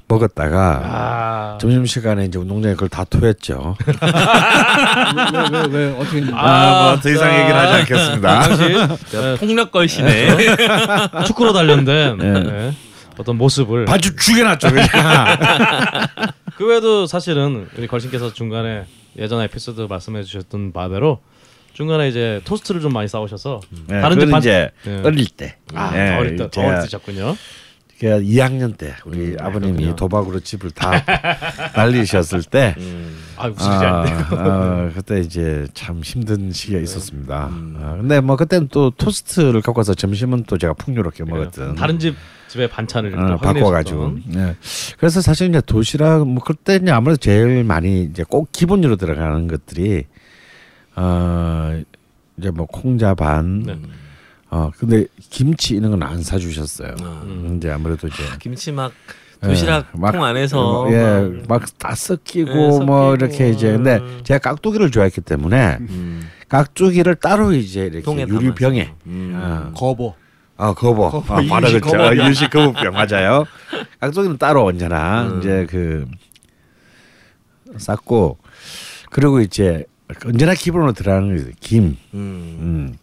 먹었다가 0.07 0.81
아, 0.83 1.57
점심 1.59 1.85
시간에 1.85 2.25
이제 2.25 2.37
운동장에 2.37 2.73
그걸 2.75 2.89
다 2.89 3.03
토했죠. 3.05 3.75
왜, 3.87 5.49
왜, 5.59 5.65
왜 5.85 5.91
어떻게 5.97 6.17
했는지. 6.17 6.33
아, 6.35 6.91
뭐더 6.91 7.09
이상 7.09 7.29
자, 7.29 7.39
얘기를 7.39 7.59
하지 7.59 7.73
않겠습니다. 7.81 8.39
당시 8.41 9.11
자, 9.11 9.35
폭력 9.39 9.71
걸신의 9.71 10.37
축구로 11.25 11.53
단련된 11.53 12.17
네. 12.17 12.31
네, 12.43 12.73
어떤 13.17 13.37
모습을 13.37 13.85
반주 13.85 14.15
죽여놨죠 14.15 14.69
그냥. 14.71 14.87
그 16.57 16.67
외에도 16.67 17.07
사실은 17.07 17.67
우리 17.77 17.87
걸신께서 17.87 18.33
중간에 18.33 18.85
예전 19.17 19.41
에피소드 19.41 19.81
말씀해 19.89 20.23
주셨던 20.23 20.73
바대로 20.73 21.21
중간에 21.73 22.07
이제 22.09 22.41
토스트를 22.45 22.81
좀 22.81 22.93
많이 22.93 23.07
싸우셔서 23.07 23.61
네, 23.87 23.99
다른 24.01 24.29
반- 24.29 24.39
이제 24.41 24.69
네. 24.83 25.01
어릴 25.03 25.25
때. 25.29 25.55
아, 25.73 25.91
네, 25.91 26.09
더 26.11 26.17
어릴 26.19 26.35
때, 26.35 26.43
어릴 26.61 26.75
때 26.75 26.81
드셨군요. 26.81 27.35
제가 28.03 28.19
2학년 28.19 28.77
때 28.77 28.93
우리 29.05 29.31
음, 29.31 29.37
아버님이 29.39 29.73
그렇군요. 29.75 29.95
도박으로 29.95 30.39
집을 30.41 30.71
다 30.71 30.91
날리셨을 31.73 32.43
때 32.43 32.75
음. 32.77 33.17
아, 33.37 33.47
되고. 33.47 34.35
아, 34.37 34.89
그때 34.93 35.21
이제 35.21 35.65
참 35.73 36.01
힘든 36.03 36.51
시기가 36.51 36.79
있었습니다. 36.81 37.47
음. 37.47 37.77
아, 37.81 37.95
근데 37.95 38.19
뭐 38.19 38.35
그때는 38.35 38.67
또 38.71 38.89
토스트를 38.89 39.61
갖고 39.61 39.79
와서 39.79 39.93
점심은 39.93 40.43
또 40.47 40.57
제가 40.57 40.73
풍요롭게 40.73 41.23
먹었던. 41.23 41.75
다른 41.75 41.97
집 41.97 42.15
집의 42.49 42.67
반찬을 42.67 43.17
어, 43.17 43.27
또 43.27 43.37
바꿔가지고. 43.37 44.17
네. 44.27 44.57
그래서 44.97 45.21
사실 45.21 45.47
이제 45.47 45.61
도시락 45.65 46.27
뭐 46.27 46.43
그때 46.43 46.75
이제 46.75 46.91
아무래도 46.91 47.15
제일 47.17 47.63
많이 47.63 48.03
이제 48.03 48.25
꼭 48.27 48.51
기본으로 48.51 48.97
들어가는 48.97 49.47
것들이 49.47 50.07
어 50.97 51.81
이제 52.37 52.51
뭐 52.51 52.65
콩자 52.65 53.13
반. 53.15 53.63
네. 53.63 53.77
어 54.53 54.71
근데 54.77 55.05
김치 55.17 55.75
이런 55.75 55.89
건 55.91 56.03
안 56.03 56.21
사주셨어요. 56.21 56.95
아. 57.01 57.21
음, 57.25 57.55
이제 57.57 57.71
아무래도 57.71 58.07
이제 58.07 58.21
김치 58.39 58.71
막 58.71 58.91
도시락 59.41 59.87
예, 59.95 59.99
막, 59.99 60.11
통 60.11 60.23
안에서 60.23 60.87
예, 60.91 61.41
막다 61.47 61.95
섞이고 61.95 62.51
예, 62.51 62.55
뭐 62.55 62.71
섞이고. 62.71 63.15
이렇게 63.15 63.49
이제 63.49 63.71
근데 63.71 63.97
음. 63.97 64.19
제가 64.23 64.37
깍두기를 64.37 64.91
좋아했기 64.91 65.21
때문에 65.21 65.77
음. 65.81 66.29
깍두기를 66.49 67.15
따로 67.15 67.51
이제 67.51 67.85
이렇게 67.91 68.27
유리병에. 68.27 68.93
음. 69.07 69.33
아. 69.41 69.71
거버. 69.75 70.15
아 70.55 70.71
거버, 70.75 71.09
거버, 71.09 71.33
아, 71.33 71.41
바로 71.49 71.67
거버병. 71.79 72.27
유식 72.29 72.51
거버병 72.51 72.93
맞아요 72.93 73.43
깍두기는 73.99 74.37
따로 74.37 74.63
언제나 74.65 75.23
음. 75.23 75.39
이제 75.39 75.65
그 75.67 76.05
쌌고 77.77 78.37
그리고 79.09 79.41
이제 79.41 79.83
언제나 80.25 80.53
기본으로 80.53 80.91
들어가는 80.93 81.53
게김 81.59 81.97
음. 82.13 82.97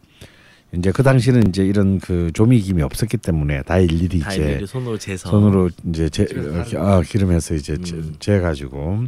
음. 0.73 0.79
이제 0.79 0.93
그 0.93 1.03
당시는 1.03 1.49
이제 1.49 1.65
이런 1.65 1.99
그 1.99 2.31
조미김이 2.33 2.83
없었기 2.83 3.17
때문에 3.19 3.63
다 3.63 3.79
일일이 3.79 4.21
다 4.21 4.33
이제 4.33 4.43
일일이 4.43 4.67
손으로 4.67 4.99
재서 4.99 5.29
손으로 5.31 5.71
이제 5.89 6.09
제 6.09 6.27
아, 6.77 7.01
기름에서 7.03 7.55
이제 7.55 7.75
음. 7.93 8.15
재 8.21 8.41
가지고 8.41 9.05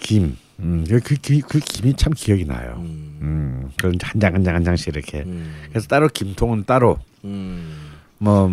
김, 0.00 0.36
음, 0.60 0.84
그, 0.88 1.00
그, 1.00 1.16
그, 1.22 1.40
그 1.40 1.58
김이 1.60 1.94
참 1.94 2.12
기억이 2.14 2.44
나요. 2.44 2.76
음. 2.78 3.18
음, 3.22 3.70
그런 3.76 3.94
한장 4.02 4.34
한 4.34 4.44
장 4.44 4.54
한 4.54 4.64
장씩 4.64 4.88
이렇게. 4.88 5.20
음. 5.20 5.52
그래서 5.70 5.86
따로 5.88 6.08
김통은 6.08 6.64
따로 6.64 6.98
음. 7.24 7.76
뭐 8.18 8.50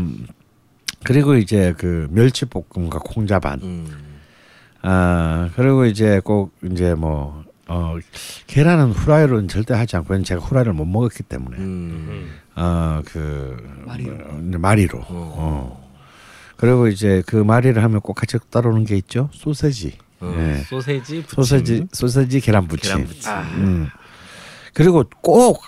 그리고 1.03 1.35
이제 1.35 1.73
그 1.77 2.07
멸치 2.11 2.45
볶음과 2.45 2.99
콩자반. 2.99 3.59
음. 3.61 3.87
아 4.81 5.49
그리고 5.55 5.85
이제 5.85 6.21
꼭 6.23 6.53
이제 6.71 6.93
뭐 6.95 7.43
어 7.69 7.95
계란은 8.47 8.91
후라이로는 8.91 9.47
절대 9.47 9.73
하지 9.73 9.95
않고 9.97 10.21
제가 10.23 10.41
후라이를 10.41 10.73
못 10.73 10.85
먹었기 10.85 11.23
때문에 11.23 11.57
음. 11.57 12.31
어그 12.55 13.83
마리로. 13.85 14.15
마리로 14.59 14.99
어. 15.09 15.87
그리고 16.55 16.87
이제 16.87 17.21
그 17.27 17.35
마리를 17.35 17.81
하면 17.83 18.01
꼭 18.01 18.13
같이 18.13 18.37
따라오는 18.49 18.85
게 18.85 18.95
있죠 18.97 19.29
소세지 19.33 19.97
어, 20.19 20.33
예. 20.35 20.57
소세지, 20.63 21.21
부침, 21.23 21.35
소세지 21.35 21.87
소세지 21.91 22.39
계란 22.39 22.67
부침 22.67 22.91
계란 22.95 23.05
부침. 23.07 23.31
음. 23.31 23.87
그리고 24.73 25.03
꼭 25.21 25.63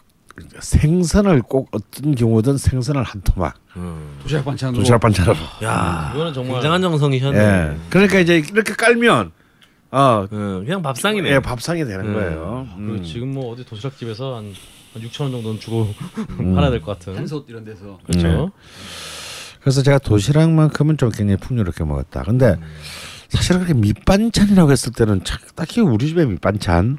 생선을 0.60 1.42
꼭 1.44 1.68
어떤 1.72 2.16
경우든 2.16 2.58
생선을 2.58 3.04
한 3.04 3.22
토막 3.22 3.56
음. 3.76 4.18
도시락 4.24 4.46
반찬으로. 4.46 4.80
도시락 4.80 5.02
반찬으로 5.02 5.36
야, 5.64 6.12
이거는 6.16 6.34
정말- 6.34 6.54
굉장한 6.56 6.82
정성이셨네. 6.82 7.38
예 7.40 7.78
그러니까 7.90 8.20
이제 8.20 8.38
이렇게 8.38 8.74
깔면 8.74 9.32
어 9.92 10.28
음, 10.32 10.64
그냥 10.66 10.82
밥상이네. 10.82 11.30
예, 11.32 11.40
밥상이 11.40 11.84
되는 11.86 12.06
음. 12.08 12.14
거예요 12.14 12.68
그리고 12.76 12.92
음. 12.94 13.04
지금 13.04 13.34
뭐 13.34 13.52
어디 13.52 13.66
도시락집에서 13.66 14.36
한, 14.38 14.54
한 14.94 15.02
6천 15.02 15.22
원 15.24 15.32
정도는 15.32 15.60
주고 15.60 15.88
팔아야 16.56 16.70
될 16.70 16.82
것 16.82 17.00
같은. 17.00 17.16
한솥 17.18 17.46
이런 17.50 17.64
데서. 17.64 17.98
그렇죠. 18.06 18.28
네. 18.28 18.50
그래서 19.62 19.82
제가 19.82 19.98
도시락만큼은 20.00 20.98
좀 20.98 21.10
굉장히 21.10 21.38
풍요롭게 21.38 21.84
먹었다. 21.84 22.24
근데 22.24 22.56
사실 23.30 23.56
그렇게 23.58 23.74
밑반찬이라고 23.74 24.72
했을 24.72 24.94
때는 24.94 25.24
참 25.24 25.40
딱히 25.56 25.82
우리 25.82 26.08
집에 26.08 26.26
밑반찬 26.26 26.98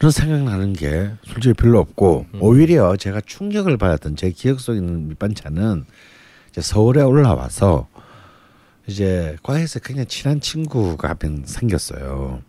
는 0.00 0.10
생각나는 0.10 0.72
게 0.72 1.12
솔직히 1.22 1.54
별로 1.54 1.78
없고 1.78 2.26
오히려 2.40 2.96
제가 2.96 3.20
충격을 3.24 3.76
받았던 3.76 4.16
제 4.16 4.30
기억 4.32 4.58
속에 4.58 4.78
있는 4.78 5.06
밑반찬은 5.08 5.84
이제 6.50 6.60
서울에 6.60 7.00
올라와서 7.00 7.86
이제 8.86 9.36
과에서 9.42 9.80
굉장히 9.80 10.06
친한 10.06 10.40
친구가 10.40 11.08
한명 11.08 11.44
생겼어요. 11.46 12.42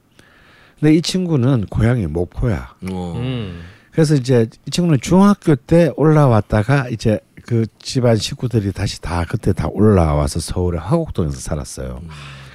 근데 0.80 0.94
이 0.94 1.02
친구는 1.02 1.68
고향이 1.68 2.08
목포야. 2.08 2.76
어. 2.92 3.14
음. 3.18 3.62
그래서 3.92 4.16
이제 4.16 4.48
이 4.66 4.72
친구는 4.72 5.00
중학교 5.02 5.56
때 5.56 5.90
올라왔다가 5.96 6.90
이제 6.90 7.20
그 7.46 7.66
집안 7.80 8.18
식구들이 8.18 8.74
다시 8.74 9.02
다 9.02 9.24
그때 9.28 9.54
다 9.54 9.70
올라와서 9.70 10.40
서울의 10.42 10.82
화곡동에서 10.82 11.40
살았어요. 11.40 12.02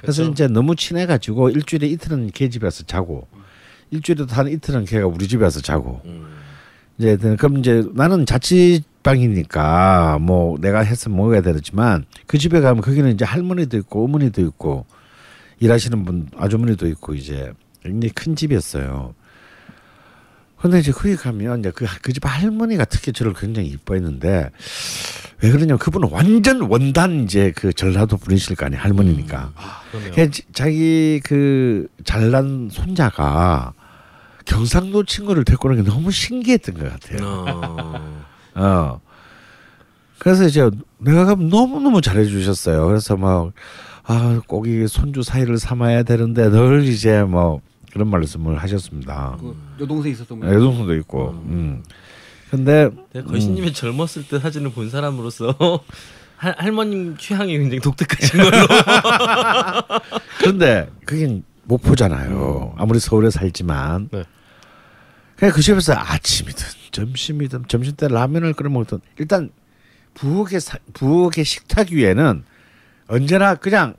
그래서 0.01 0.23
그렇죠. 0.23 0.31
이제 0.31 0.47
너무 0.47 0.75
친해가지고 0.75 1.49
일주일에 1.49 1.87
이틀은 1.87 2.31
걔 2.33 2.49
집에 2.49 2.69
서 2.69 2.83
자고 2.83 3.27
일주일에 3.89 4.25
한 4.29 4.47
이틀은 4.47 4.85
걔가 4.85 5.07
우리 5.07 5.27
집에 5.27 5.43
와서 5.43 5.61
자고 5.61 6.01
음. 6.05 6.27
이제 6.97 7.17
그럼 7.17 7.57
이제 7.57 7.83
나는 7.93 8.25
자취 8.25 8.83
방이니까 9.03 10.19
뭐 10.21 10.57
내가 10.59 10.79
해서 10.79 11.09
먹어야 11.09 11.41
되지만 11.41 12.05
그 12.27 12.37
집에 12.37 12.61
가면 12.61 12.81
거기는 12.81 13.11
이제 13.11 13.25
할머니도 13.25 13.77
있고 13.77 14.03
어머니도 14.05 14.41
있고 14.41 14.85
일하시는 15.59 16.03
분 16.05 16.27
아주머니도 16.37 16.87
있고 16.87 17.13
이제 17.15 17.51
굉장히 17.83 18.11
큰 18.13 18.35
집이었어요. 18.35 19.13
근데 20.57 20.77
이제 20.79 20.91
거기 20.91 21.15
가면 21.15 21.59
이제 21.61 21.71
그 21.71 21.85
그 22.03 22.13
집 22.13 22.23
할머니가 22.25 22.85
특히 22.85 23.11
저를 23.11 23.33
굉장히 23.33 23.69
이뻐했는데 23.69 24.51
왜 25.41 25.49
그러냐면 25.49 25.79
그분은 25.79 26.09
완전 26.11 26.61
원단 26.61 27.23
이제 27.23 27.51
그 27.55 27.73
전라도 27.73 28.17
분이실 28.17 28.55
거 28.55 28.67
아니에요 28.67 28.81
할머니니까. 28.83 29.51
그냥 30.13 30.29
지- 30.31 30.43
자기 30.53 31.19
그 31.23 31.87
잘난 32.03 32.69
손자가 32.71 33.73
경상도 34.45 35.03
친구를 35.05 35.43
데리고 35.45 35.69
오는 35.69 35.83
게 35.83 35.89
너무 35.89 36.11
신기했던 36.11 36.75
것 36.75 36.91
같아요. 36.91 37.27
어. 37.27 38.21
어. 38.55 38.99
그래서 40.19 40.45
이제 40.45 40.69
내가 40.99 41.25
가면 41.25 41.49
너무너무 41.49 42.01
잘해주셨어요. 42.01 42.85
그래서 42.87 43.17
막, 43.17 43.51
아, 44.03 44.39
꼭 44.47 44.67
이 44.67 44.87
손주 44.87 45.23
사이를 45.23 45.57
삼아야 45.57 46.03
되는데 46.03 46.49
늘 46.49 46.83
이제 46.83 47.23
뭐 47.23 47.61
그런 47.91 48.07
말씀을 48.09 48.57
하셨습니다. 48.59 49.37
그 49.39 49.55
여동생 49.81 50.11
있었던 50.11 50.39
분. 50.39 50.47
여동생도 50.53 50.95
있고, 50.97 51.29
음. 51.45 51.83
근데, 52.49 52.89
내가 53.13 53.27
걸신님의 53.27 53.73
젊었을 53.73 54.27
때 54.29 54.39
사진을 54.39 54.71
본 54.71 54.89
사람으로서 54.89 55.55
할, 56.37 56.55
할머님 56.57 57.15
취향이 57.17 57.57
굉장히 57.57 57.79
독특하신 57.79 58.39
걸로. 58.43 58.67
그런데 60.39 60.89
그게 61.05 61.41
목포잖아요. 61.63 62.73
아무리 62.77 62.99
서울에 62.99 63.29
살지만. 63.29 64.09
네. 64.11 64.23
그냥 65.41 65.55
그 65.55 65.61
집에서 65.63 65.93
아침이든 65.95 66.67
점심이든 66.91 67.63
점심 67.67 67.95
때 67.95 68.07
라면을 68.07 68.53
끓여 68.53 68.69
먹든 68.69 68.99
일단 69.17 69.49
부엌의 70.13 70.61
사, 70.61 70.77
부엌의 70.93 71.43
식탁 71.45 71.87
위에는 71.89 72.43
언제나 73.07 73.55
그냥 73.55 73.95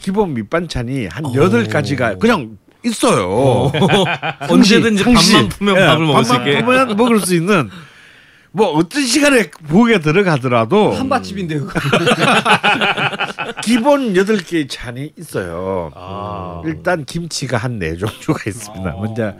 기본 0.00 0.34
밑반찬이 0.34 1.08
한 1.08 1.34
여덟 1.34 1.66
가지가 1.66 2.18
그냥 2.18 2.56
있어요. 2.84 3.72
언제든지 4.48 5.02
상시. 5.02 5.32
밥만 5.32 5.48
푸면 5.48 5.76
예, 5.76 5.86
밥을 5.86 6.06
먹을 6.06 6.24
수 6.24 6.32
밥만 6.34 6.48
있게. 6.48 6.62
푸면 6.64 6.96
먹을 6.96 7.18
수 7.18 7.34
있는 7.34 7.68
뭐 8.52 8.68
어떤 8.76 9.02
시간에 9.04 9.50
부엌에 9.50 9.98
들어가더라도 9.98 10.92
한밭집인데 10.92 11.58
그거. 11.58 11.72
기본 13.64 14.14
여덟 14.14 14.36
개의 14.36 14.68
찬이 14.68 15.12
있어요. 15.18 15.90
아. 15.96 16.62
일단 16.64 17.04
김치가 17.04 17.56
한 17.56 17.80
네 17.80 17.96
종류가 17.96 18.44
있습니다. 18.46 18.94
어. 18.94 19.00
먼저 19.00 19.34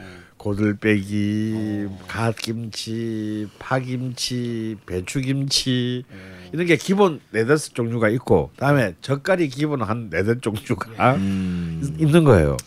고들빼기, 0.44 1.88
갓김치, 2.06 3.48
파김치, 3.58 4.76
배추김치 4.84 6.04
이런 6.52 6.66
게 6.66 6.76
기본 6.76 7.20
네다섯 7.30 7.74
종류가 7.74 8.10
있고 8.10 8.50
그다음에 8.50 8.94
젓갈이 9.00 9.48
기본 9.48 9.80
한 9.80 10.10
네다섯 10.10 10.42
종류가 10.42 11.14
음. 11.14 11.96
있는 11.98 12.24
거예요. 12.24 12.58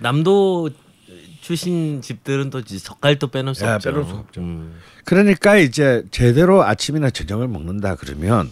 남도 0.00 0.68
출신 1.40 2.02
집들은 2.02 2.50
또 2.50 2.58
이제 2.58 2.76
젓갈도 2.76 3.28
빼놓을 3.28 3.54
수 3.54 3.64
예, 3.64 3.70
없죠. 3.70 3.90
빼놓을 3.90 4.04
수 4.04 4.14
없죠. 4.16 4.40
음. 4.42 4.74
그러니까 5.06 5.56
이제 5.56 6.04
제대로 6.10 6.64
아침이나 6.64 7.08
저녁을 7.08 7.48
먹는다 7.48 7.94
그러면 7.94 8.50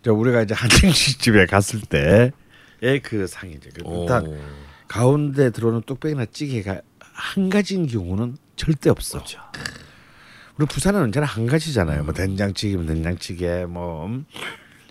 이제 0.00 0.10
우리가 0.10 0.42
이제 0.42 0.54
한정식 0.54 1.18
집에 1.24 1.46
갔을 1.46 1.80
때의 1.80 3.00
그 3.02 3.26
상이죠. 3.26 3.70
그 3.74 3.82
일단 4.02 4.26
오. 4.28 4.38
가운데 4.86 5.50
들어오는 5.50 5.82
뚝배기나 5.82 6.26
찌개가 6.26 6.80
한 7.14 7.48
가지인 7.48 7.86
경우는 7.86 8.36
절대 8.56 8.90
없어. 8.90 9.18
그렇죠. 9.18 9.40
우리 10.58 10.66
부산은 10.66 11.00
언제나 11.02 11.26
한 11.26 11.46
가지잖아요. 11.46 12.04
뭐 12.04 12.12
된장찌개면 12.14 12.86
된장찌개, 12.86 13.64
뭐 13.66 14.06
음. 14.06 14.26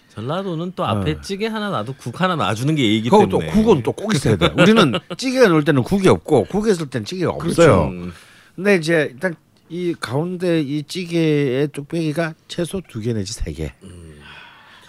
전라도는 0.09 0.73
또 0.75 0.85
앞에 0.85 1.21
찌개 1.21 1.47
하나 1.47 1.69
놔도 1.69 1.95
국 1.97 2.21
하나 2.21 2.35
놔주는 2.35 2.75
게 2.75 2.83
예의기 2.83 3.09
그거 3.09 3.25
또 3.27 3.39
때문에. 3.39 3.51
국은 3.51 3.83
또 3.83 3.91
꼭 3.93 4.13
있어야 4.13 4.35
돼. 4.35 4.49
우리는 4.57 4.93
찌개가 5.17 5.47
넣을 5.47 5.63
때는 5.63 5.81
국이 5.83 6.07
없고 6.07 6.45
국에 6.45 6.71
있을 6.71 6.87
때는 6.89 7.05
찌개가 7.05 7.31
없어요. 7.31 7.85
음. 7.87 8.13
근데 8.55 8.75
이제 8.75 9.09
일단 9.13 9.35
이 9.69 9.95
가운데 9.99 10.61
이 10.61 10.83
찌개의 10.83 11.69
뚝배기가 11.69 12.35
최소 12.47 12.79
두 12.87 13.01
개 13.01 13.13
내지 13.13 13.33
세 13.33 13.51
개. 13.53 13.73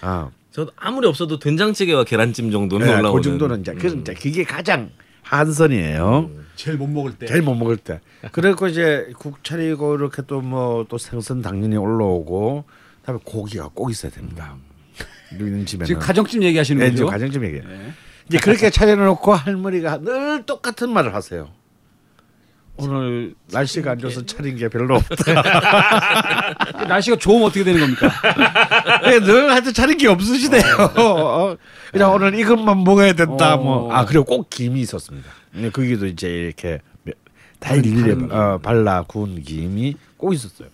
아, 0.03 0.29
저도 0.51 0.73
아무리 0.77 1.07
없어도 1.09 1.39
된장찌개와 1.39 2.05
계란찜 2.05 2.51
정도는 2.51 2.87
네, 2.87 2.93
올라오는. 2.95 3.13
그 3.23 3.23
정도는 3.23 3.61
이제 3.61 3.73
그 3.75 3.87
이제 4.01 4.13
그게 4.13 4.45
가장 4.45 4.91
한선이에요. 5.23 6.29
제일 6.57 6.77
못 6.79 6.87
먹을 6.87 7.13
때. 7.15 7.27
제일 7.27 7.43
못 7.43 7.55
먹을 7.55 7.77
때. 7.77 8.01
그리고 8.33 8.67
이제 8.69 9.11
국 9.19 9.43
차리고 9.45 9.97
이렇게 9.97 10.23
또 10.23 10.41
뭐 10.41 10.87
또 10.89 10.99
생선 10.99 11.43
당연히 11.43 11.77
올라오고 11.77 12.65
그다음에 13.01 13.21
고기가 13.25 13.71
꼭 13.75 13.91
있어야 13.91 14.11
됩니다. 14.13 14.57
있는 15.33 15.67
집에는. 15.67 15.87
지금 15.87 16.01
가정집 16.01 16.43
얘기하시는 16.43 16.79
네, 16.81 16.91
거죠? 16.91 17.07
가정집 17.07 17.43
얘기. 17.45 17.61
네. 17.61 17.93
이제 18.29 18.39
그렇게 18.39 18.71
차려놓고 18.71 19.35
할머니가 19.35 19.99
늘 19.99 20.47
똑같은 20.47 20.91
말을 20.93 21.15
하세요. 21.15 21.51
오늘 22.77 23.35
날씨가 23.53 23.93
안 23.93 23.99
좋아서 23.99 24.27
차린 24.27 24.57
게 24.57 24.69
별로 24.69 24.97
없다. 24.97 25.43
날씨가 26.89 27.17
좋으면 27.17 27.47
어떻게 27.47 27.63
되는 27.63 27.81
겁니까? 27.81 28.11
네, 29.03 29.21
늘 29.21 29.51
하여튼 29.51 29.73
차린 29.73 29.97
게 29.97 30.09
없으시대요. 30.09 30.63
어, 30.97 31.57
그냥 31.93 32.13
오늘 32.13 32.39
이것만 32.39 32.83
먹어야 32.83 33.13
된다. 33.13 33.55
어. 33.55 33.59
뭐. 33.59 33.93
아 33.93 34.05
그리고 34.05 34.25
꼭 34.25 34.51
김이 34.51 34.81
있었습니다. 34.81 35.29
네, 35.53 35.71
거기도 35.71 36.07
이제 36.07 36.29
이렇게 36.29 36.81
다 37.61 37.75
일일이 37.75 38.01
다른 38.01 38.33
어, 38.33 38.59
발라 38.59 39.03
구운 39.03 39.41
김이 39.41 39.95
꼭 40.17 40.35
있었어요. 40.35 40.69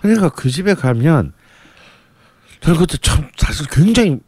그러니까 0.00 0.30
그 0.30 0.48
집에 0.50 0.74
가면 0.74 1.32
저는 2.60 2.78
그것도 2.78 2.98
참 2.98 3.28
사실 3.36 3.66
굉장히 3.70 4.18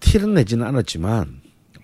티는 0.00 0.34
내지는 0.34 0.66
않았지만 0.66 1.40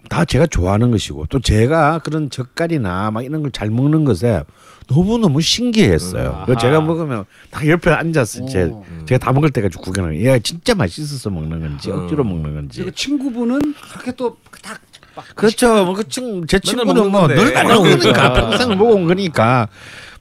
다 0.08 0.24
제가 0.24 0.46
좋아하는 0.46 0.90
것이고 0.90 1.26
또 1.28 1.40
제가 1.40 1.98
그런 2.00 2.30
젓갈이나 2.30 3.10
막 3.10 3.24
이런 3.24 3.42
걸 3.42 3.50
잘 3.50 3.70
먹는 3.70 4.04
것에 4.04 4.42
너무 4.86 5.16
너무 5.18 5.40
신기했어요. 5.40 6.44
음, 6.48 6.56
제가. 6.58 6.80
먹으면 6.80 7.24
다 7.50 7.66
옆에 7.66 7.90
앉아서 7.90 8.44
이제 8.44 8.64
오. 8.64 8.84
제가 9.06 9.18
다 9.24 9.32
먹을 9.32 9.50
때까지 9.50 9.78
구경하는 9.78 10.18
얘가 10.20 10.38
진짜 10.40 10.74
맛있어서 10.74 11.30
먹는 11.30 11.60
건지 11.60 11.90
음. 11.90 12.00
억지로 12.00 12.24
먹는 12.24 12.54
건지. 12.54 12.82
그 12.84 12.92
친구분은 12.92 13.60
그렇게 13.92 14.12
또딱 14.12 14.80
그렇죠. 15.36 15.84
뭐그 15.84 16.08
친, 16.08 16.44
제 16.48 16.58
맨날 16.58 16.84
친구는 16.86 17.10
뭐. 17.12 17.28
늘 17.28 17.36
맨날 17.46 17.66
먹으니까 17.66 17.98
그러니까. 18.12 18.32
평생 18.34 18.68
먹어온 18.76 19.06
거니까 19.06 19.68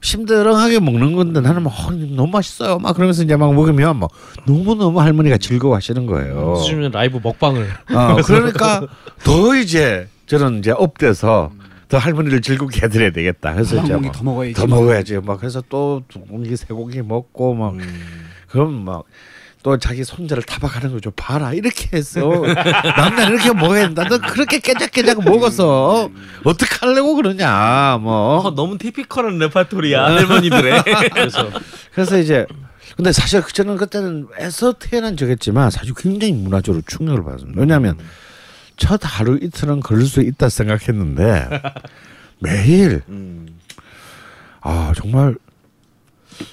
심드렁하게 0.04 0.80
먹는 0.80 1.14
건데 1.14 1.40
나는 1.40 1.62
뭐 1.62 1.72
어, 1.72 1.90
너무 1.90 2.30
맛있어요. 2.30 2.78
막 2.78 2.92
그러면서 2.94 3.22
이제 3.22 3.36
막 3.36 3.54
먹으면 3.54 3.96
뭐 3.98 4.08
너무 4.46 4.74
너무 4.74 5.00
할머니가 5.00 5.38
즐거워하시는 5.38 6.04
거예요. 6.06 6.56
수준의 6.56 6.90
라이브 6.92 7.18
먹방을 7.22 7.66
어, 7.94 8.16
그러니까 8.22 8.86
더 9.24 9.56
이제 9.56 10.06
저는 10.26 10.58
이제 10.58 10.72
up돼서 10.72 11.50
더 11.88 11.96
할머니를 11.96 12.42
즐겁게 12.42 12.82
해드려야 12.82 13.10
되겠다. 13.12 13.54
그래서 13.54 13.78
한 13.78 13.86
이제 13.86 13.96
뭐 13.96 14.12
더 14.12 14.22
먹어야지. 14.24 14.54
더 14.54 14.66
먹어야지. 14.66 15.20
막 15.24 15.38
그래서 15.40 15.62
또 15.68 15.99
두 15.99 16.20
공기 16.20 16.54
세 16.54 16.66
공기 16.66 17.00
먹고 17.00 17.54
막 17.54 17.74
그럼 18.48 18.84
막. 18.84 19.04
또 19.64 19.78
자기 19.78 20.04
손자를 20.04 20.42
타박하는 20.42 20.92
거죠. 20.92 21.10
봐라 21.12 21.54
이렇게 21.54 21.96
했어. 21.96 22.20
남자는 22.98 23.32
이렇게 23.32 23.50
된다. 23.80 24.04
너 24.06 24.18
그렇게 24.18 24.58
깨작깨작 24.58 25.24
먹어서 25.24 26.10
어떻게 26.44 26.76
하려고 26.80 27.14
그러냐. 27.14 27.96
뭐. 28.02 28.40
어, 28.40 28.54
너무 28.54 28.76
티피컬한 28.76 29.38
레파토리야 29.38 30.04
할머니들의. 30.04 30.82
그래서 31.14 31.50
그래서 31.94 32.18
이제 32.18 32.46
근데 32.94 33.10
사실 33.10 33.42
저는 33.42 33.78
그때는 33.78 34.26
애서 34.38 34.74
태어난 34.74 35.16
적했지만 35.16 35.70
사실 35.70 35.94
굉장히 35.96 36.34
문화적으로 36.34 36.82
충격을 36.86 37.24
받았습니다. 37.24 37.58
왜냐하면 37.58 37.96
첫 38.76 39.00
하루 39.02 39.38
이틀은 39.40 39.80
걸릴 39.80 40.06
수 40.06 40.20
있다 40.20 40.50
생각했는데 40.50 41.48
매일 42.38 43.02
음. 43.08 43.46
아 44.60 44.92
정말 44.94 45.36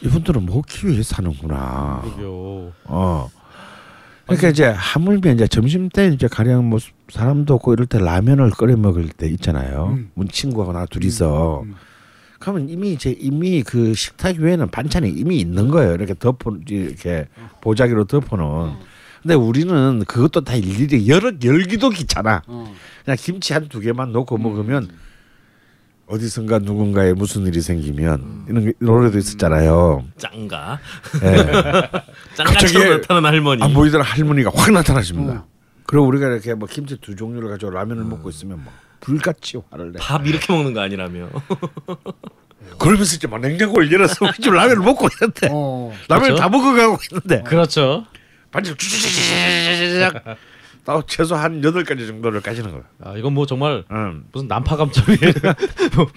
이분들은 0.03 0.45
먹기 0.45 0.87
위해 0.87 1.03
사는구나. 1.03 2.01
그러게요. 2.03 2.71
어. 2.85 3.29
그러니까 4.25 4.49
이제 4.49 4.65
하물며 4.65 5.31
이제 5.33 5.47
점심 5.47 5.89
때 5.89 6.07
이제 6.07 6.27
가령 6.27 6.69
뭐 6.69 6.79
사람도 7.09 7.55
없고 7.55 7.73
이럴 7.73 7.85
때 7.85 7.99
라면을 7.99 8.51
끓여 8.51 8.77
먹을 8.77 9.09
때 9.09 9.27
있잖아요. 9.27 9.89
음. 9.97 10.11
문 10.13 10.27
친구하고 10.29 10.71
나 10.73 10.85
둘이서 10.85 11.63
음. 11.63 11.75
그러면 12.39 12.69
이미 12.69 12.93
이제 12.93 13.15
이미 13.19 13.61
그 13.61 13.93
식탁 13.93 14.37
위에는 14.37 14.69
반찬이 14.69 15.09
이미 15.09 15.39
있는 15.39 15.67
거예요. 15.67 15.93
이렇게 15.93 16.13
덮어 16.17 16.55
이렇게 16.67 17.27
보자기로 17.61 18.05
덮어놓은. 18.05 18.73
근데 19.21 19.35
우리는 19.35 20.03
그것도 20.07 20.41
다 20.43 20.55
일일이 20.55 21.07
열어 21.07 21.31
열기도 21.43 21.89
귀찮아. 21.89 22.41
어. 22.47 22.73
그냥 23.05 23.17
김치 23.19 23.53
한 23.53 23.67
두 23.67 23.79
개만 23.79 24.11
넣고 24.11 24.37
먹으면 24.37 24.89
어디선가 26.15 26.59
누군가에 26.59 27.13
무슨 27.13 27.45
일이 27.47 27.61
생기면 27.61 28.45
이런 28.49 28.65
게- 28.65 28.73
노래도 28.79 29.17
있었잖아요. 29.17 30.03
짱가. 30.17 30.79
예. 31.23 31.31
갑자기 32.35 32.73
짱가처럼 32.73 33.01
나타난 33.01 33.25
할머니. 33.25 33.63
안 33.63 33.73
보이던 33.73 34.01
할머니가 34.01 34.51
확 34.53 34.71
나타나십니다. 34.71 35.33
어. 35.33 35.45
그리고 35.85 36.05
우리가 36.07 36.27
이렇게 36.27 36.53
뭐 36.53 36.67
김치 36.69 36.97
두 36.97 37.15
종류를 37.15 37.49
가지고 37.49 37.71
라면을 37.71 38.03
먹고 38.03 38.29
있으면 38.29 38.57
막 38.63 38.73
불같이 38.99 39.57
화를 39.69 39.93
내. 39.93 39.99
밥 39.99 40.25
이렇게 40.27 40.51
먹는 40.51 40.73
거 40.73 40.81
아니라며. 40.81 41.29
그러면서 42.77 43.15
이제 43.15 43.27
막 43.27 43.39
냉장고를 43.39 43.91
열어서 43.91 44.15
우리 44.25 44.33
집 44.33 44.53
라면을 44.53 44.77
먹고 44.83 45.07
있는데 45.13 45.47
어. 45.51 45.93
라면을 46.09 46.35
그렇죠? 46.35 46.41
다 46.41 46.49
먹어가고 46.49 46.97
있는데 47.09 47.41
그렇죠. 47.43 48.05
반죽 48.51 48.77
쭈쭈쭈쭈쭈 48.77 50.35
쭈또 50.85 51.03
최소 51.07 51.35
한 51.35 51.63
여덟 51.63 51.83
가지 51.83 52.07
정도를 52.07 52.41
까지는 52.41 52.71
거야. 52.71 52.83
아 53.03 53.15
이건 53.17 53.33
뭐 53.33 53.45
정말 53.45 53.83
음. 53.91 54.25
무슨 54.31 54.47
난파 54.47 54.75
감정이에요. 54.77 55.33
뭐, 55.95 56.05
뭐 56.05 56.07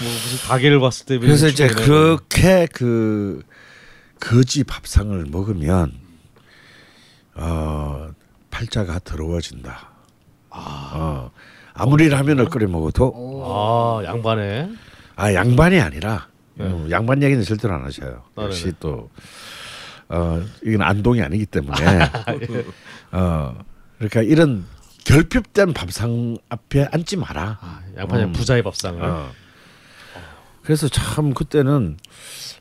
무슨 0.00 0.48
가게를 0.48 0.80
봤을 0.80 1.06
때 1.06 1.18
그래서 1.18 1.48
이제 1.48 1.68
그렇게 1.68 2.66
그 2.72 3.42
거지 4.20 4.64
밥상을 4.64 5.24
먹으면 5.30 5.92
어 7.34 8.10
팔자가 8.50 9.00
더러워진다. 9.00 9.90
어 10.50 11.30
아무리 11.74 12.08
라면을 12.08 12.46
끓여 12.46 12.68
먹어도 12.68 13.42
아 13.46 14.04
양반에 14.04 14.70
아 15.16 15.32
양반이 15.32 15.80
아니라 15.80 16.28
네. 16.54 16.66
어, 16.66 16.86
양반 16.90 17.22
얘기는 17.22 17.42
절대로 17.42 17.74
안 17.74 17.84
하셔요. 17.84 18.22
아, 18.36 18.44
역시. 18.44 18.72
또 18.78 19.10
어, 20.08 20.42
이건 20.62 20.82
안동이 20.82 21.22
아니기 21.22 21.46
때문에 21.46 21.74
어, 23.12 23.56
그러니까 24.08 24.22
이런 24.22 24.64
결핍된 25.04 25.74
밥상 25.74 26.36
앞에 26.48 26.88
앉지 26.90 27.16
마라. 27.16 27.58
아, 27.60 27.80
양반의 27.96 28.26
음. 28.26 28.32
부자의 28.32 28.62
밥상을 28.62 29.02
어. 29.02 29.30
그래서 30.62 30.88
참 30.88 31.34
그때는 31.34 31.98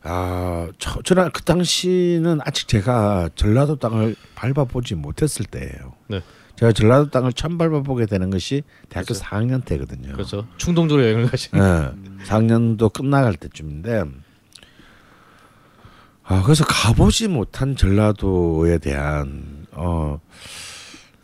아 0.03 0.69
저, 0.77 1.01
저는 1.01 1.31
그 1.31 1.43
당시는 1.43 2.39
아직 2.43 2.67
제가 2.67 3.29
전라도 3.35 3.77
땅을 3.77 4.15
밟아보지 4.35 4.95
못했을 4.95 5.45
때예요. 5.45 5.93
네. 6.07 6.21
제가 6.57 6.73
전라도 6.73 7.09
땅을 7.09 7.33
처음 7.33 7.57
밟아보게 7.57 8.05
되는 8.05 8.29
것이 8.29 8.63
대학교 8.89 9.13
4학년 9.13 9.65
때거든요. 9.65 10.13
그렇죠. 10.13 10.47
충동적으로 10.57 11.03
여행을 11.05 11.27
가신. 11.27 11.57
예, 11.57 12.23
4학년도 12.25 12.93
끝나갈 12.93 13.35
때쯤인데 13.35 14.03
아 16.23 16.43
그래서 16.43 16.65
가보지 16.65 17.27
못한 17.27 17.75
전라도에 17.75 18.77
대한 18.77 19.65
어 19.71 20.19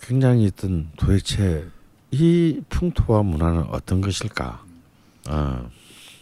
굉장히 0.07 0.47
어떤 0.47 0.87
도대체 0.97 1.67
이 2.11 2.61
풍토와 2.69 3.23
문화는 3.23 3.65
어떤 3.71 3.99
것일까? 3.99 4.63
어, 5.29 5.69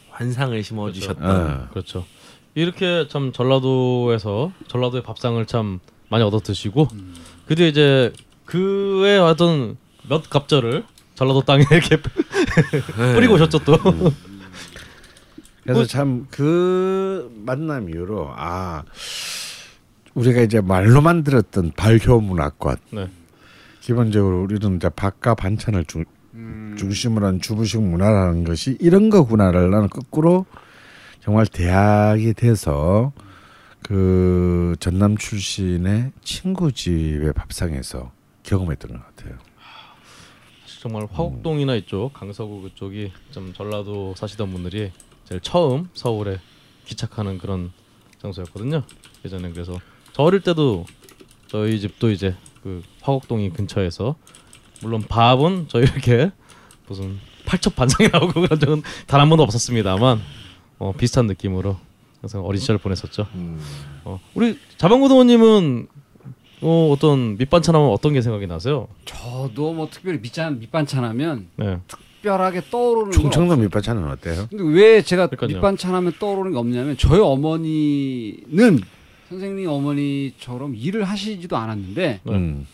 환상을 0.09 0.63
심어주셨던. 0.63 1.23
어. 1.29 1.67
그렇죠. 1.69 2.05
이렇게 2.55 3.07
참 3.09 3.31
전라도에서 3.31 4.51
전라도의 4.67 5.03
밥상을 5.03 5.45
참 5.45 5.79
많이 6.09 6.23
얻어 6.23 6.39
드시고 6.39 6.87
그 7.45 7.55
뒤에 7.55 7.67
이제 7.67 8.13
그의 8.45 9.19
어떤 9.19 9.77
몇 10.07 10.27
갑절을 10.29 10.83
전라도 11.15 11.41
땅에 11.41 11.63
이렇게 11.69 11.97
뿌리고 13.13 13.35
오셨죠 13.35 13.59
또. 13.65 13.77
그래서 15.63 15.79
뭐- 15.79 15.85
참그 15.85 17.31
만남 17.45 17.89
이후로 17.89 18.31
아 18.35 18.83
우리가 20.13 20.41
이제 20.41 20.61
말로만 20.61 21.23
들었던 21.23 21.71
발효 21.75 22.21
문화권 22.21 22.77
네. 22.91 23.09
기본적으로 23.85 24.41
우리는 24.41 24.77
이제 24.77 24.89
밥과 24.89 25.35
반찬을 25.35 25.85
중, 25.85 26.05
음. 26.33 26.75
중심으로 26.75 27.27
한 27.27 27.39
주부식 27.39 27.79
문화라는 27.83 28.43
것이 28.43 28.79
이런 28.81 29.11
거구나를 29.11 29.69
나는 29.69 29.89
거꾸로 29.89 30.47
정말 31.21 31.45
대학이 31.45 32.33
돼서 32.33 33.13
그 33.83 34.75
전남 34.79 35.17
출신의 35.17 36.13
친구 36.23 36.71
집의 36.71 37.33
밥상에서 37.33 38.11
경험했던 38.41 38.91
것 38.91 39.05
같아요. 39.05 39.37
정말 40.81 41.03
화곡동이나 41.03 41.75
이쪽 41.75 42.11
강서구 42.11 42.63
그쪽이 42.63 43.11
좀 43.29 43.53
전라도 43.53 44.15
사시던 44.17 44.51
분들이 44.51 44.91
제일 45.25 45.41
처음 45.41 45.89
서울에 45.93 46.39
기착하는 46.85 47.37
그런 47.37 47.71
장소였거든요. 48.17 48.81
예전에 49.23 49.51
그래서 49.51 49.79
저 50.11 50.23
어릴 50.23 50.41
때도 50.41 50.87
저희 51.45 51.79
집도 51.79 52.09
이제 52.09 52.35
그 52.65 52.81
화곡동이 53.01 53.51
근처에서 53.51 54.15
물론 54.81 55.03
밥은 55.07 55.67
저희 55.69 55.83
이렇게 55.83 56.31
무슨 56.87 57.19
팔첩 57.45 57.75
반상이 57.75 58.09
나오고 58.11 58.41
그런 58.41 58.59
적은 58.59 58.81
단 59.05 59.21
한 59.21 59.29
번도 59.29 59.43
없었습니다만 59.43 60.19
어, 60.79 60.91
비슷한 60.97 61.27
느낌으로 61.27 61.77
항상 62.21 62.43
어린 62.43 62.59
시절 62.59 62.79
보냈었죠. 62.79 63.27
음. 63.35 63.61
어, 64.03 64.19
우리 64.33 64.57
자방고등원님은 64.79 65.87
어, 66.61 66.89
어떤 66.91 67.37
밑반찬 67.37 67.75
하면 67.75 67.89
어떤 67.91 68.13
게 68.13 68.21
생각이 68.23 68.47
나세요? 68.47 68.87
저도 69.05 69.73
뭐 69.73 69.87
특별히 69.91 70.17
밑반 70.19 70.57
밑반찬 70.59 71.03
하면 71.03 71.47
네. 71.57 71.77
특별하게 71.87 72.61
떠오르는 72.71 73.11
건 73.11 73.21
충청도. 73.21 73.57
밑반찬은 73.57 74.09
어때요? 74.09 74.47
근데 74.49 74.63
왜 74.63 75.03
제가 75.03 75.27
그러니까요. 75.27 75.57
밑반찬 75.57 75.93
하면 75.93 76.13
떠오르는 76.17 76.53
게 76.53 76.57
없냐면 76.57 76.97
저희 76.97 77.19
어머니는 77.19 78.79
선생님 79.39 79.69
어머니처럼 79.69 80.75
일을 80.75 81.03
하시지도 81.03 81.57
않았는데 81.57 82.21
네. 82.23 82.31
음. 82.33 82.67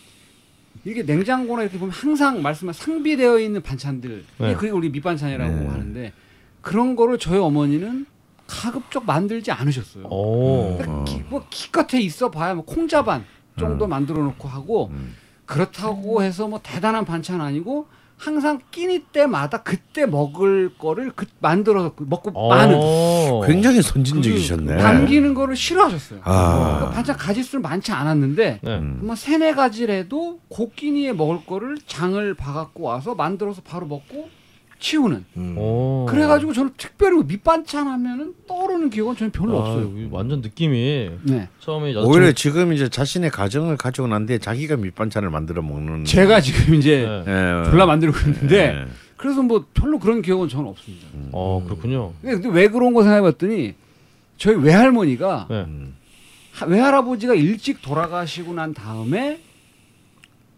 이렇게 0.86 1.04
냉장고나 1.04 1.64
이렇게 1.64 1.78
보면 1.78 1.94
항상 1.94 2.42
말씀한 2.42 2.74
상비되어 2.74 3.40
있는 3.40 3.62
반찬들 3.62 4.24
네. 4.38 4.54
그게 4.56 4.70
우리 4.70 4.90
밑반찬이라고 4.90 5.56
네. 5.56 5.68
하는데 5.68 6.14
그런 6.62 6.96
거를 6.96 7.18
저희 7.18 7.40
어머니는 7.40 8.06
가급적 8.48 9.06
만들지 9.06 9.52
않으셨어요. 9.52 10.06
오. 10.06 10.78
그러니까 10.78 11.04
기, 11.06 11.24
뭐 11.30 11.46
기껏해 11.50 12.02
있어 12.02 12.30
봐야 12.30 12.54
뭐 12.54 12.66
콩자반 12.66 13.26
정도 13.58 13.88
만들어 13.88 14.24
놓고 14.24 14.48
하고 14.48 14.90
음. 14.92 15.16
그렇다고 15.46 16.24
해서 16.24 16.48
뭐 16.48 16.60
대단한 16.62 17.06
반찬 17.06 17.42
아니고 17.42 17.88
항상 18.22 18.60
끼니 18.70 19.00
때마다 19.12 19.64
그때 19.64 20.06
먹을 20.06 20.78
거를 20.78 21.12
그 21.16 21.26
만들어서 21.40 21.96
그 21.96 22.06
먹고 22.08 22.30
어. 22.36 22.50
많은 22.50 23.48
굉장히 23.48 23.82
선진적이셨네. 23.82 24.76
남기는 24.76 25.34
거를 25.34 25.56
싫어하셨어요. 25.56 26.20
아. 26.24 26.76
그러니까 26.76 26.90
반찬 26.92 27.18
가짓수는 27.18 27.64
많지 27.64 27.92
않았는데 27.92 28.60
네. 28.62 28.78
음. 28.78 29.00
뭐 29.02 29.16
세네 29.16 29.54
가지라도 29.54 30.40
고끼니에 30.50 31.14
먹을 31.14 31.44
거를 31.48 31.80
장을 31.88 32.34
봐갖고 32.36 32.84
와서 32.84 33.16
만들어서 33.16 33.64
바로 33.64 33.88
먹고 33.88 34.30
치우는. 34.82 35.24
음. 35.38 35.56
오. 35.58 36.06
그래가지고 36.10 36.52
저는 36.52 36.72
특별히 36.76 37.14
뭐 37.16 37.24
밑반찬 37.24 37.88
하면은 37.88 38.34
떠오르는 38.48 38.90
기억은 38.90 39.16
저는 39.16 39.32
별로 39.32 39.58
아, 39.64 39.70
없어요. 39.70 39.90
완전 40.12 40.42
느낌이 40.42 41.10
네, 41.24 41.48
처음에 41.62 41.96
오히려 41.96 42.28
여자친구 42.28 42.34
지금 42.36 42.74
이제 42.74 42.90
자신의 42.90 43.30
가정을 43.30 43.78
가지고 43.78 44.08
난 44.08 44.26
뒤에 44.26 44.40
자기가 44.40 44.76
밑반찬을 44.78 45.30
만들어 45.30 45.62
먹는 45.62 46.04
제가 46.04 46.42
지금 46.42 46.76
이제 46.76 47.06
네. 47.26 47.32
예. 47.66 47.70
졸라 47.70 47.86
만들고 47.86 48.18
있는데 48.28 48.58
예. 48.58 48.86
그래서 49.16 49.42
뭐 49.44 49.66
별로 49.74 50.00
그런 50.00 50.22
기억은 50.24 50.50
저는 50.50 50.68
없습니다. 50.68 51.08
어 51.32 51.62
그렇군요. 51.64 52.12
근데 52.22 52.50
왜 52.50 52.68
그런 52.68 52.94
거 52.94 53.04
생각해봤더니 53.04 53.76
저희 54.38 54.56
외할머니가 54.56 55.46
네. 55.50 55.62
음. 55.62 55.96
하- 56.54 56.66
외할아버지가 56.66 57.36
일찍 57.36 57.82
돌아가시고 57.84 58.54
난 58.54 58.74
다음에 58.74 59.40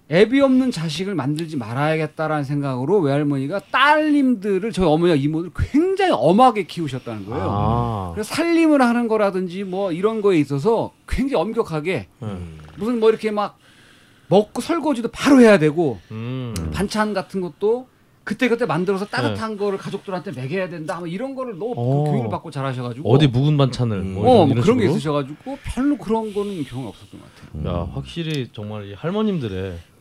애비 0.09 0.41
없는 0.41 0.71
자식을 0.71 1.15
만들지 1.15 1.55
말아야겠다라는 1.57 2.43
생각으로 2.43 2.99
외할머니가 2.99 3.61
딸님들을 3.71 4.71
저희 4.71 4.85
어머니와 4.85 5.15
이모들 5.15 5.51
굉장히 5.55 6.11
엄하게 6.13 6.63
키우셨다는 6.63 7.25
거예요. 7.25 7.47
아. 7.49 8.11
그래서 8.13 8.33
살림을 8.33 8.81
하는 8.81 9.07
거라든지 9.07 9.63
뭐 9.63 9.91
이런 9.91 10.21
거에 10.21 10.37
있어서 10.39 10.91
굉장히 11.07 11.41
엄격하게 11.41 12.07
음. 12.21 12.59
무슨 12.77 12.99
뭐 12.99 13.09
이렇게 13.09 13.31
막 13.31 13.57
먹고 14.27 14.61
설거지도 14.61 15.09
바로 15.09 15.39
해야 15.39 15.57
되고 15.57 15.99
음. 16.11 16.53
반찬 16.73 17.13
같은 17.13 17.39
것도 17.39 17.87
그때 18.23 18.47
그때 18.47 18.65
만들어서 18.65 19.05
따뜻한 19.05 19.57
거를 19.57 19.77
가족들한테 19.77 20.31
먹여야 20.31 20.69
된다. 20.69 20.97
뭐 20.99 21.07
이런 21.07 21.35
거를 21.35 21.57
너무 21.57 21.75
그 21.75 21.81
어. 21.81 22.03
교육을 22.05 22.29
받고 22.29 22.51
잘하셔가지고 22.51 23.09
어디 23.09 23.27
묵은 23.27 23.57
반찬을 23.57 23.97
음. 23.97 24.13
뭐 24.15 24.23
어, 24.23 24.45
뭐 24.45 24.55
그런 24.55 24.77
게 24.77 24.83
식으로? 24.83 24.91
있으셔가지고 24.91 25.57
별로 25.63 25.97
그런 25.97 26.33
거는 26.33 26.63
경험 26.65 26.87
없었던 26.87 27.19
것 27.19 27.27
같아요. 27.35 27.67
야 27.67 27.89
확실히 27.93 28.49
정말 28.53 28.89
이 28.89 28.93
할머님들의 28.93 29.71
그 29.71 29.92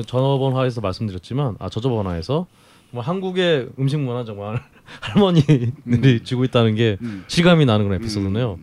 전어번 0.00 0.54
화에서 0.54 0.80
말씀드렸지만 0.80 1.56
아 1.58 1.68
저저번 1.68 2.06
화에서 2.06 2.46
정말 2.90 3.06
한국의 3.06 3.68
음식 3.78 3.98
문화 4.00 4.24
정말 4.24 4.62
할머니들이 5.00 6.20
쥐고 6.24 6.44
있다는 6.44 6.74
게 6.74 6.96
음. 7.02 7.24
실감이 7.28 7.64
나는 7.66 7.86
그런 7.86 8.00
에피소드네요. 8.00 8.58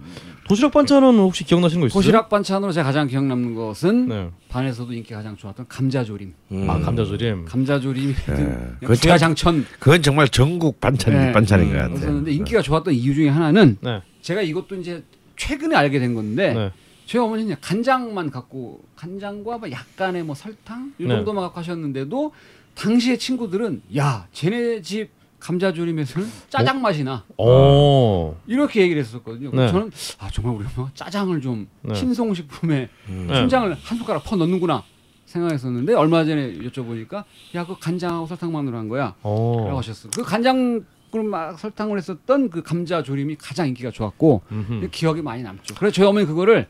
도시락 0.47 0.71
반찬은 0.71 1.19
혹시 1.19 1.43
기억나시는 1.43 1.81
거 1.81 1.87
있어요? 1.87 1.93
도시락 1.99 2.27
반찬으로 2.27 2.71
제가 2.71 2.83
가장 2.87 3.05
기억 3.05 3.23
남는 3.25 3.53
것은 3.53 4.07
네. 4.07 4.29
반에서도 4.49 4.91
인기 4.93 5.13
가장 5.13 5.37
좋았던 5.37 5.67
감자조림. 5.69 6.33
음. 6.51 6.69
아 6.69 6.79
감자조림. 6.79 7.45
감자조림이 7.45 8.13
그거 8.15 8.87
그 8.87 8.93
제가- 8.93 9.19
장천 9.19 9.63
그건 9.79 10.01
정말 10.01 10.27
전국 10.27 10.79
반찬 10.81 11.13
네. 11.13 11.27
밑반찬인 11.27 11.67
것 11.69 11.73
같아요. 11.77 11.89
그랬었는데 11.93 12.31
인기가 12.31 12.63
좋았던 12.63 12.95
이유 12.95 13.13
중에 13.13 13.29
하나는 13.29 13.77
네. 13.81 14.01
제가 14.21 14.41
이것도 14.41 14.75
이제 14.77 15.03
최근에 15.37 15.75
알게 15.75 15.99
된 15.99 16.15
건데 16.15 16.53
네. 16.55 16.71
저희 17.09 17.23
어머니는 17.23 17.55
간장만 17.59 18.29
갖고 18.29 18.83
간장과 18.95 19.57
뭐 19.57 19.71
약간의 19.71 20.21
뭐 20.21 20.35
설탕 20.35 20.93
이 20.99 21.05
네. 21.05 21.09
정도만 21.09 21.43
갖고 21.45 21.59
하셨는데도 21.59 22.31
당시의 22.75 23.17
친구들은 23.17 23.81
야 23.97 24.27
쟤네 24.31 24.83
집 24.83 25.09
감자조림에서는 25.39 26.27
짜장 26.49 26.83
맛이 26.83 27.03
나 27.03 27.25
어. 27.35 28.39
이렇게 28.45 28.81
얘기를 28.83 29.01
했었거든요. 29.01 29.49
네. 29.51 29.71
저는 29.71 29.89
아 30.19 30.29
정말 30.31 30.55
우리 30.55 30.65
엄마 30.77 30.91
짜장을 30.93 31.41
좀 31.41 31.67
네. 31.81 31.95
신송식품에 31.95 32.89
음. 33.09 33.25
네. 33.27 33.33
춘장을 33.33 33.73
한 33.73 33.97
숟가락 33.97 34.23
퍼 34.23 34.35
넣는구나 34.35 34.83
생각했었는데 35.25 35.95
얼마 35.95 36.23
전에 36.23 36.59
여쭤보니까 36.59 37.23
야 37.55 37.65
그 37.65 37.79
간장하고 37.79 38.27
설탕만으로 38.27 38.77
한 38.77 38.87
거야 38.87 39.15
어. 39.23 39.63
라고 39.65 39.79
하셨어. 39.79 40.09
그 40.11 40.21
간장을 40.21 40.83
막 41.27 41.57
설탕을 41.57 41.97
했었던 41.97 42.51
그 42.51 42.61
감자 42.61 43.01
조림이 43.01 43.35
가장 43.37 43.67
인기가 43.67 43.89
좋았고. 43.89 44.43
기억이 44.91 45.23
많이 45.23 45.41
남죠. 45.41 45.73
그래서 45.73 45.91
저희 45.95 46.05
어머니 46.05 46.27
그거를 46.27 46.67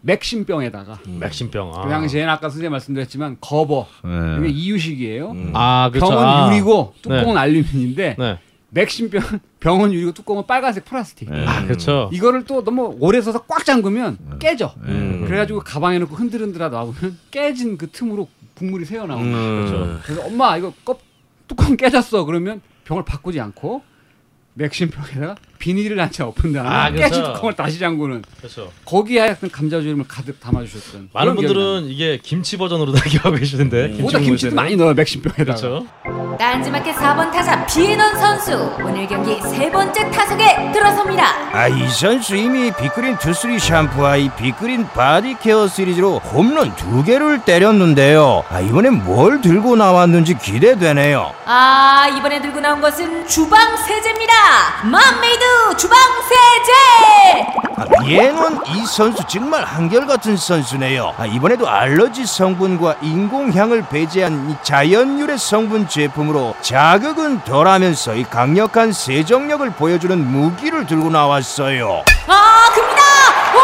맥심병에다가 0.00 1.00
맥심병. 1.06 1.72
아. 1.74 1.82
그 1.82 1.88
당시에는 1.88 2.28
아까 2.28 2.48
선생님 2.48 2.70
말씀드렸지만 2.72 3.38
거버 3.40 3.86
이게 4.04 4.46
네. 4.46 4.48
이유식이에요. 4.48 5.30
음. 5.30 5.50
아 5.54 5.90
그렇죠. 5.92 6.10
병은 6.10 6.24
아. 6.24 6.48
유리고 6.52 6.94
뚜껑은 7.02 7.36
알루미늄인데 7.36 8.16
네. 8.18 8.38
맥심병 8.70 9.22
병은 9.60 9.92
유리고 9.92 10.12
뚜껑은 10.12 10.46
빨간색 10.46 10.84
플라스틱. 10.84 11.30
네. 11.30 11.46
아 11.46 11.64
그렇죠. 11.64 12.10
이거를 12.12 12.44
또 12.44 12.62
너무 12.62 12.96
오래 13.00 13.20
써서 13.20 13.44
꽉 13.48 13.64
잠그면 13.64 14.38
깨져. 14.38 14.74
음. 14.82 15.24
그래가지고 15.26 15.60
가방에 15.60 15.98
넣고 15.98 16.14
흔들흔들하 16.14 16.68
나오면 16.68 17.18
깨진 17.30 17.76
그 17.76 17.90
틈으로 17.90 18.28
국물이 18.54 18.84
새어 18.84 19.06
나오는 19.06 19.34
음. 19.34 19.66
그렇죠. 19.66 20.00
그래서 20.04 20.26
엄마 20.26 20.56
이거 20.56 20.72
껍 20.84 21.00
뚜껑 21.48 21.76
깨졌어 21.76 22.24
그러면 22.24 22.60
병을 22.84 23.04
바꾸지 23.04 23.40
않고 23.40 23.82
맥심병에다가 24.54 25.36
비닐을 25.58 25.98
한 26.00 26.08
채 26.10 26.22
엎은 26.22 26.52
다음에 26.54 26.68
아. 26.68 26.90
깨진 26.90 27.22
뚜껑을 27.22 27.54
다시 27.54 27.78
잠그는 27.78 28.22
그렇죠. 28.38 28.72
거기에 28.84 29.20
하여튼 29.20 29.50
감자조림을 29.50 30.06
가득 30.08 30.40
담아주셨던 30.40 31.10
많은 31.12 31.34
그런 31.34 31.36
기억이 31.36 31.54
분들은 31.54 31.90
이게 31.90 32.18
김치 32.22 32.56
버전으로 32.56 32.92
다 32.96 33.02
기억하고 33.04 33.36
계시는데 33.36 33.82
납니다. 33.82 34.02
거기다 34.02 34.18
김치도 34.20 34.54
많이 34.56 34.76
넣어요 34.76 34.94
맥심병에다가 34.94 35.44
그렇죠. 35.54 35.86
딴지마켓 36.38 36.94
4번 36.94 37.30
타자 37.32 37.66
비에넌 37.66 38.16
선수 38.18 38.52
오늘 38.84 39.06
경기 39.06 39.40
세 39.42 39.70
번째 39.70 40.10
타석에 40.10 40.72
들어섭니다. 40.72 41.24
아, 41.52 41.66
이 41.68 41.88
선수 41.88 42.36
이미 42.36 42.70
빅그린 42.72 43.18
투쓰리 43.18 43.58
샴푸와 43.58 44.16
이 44.16 44.30
빅그린 44.36 44.86
body 44.88 45.36
care 45.42 45.66
시리즈로 45.66 46.18
홈런 46.18 46.74
두 46.76 47.02
개를 47.04 47.44
때렸는데요. 47.44 48.44
아, 48.48 48.60
이번엔 48.60 49.04
뭘 49.04 49.40
들고 49.40 49.76
나왔는지 49.76 50.38
기대되네요. 50.38 51.34
아 51.44 52.08
이번에 52.16 52.40
들고 52.40 52.60
나온 52.60 52.80
것은 52.80 53.26
주방 53.26 53.76
세제입니다. 53.76 54.32
맘메이드 54.84 55.44
주방 55.76 55.98
세제. 56.28 56.72
아, 57.76 57.84
얘는 58.08 58.60
이 58.66 58.84
선수 58.86 59.22
정말 59.28 59.64
한결같은 59.64 60.36
선수네요. 60.36 61.14
아, 61.16 61.26
이번에도 61.26 61.68
알러지 61.68 62.26
성분과 62.26 62.96
인공향을 63.02 63.86
배제한 63.88 64.50
이 64.50 64.56
자연유래 64.62 65.36
성분 65.36 65.86
제품으로 65.88 66.54
자극은 66.60 67.44
덜하면서 67.44 68.14
이 68.16 68.24
강력한 68.24 68.92
세정력을 68.92 69.70
보여주는 69.74 70.18
무기를 70.18 70.86
들고 70.86 71.10
나왔어요. 71.10 72.02
아 72.26 72.70
큽니다. 72.74 73.02
홈런. 73.52 73.62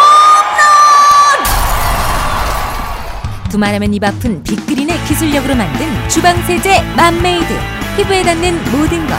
두말하면 3.51 3.95
입 3.95 4.05
아픈 4.05 4.43
빅그린의 4.45 4.99
기술력으로 5.05 5.55
만든 5.57 6.09
주방 6.09 6.41
세제 6.47 6.81
맘메이드 6.97 7.53
피부에 7.97 8.23
닿는 8.23 8.63
모든 8.73 9.07
것 9.07 9.15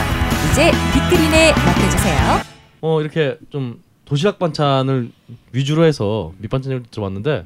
이제 0.50 0.70
빅그린에 0.94 1.52
맡겨주세요. 1.52 2.55
어 2.80 3.00
이렇게 3.00 3.38
좀 3.50 3.82
도시락 4.04 4.38
반찬을 4.38 5.10
위주로 5.52 5.84
해서 5.84 6.32
밑반찬 6.38 6.72
얘기를 6.72 6.90
들어봤는데 6.90 7.44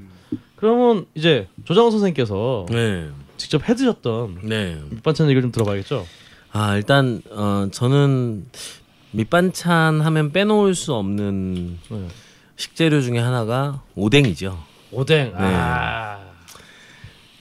그러면 0.57 1.07
이제 1.14 1.49
조장호 1.64 1.91
선생님께서 1.91 2.66
네. 2.68 3.09
직접 3.37 3.66
해드셨던 3.68 4.41
네. 4.45 4.78
밑반찬 4.91 5.26
얘기를 5.28 5.43
좀 5.43 5.53
들어봐야겠죠. 5.53 6.07
아 6.53 6.76
일단 6.76 7.22
어 7.31 7.68
저는 7.70 8.47
밑반찬 9.12 10.01
하면 10.01 10.33
빼놓을 10.33 10.74
수 10.74 10.95
없는 10.95 11.78
네. 11.89 12.09
식재료 12.57 13.01
중에 13.01 13.18
하나가 13.18 13.83
오뎅이죠. 13.95 14.62
오뎅. 14.93 15.33
네. 15.33 15.35
아. 15.39 16.20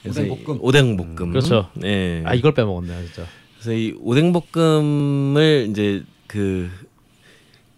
그래서 0.02 0.22
이 0.22 0.30
오뎅 0.30 0.46
볶음. 0.46 0.58
오뎅 0.62 0.96
볶음. 0.96 1.30
그렇죠. 1.32 1.68
네. 1.74 2.22
아 2.24 2.34
이걸 2.34 2.54
빼먹었네 2.54 3.04
진짜. 3.06 3.26
그래서 3.54 3.72
이 3.74 3.94
오뎅 4.00 4.32
볶음을 4.32 5.66
이제 5.70 6.02
그 6.26 6.70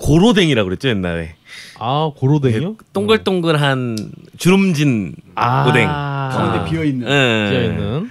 고로댕이라고 0.02 0.68
그랬죠 0.68 0.88
옛날에. 0.88 1.34
아 1.78 2.10
고로댕이요? 2.16 2.76
그 2.76 2.84
동글동글한 2.92 3.96
주름진 4.36 5.14
아. 5.34 5.66
오뎅. 5.68 5.86
가운데 5.86 6.70
비어 6.70 6.84
있는 6.84 7.06
예. 7.08 7.50
비어 7.50 7.64
있는 7.64 8.10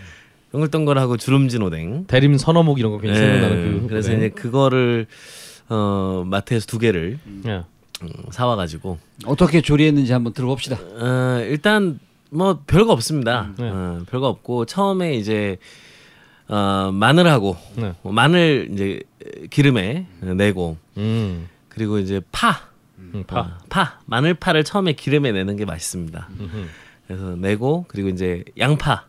동글동글하고 0.51 1.17
주름진 1.17 1.61
오뎅. 1.61 2.05
대림 2.07 2.37
선어묵 2.37 2.79
이런 2.79 2.91
거 2.91 2.97
괜히 2.99 3.13
예. 3.13 3.19
생각나는 3.19 3.81
그. 3.81 3.87
그래서 3.87 4.09
오뎅. 4.09 4.19
이제 4.19 4.29
그거를 4.29 5.05
어 5.69 6.23
마트에서 6.25 6.65
두 6.65 6.79
개를 6.79 7.19
예. 7.45 7.63
음, 8.03 8.09
사와가지고 8.31 8.97
어떻게 9.25 9.61
조리했는지 9.61 10.11
한번 10.11 10.33
들어봅시다. 10.33 10.77
어, 10.77 11.39
일단 11.47 11.99
뭐 12.31 12.59
별거 12.65 12.93
없습니다. 12.93 13.51
네. 13.57 13.69
어, 13.69 13.99
별거 14.09 14.27
없고 14.27 14.65
처음에 14.65 15.13
이제 15.15 15.57
어, 16.47 16.89
마늘하고 16.93 17.55
네. 17.75 17.93
어, 18.03 18.11
마늘 18.11 18.69
이제 18.73 19.01
기름에 19.49 20.07
내고 20.21 20.77
음. 20.97 21.47
그리고 21.73 21.99
이제 21.99 22.21
파, 22.31 22.69
음, 22.97 23.23
파. 23.27 23.39
어, 23.39 23.57
파, 23.69 23.99
마늘파를 24.05 24.63
처음에 24.63 24.93
기름에 24.93 25.31
내는 25.31 25.55
게 25.55 25.65
맛있습니다. 25.65 26.29
음흠. 26.39 26.67
그래서 27.07 27.35
내고 27.35 27.85
그리고 27.87 28.09
이제 28.09 28.43
양파, 28.57 29.05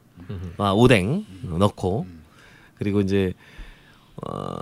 와 0.56 0.72
오뎅 0.72 1.26
넣고 1.58 2.06
그리고 2.76 3.00
이제 3.00 3.32
어, 4.16 4.56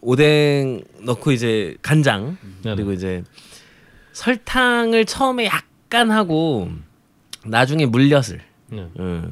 오뎅 0.00 0.82
넣고 1.02 1.32
이제 1.32 1.76
간장. 1.82 2.36
그리고 2.62 2.92
이제 2.92 3.24
설탕을 4.12 5.04
처음에 5.04 5.46
약간 5.46 6.10
하고 6.10 6.70
나중에 7.44 7.86
물엿을 7.86 8.40
네. 8.68 8.80
어, 8.80 8.90
어, 8.98 9.30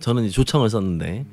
저는 0.00 0.24
이제 0.24 0.32
조청을 0.32 0.70
썼는데 0.70 1.26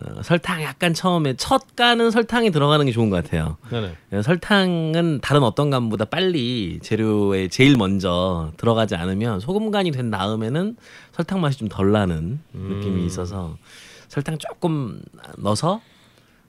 어, 0.00 0.22
설탕 0.22 0.62
약간 0.62 0.94
처음에 0.94 1.34
첫 1.36 1.74
간은 1.74 2.10
설탕이 2.10 2.50
들어가는 2.50 2.84
게 2.86 2.92
좋은 2.92 3.10
것 3.10 3.22
같아요. 3.24 3.56
네네. 3.70 3.94
어, 4.12 4.22
설탕은 4.22 5.20
다른 5.22 5.42
어떤 5.42 5.70
간보다 5.70 6.04
빨리 6.04 6.78
재료에 6.82 7.48
제일 7.48 7.76
먼저 7.76 8.52
들어가지 8.56 8.94
않으면 8.94 9.40
소금 9.40 9.70
간이 9.70 9.90
된 9.90 10.10
다음에는 10.10 10.76
설탕 11.12 11.40
맛이 11.40 11.58
좀 11.58 11.68
덜 11.68 11.90
나는 11.92 12.40
느낌이 12.52 13.04
있어서 13.06 13.56
설탕 14.08 14.38
조금 14.38 15.02
넣어서 15.38 15.80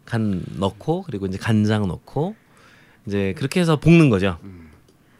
간 0.05 0.43
넣고 0.57 1.03
그리고 1.03 1.25
이제 1.25 1.37
간장 1.37 1.87
넣고 1.87 2.35
이제 3.07 3.33
그렇게 3.37 3.59
해서 3.59 3.79
볶는 3.79 4.09
거죠. 4.09 4.37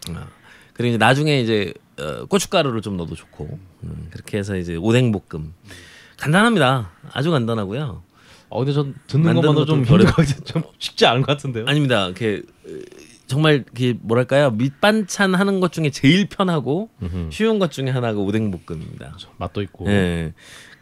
어, 0.10 0.28
그리고 0.74 0.90
이제 0.90 0.98
나중에 0.98 1.42
이제 1.42 1.74
어, 2.00 2.26
고춧가루를 2.26 2.82
좀 2.82 2.96
넣어도 2.98 3.16
좋고 3.16 3.60
음, 3.84 4.08
그렇게 4.12 4.38
해서 4.38 4.56
이제 4.56 4.76
오뎅 4.76 5.12
볶음 5.12 5.54
간단합니다. 6.18 6.92
아주 7.12 7.32
간단하고요. 7.32 8.04
어 8.50 8.60
근데 8.60 8.74
전 8.74 8.96
듣는 9.08 9.36
것만도 9.36 9.66
좀 9.66 9.84
것도 9.84 9.92
힘들 9.94 10.06
것 10.08 10.16
같아요. 10.16 10.44
좀 10.44 10.64
쉽지 10.80 11.06
않은 11.06 11.22
것 11.22 11.28
같은데요. 11.28 11.66
아닙니다. 11.68 12.06
이렇게 12.08 12.42
어, 12.66 12.70
정말 13.28 13.64
그 13.76 13.96
뭐랄까요 14.02 14.52
밑반찬 14.52 15.36
하는 15.36 15.60
것 15.60 15.72
중에 15.72 15.92
제일 15.92 16.28
편하고 16.28 16.90
음흠. 17.02 17.30
쉬운 17.32 17.60
것 17.60 17.72
중에 17.72 17.90
하나가 17.90 18.20
오뎅볶음입니다. 18.20 19.18
맛도 19.38 19.62
있고. 19.62 19.86
예. 19.88 20.34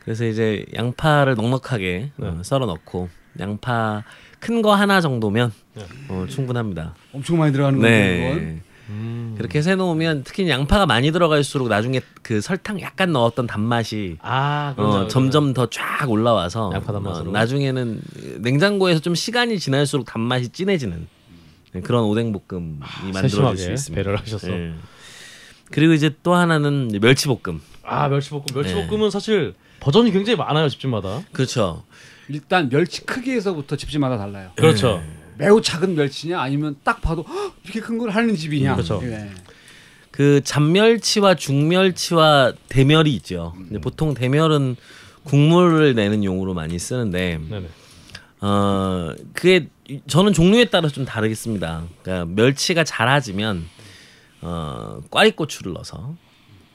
그래서 0.03 0.25
이제 0.25 0.65
양파를 0.73 1.35
넉넉하게 1.35 2.11
네. 2.15 2.27
어, 2.27 2.39
썰어 2.43 2.65
넣고 2.65 3.09
양파 3.39 4.03
큰 4.39 4.61
거 4.61 4.73
하나 4.73 5.01
정도면 5.01 5.51
네. 5.73 5.83
어, 6.09 6.25
충분합니다. 6.29 6.95
엄청 7.11 7.37
많이 7.39 7.51
들어가는 7.51 7.79
건데 7.79 8.35
네. 8.39 8.61
음. 8.89 9.35
그렇게 9.37 9.59
해서 9.59 9.69
해놓으면 9.71 10.23
특히 10.23 10.49
양파가 10.49 10.85
많이 10.85 11.11
들어갈수록 11.11 11.67
나중에 11.67 12.01
그 12.21 12.39
설탕 12.41 12.79
약간 12.81 13.11
넣었던 13.11 13.45
단맛이 13.47 14.17
아 14.21 14.73
어, 14.77 14.81
그러죠, 14.81 15.07
점점 15.09 15.53
더 15.53 15.67
쫙 15.69 16.09
올라와서 16.09 16.71
양파 16.73 16.93
단맛으로. 16.93 17.29
어, 17.29 17.33
나중에는 17.33 18.01
냉장고에서 18.39 18.99
좀 19.01 19.13
시간이 19.15 19.59
지날수록 19.59 20.05
단맛이 20.05 20.49
진해지는 20.49 21.07
그런 21.83 22.03
오뎅볶음이 22.05 22.79
만들어질 23.13 23.57
수 23.57 23.71
있습니다. 23.71 23.95
배려를 23.95 24.19
하셨어. 24.21 24.49
예. 24.51 24.73
그리고 25.71 25.93
이제 25.93 26.15
또 26.23 26.33
하나는 26.33 26.89
멸치볶음. 27.01 27.61
아 27.83 28.07
멸치볶음 28.07 28.45
네. 28.47 28.53
멸치볶음은 28.55 29.09
사실 29.11 29.53
버전이 29.81 30.11
굉장히 30.11 30.37
많아요 30.37 30.69
집집마다. 30.69 31.23
그렇죠. 31.33 31.83
일단 32.29 32.69
멸치 32.69 33.05
크기에서부터 33.05 33.75
집집마다 33.75 34.17
달라요. 34.17 34.51
그렇죠. 34.55 35.01
매우 35.37 35.61
작은 35.61 35.95
멸치냐 35.95 36.39
아니면 36.39 36.75
딱 36.83 37.01
봐도 37.01 37.23
"헉, 37.27 37.53
이렇게 37.63 37.79
큰 37.79 37.97
걸 37.97 38.09
하는 38.09 38.35
집이냐. 38.35 38.73
그렇죠. 38.75 38.99
예. 39.03 39.29
그 40.11 40.41
잡멸치와 40.43 41.35
중멸치와 41.35 42.53
대멸이 42.69 43.11
있죠. 43.17 43.53
근데 43.55 43.79
보통 43.79 44.13
대멸은 44.13 44.75
국물을 45.23 45.93
내는 45.93 46.23
용으로 46.23 46.53
많이 46.53 46.79
쓰는데 46.79 47.39
네네. 47.49 47.67
어 48.41 49.11
그게 49.33 49.67
저는 50.07 50.33
종류에 50.33 50.65
따라 50.65 50.89
좀 50.89 51.05
다르겠습니다. 51.05 51.83
그러니까 52.01 52.25
멸치가 52.35 52.83
자라지면 52.83 53.65
어 54.41 55.01
꽈리고추를 55.11 55.73
넣어서 55.73 56.15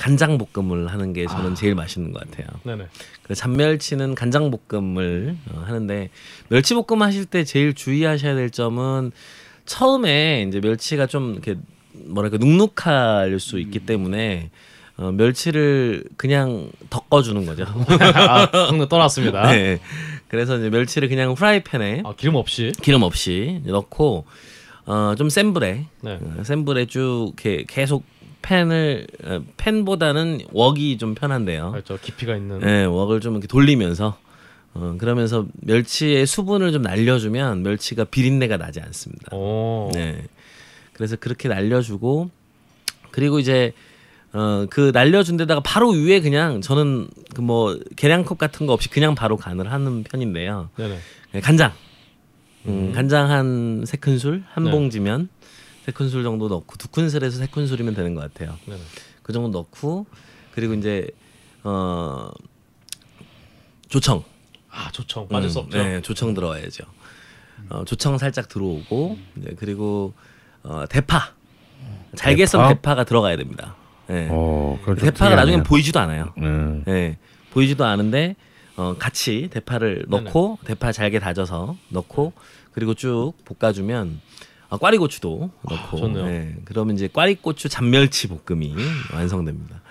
간장 0.03 0.37
볶음을 0.37 0.89
하는 0.89 1.13
게 1.13 1.29
저는 1.29 1.55
제일 1.55 1.77
맛있는 1.77 2.13
것 2.13 2.29
같아요. 2.29 2.49
네네. 2.65 2.89
그 3.23 3.37
잡멸치는 3.37 4.17
간장 4.17 4.51
볶음을 4.51 5.37
어, 5.53 5.63
하는데 5.65 6.11
멸치 6.49 6.75
볶음 6.75 7.03
하실 7.03 7.25
때 7.25 7.45
제일 7.45 7.73
주의하셔야 7.73 8.35
될 8.35 8.51
점은 8.51 9.13
처음에 9.65 10.45
이제 10.49 10.59
멸치가 10.59 11.07
좀 11.07 11.35
이렇게 11.35 11.55
뭐랄까 11.93 12.37
눅눅할 12.39 13.39
수 13.39 13.61
있기 13.61 13.79
때문에 13.87 14.51
어, 14.97 15.13
멸치를 15.13 16.03
그냥 16.17 16.73
덮어주는 16.91 17.47
거죠. 17.47 17.65
아 18.29 18.51
떠났습니다. 18.89 19.53
네. 19.53 19.79
그래서 20.27 20.59
이제 20.59 20.69
멸치를 20.69 21.09
그냥 21.09 21.37
프라이팬에 21.37 22.03
아 22.05 22.15
기름 22.17 22.35
없이. 22.35 22.73
기름 22.83 23.05
없이 23.05 23.61
넣고 23.67 24.25
어, 24.87 25.15
좀 25.17 25.29
센 25.29 25.53
불에 25.55 25.87
네. 26.01 26.19
어, 26.21 26.43
센 26.43 26.65
불에 26.65 26.87
쭉 26.87 27.35
이렇게 27.37 27.65
계속 27.69 28.03
팬을 28.43 29.07
어, 29.25 29.41
팬보다는 29.57 30.41
웍이 30.53 30.99
좀 30.99 31.15
편한데요. 31.15 31.71
그렇죠. 31.73 31.99
깊이가 32.01 32.37
있는. 32.37 32.59
네, 32.61 32.85
웍을 32.85 33.21
좀 33.21 33.35
이렇게 33.35 33.47
돌리면서 33.47 34.19
어, 34.75 34.97
그러면서 34.99 35.47
멸치의 35.61 36.27
수분을 36.27 36.73
좀 36.73 36.83
날려주면 36.83 37.63
멸치가 37.63 38.05
비린내가 38.05 38.57
나지 38.57 38.81
않습니다. 38.81 39.35
오. 39.37 39.91
네, 39.95 40.25
그래서 40.93 41.17
그렇게 41.17 41.49
날려주고 41.49 42.31
그리고 43.11 43.39
이제 43.39 43.73
어, 44.33 44.67
그 44.71 44.91
날려준 44.95 45.37
데다가 45.37 45.61
바로 45.61 45.91
위에 45.91 46.21
그냥 46.21 46.61
저는 46.63 47.09
그 47.35 47.43
뭐 47.43 47.79
계량컵 47.97 48.39
같은 48.39 48.67
거 48.67 48.73
없이 48.73 48.89
그냥 48.89 49.15
바로 49.15 49.37
간을 49.37 49.71
하는 49.71 50.05
편인데요. 50.05 50.71
네네. 50.77 50.99
네, 51.33 51.41
간장, 51.41 51.73
음, 52.67 52.93
간장 52.95 53.31
한 53.31 53.85
세 53.87 53.97
큰술, 53.99 54.43
한 54.53 54.65
네. 54.65 54.71
봉지면 54.71 55.29
세 55.85 55.93
큰술 55.93 56.23
정도 56.23 56.49
넣고 56.49 56.77
두 56.77 56.89
큰술에서 56.89 57.39
세 57.39 57.47
큰술이면 57.47 57.95
되는 57.95 58.15
것 58.15 58.21
같아요. 58.33 58.57
네네. 58.67 58.81
그 59.23 59.33
정도 59.33 59.59
넣고 59.59 60.07
그리고 60.55 60.75
이제 60.75 61.09
어 61.65 62.31
조청 63.89 64.23
아 64.71 64.91
조청 64.93 65.29
빠질 65.29 65.51
수 65.51 65.59
음, 65.61 65.65
없죠. 65.65 65.79
네, 65.79 66.01
조청 66.03 66.35
들어와야죠. 66.35 66.85
어, 67.71 67.85
조청 67.85 68.19
살짝 68.19 68.49
들어오고 68.49 69.19
네, 69.35 69.53
그리고 69.57 70.15
어, 70.63 70.85
대파 70.89 71.33
잘게 72.15 72.47
썬 72.47 72.61
대파? 72.63 72.75
대파가 72.75 73.05
들어가야 73.05 73.37
됩니다. 73.37 73.77
네. 74.07 74.29
어, 74.31 74.79
그건 74.81 74.97
좀 74.97 75.05
대파가 75.07 75.35
나중에. 75.37 75.63
보이지도 75.63 75.99
않아요. 76.01 76.33
네. 76.37 76.83
네, 76.87 77.19
보이지도 77.51 77.85
않은데 77.85 78.37
어, 78.77 78.97
같이 78.99 79.49
대파를 79.53 80.07
넣고 80.09 80.59
대파 80.65 80.93
잘게 80.93 81.19
다져서 81.19 81.77
넣고 81.91 82.33
그리고 82.73 82.95
쭉 82.95 83.35
볶아주면 83.45 84.21
어, 84.73 84.79
꽈리고추도 84.79 85.51
넣고 85.69 85.97
좋네요. 85.99 86.25
네, 86.25 86.57
그러면 86.65 86.95
이제 86.97 87.07
꽈리고추 87.07 87.69
잡멸치 87.69 88.29
볶음이 88.29 88.75
완성됩니다. 89.13 89.83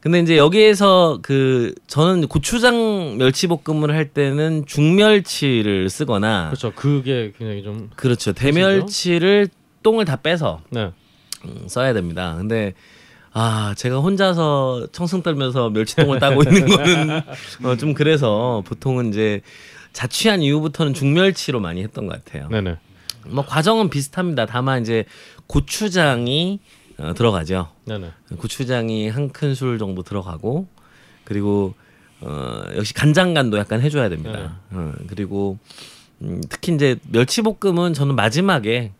근데 0.00 0.20
이제 0.20 0.38
여기에서 0.38 1.18
그 1.20 1.74
저는 1.86 2.26
고추장 2.26 3.18
멸치 3.18 3.46
볶음을 3.46 3.94
할 3.94 4.08
때는 4.08 4.64
중멸치를 4.64 5.90
쓰거나 5.90 6.46
그렇죠. 6.46 6.72
그게 6.74 7.34
굉장히 7.36 7.62
좀. 7.62 7.90
그렇죠 7.94 8.32
대멸치를 8.32 9.48
똥을 9.82 10.06
다 10.06 10.16
빼서 10.16 10.62
네. 10.70 10.90
음, 11.44 11.64
써야 11.68 11.92
됩니다. 11.92 12.36
근데 12.38 12.72
아 13.34 13.74
제가 13.76 13.98
혼자서 13.98 14.86
청승 14.92 15.22
떨면서 15.22 15.68
멸치똥을 15.68 16.18
따고 16.20 16.42
있는 16.42 16.66
거는 16.66 17.20
어, 17.64 17.76
좀 17.76 17.92
그래서 17.92 18.62
보통은 18.66 19.10
이제 19.10 19.42
자취한 19.92 20.40
이후부터는 20.40 20.94
중멸치로 20.94 21.60
많이 21.60 21.82
했던 21.82 22.06
것 22.06 22.24
같아요. 22.24 22.48
네네. 22.48 22.78
뭐 23.26 23.44
과정은 23.44 23.90
비슷합니다. 23.90 24.46
다만 24.46 24.82
이제 24.82 25.04
고추장이 25.46 26.60
어, 26.98 27.14
들어가죠. 27.14 27.68
네네. 27.86 28.10
고추장이 28.36 29.08
한 29.08 29.30
큰술 29.30 29.78
정도 29.78 30.02
들어가고 30.02 30.68
그리고 31.24 31.74
어, 32.20 32.62
역시 32.76 32.92
간장간도 32.92 33.58
약간 33.58 33.80
해줘야 33.80 34.08
됩니다. 34.08 34.58
어, 34.70 34.92
그리고 35.06 35.58
음, 36.22 36.40
특히 36.48 36.74
이제 36.74 36.98
멸치볶음은 37.10 37.94
저는 37.94 38.14
마지막에 38.14 38.92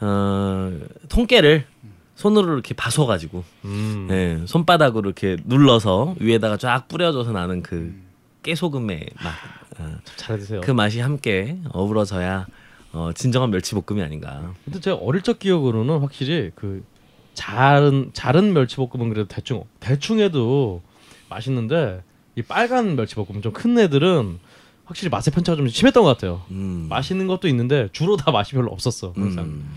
어, 0.00 0.72
통깨를 1.08 1.66
손으로 2.14 2.54
이렇게 2.54 2.74
봐서가지고 2.74 3.44
음. 3.64 4.08
예, 4.10 4.46
손바닥으로 4.46 5.08
이렇게 5.08 5.36
눌러서 5.44 6.16
위에다가 6.18 6.56
쫙 6.56 6.88
뿌려줘서 6.88 7.32
나는 7.32 7.62
그 7.62 7.94
깨소금의 8.42 9.10
맛, 9.22 9.80
어, 9.80 9.96
잘 10.16 10.38
드세요. 10.38 10.60
그 10.62 10.70
맛이 10.70 11.00
함께 11.00 11.58
어우러져야 11.72 12.46
어, 12.96 13.12
진정한 13.12 13.50
멸치볶음이 13.50 14.02
아닌가. 14.02 14.54
근데 14.64 14.80
제가 14.80 14.96
어릴 14.96 15.20
적 15.22 15.38
기억으로는 15.38 15.98
확실히 16.00 16.50
그 16.54 16.82
자른 17.34 18.10
자른 18.14 18.54
멸치볶음은 18.54 19.10
그래도 19.10 19.28
대충 19.28 19.64
대충 19.80 20.18
해도 20.20 20.80
맛있는데 21.28 22.02
이 22.36 22.42
빨간 22.42 22.96
멸치볶음 22.96 23.42
좀 23.42 23.52
큰 23.52 23.78
애들은 23.78 24.38
확실히 24.86 25.10
맛의 25.10 25.32
편차가 25.34 25.56
좀 25.56 25.68
심했던 25.68 26.02
것 26.04 26.08
같아요. 26.10 26.42
음. 26.52 26.86
맛있는 26.88 27.26
것도 27.26 27.48
있는데 27.48 27.88
주로 27.92 28.16
다 28.16 28.30
맛이 28.30 28.52
별로 28.52 28.70
없었어 28.72 29.12
항상. 29.16 29.44
음. 29.44 29.70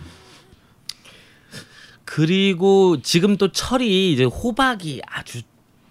그리고 2.06 3.02
지금 3.02 3.38
또 3.38 3.52
철이 3.52 4.14
이제 4.14 4.24
호박이 4.24 5.02
아주 5.06 5.42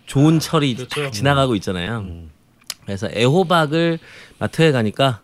좋은 0.06 0.40
철이 0.40 0.74
그렇죠. 0.74 1.02
딱 1.02 1.10
지나가고 1.10 1.54
있잖아요. 1.56 2.06
그래서 2.84 3.08
애호박을 3.12 3.98
마트에 4.38 4.72
가니까 4.72 5.20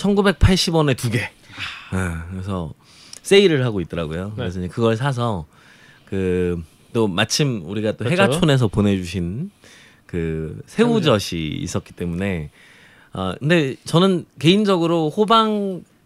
1,980원에 0.00 0.96
두 0.96 1.10
개. 1.10 1.30
아, 1.90 2.26
그래서 2.30 2.72
세일을 3.22 3.64
하고 3.64 3.80
있더라고요. 3.80 4.28
네. 4.28 4.32
그래서 4.36 4.60
그걸 4.68 4.96
사서 4.96 5.46
그 6.06 6.62
또 6.92 7.08
마침 7.08 7.62
우리가 7.66 7.92
또 7.92 8.04
그렇죠. 8.04 8.22
해가촌에서 8.22 8.68
보내주신 8.68 9.50
그 10.06 10.60
새우젓이 10.66 11.48
있었기 11.48 11.92
때문에 11.92 12.50
어 13.12 13.34
근데 13.38 13.76
저는 13.84 14.26
개인적으로 14.38 15.10
호박 15.10 15.48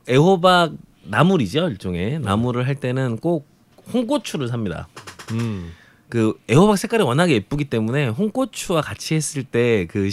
애호박 0.08 0.72
나물이죠 1.04 1.68
일종의 1.68 2.20
나물을 2.20 2.66
할 2.66 2.74
때는 2.74 3.18
꼭 3.18 3.46
홍고추를 3.92 4.48
삽니다. 4.48 4.88
음. 5.32 5.72
그 6.08 6.38
애호박 6.50 6.78
색깔이 6.78 7.02
워낙에 7.02 7.32
예쁘기 7.32 7.64
때문에 7.64 8.08
홍고추와 8.08 8.82
같이 8.82 9.14
했을 9.14 9.42
때 9.42 9.86
그 9.86 10.10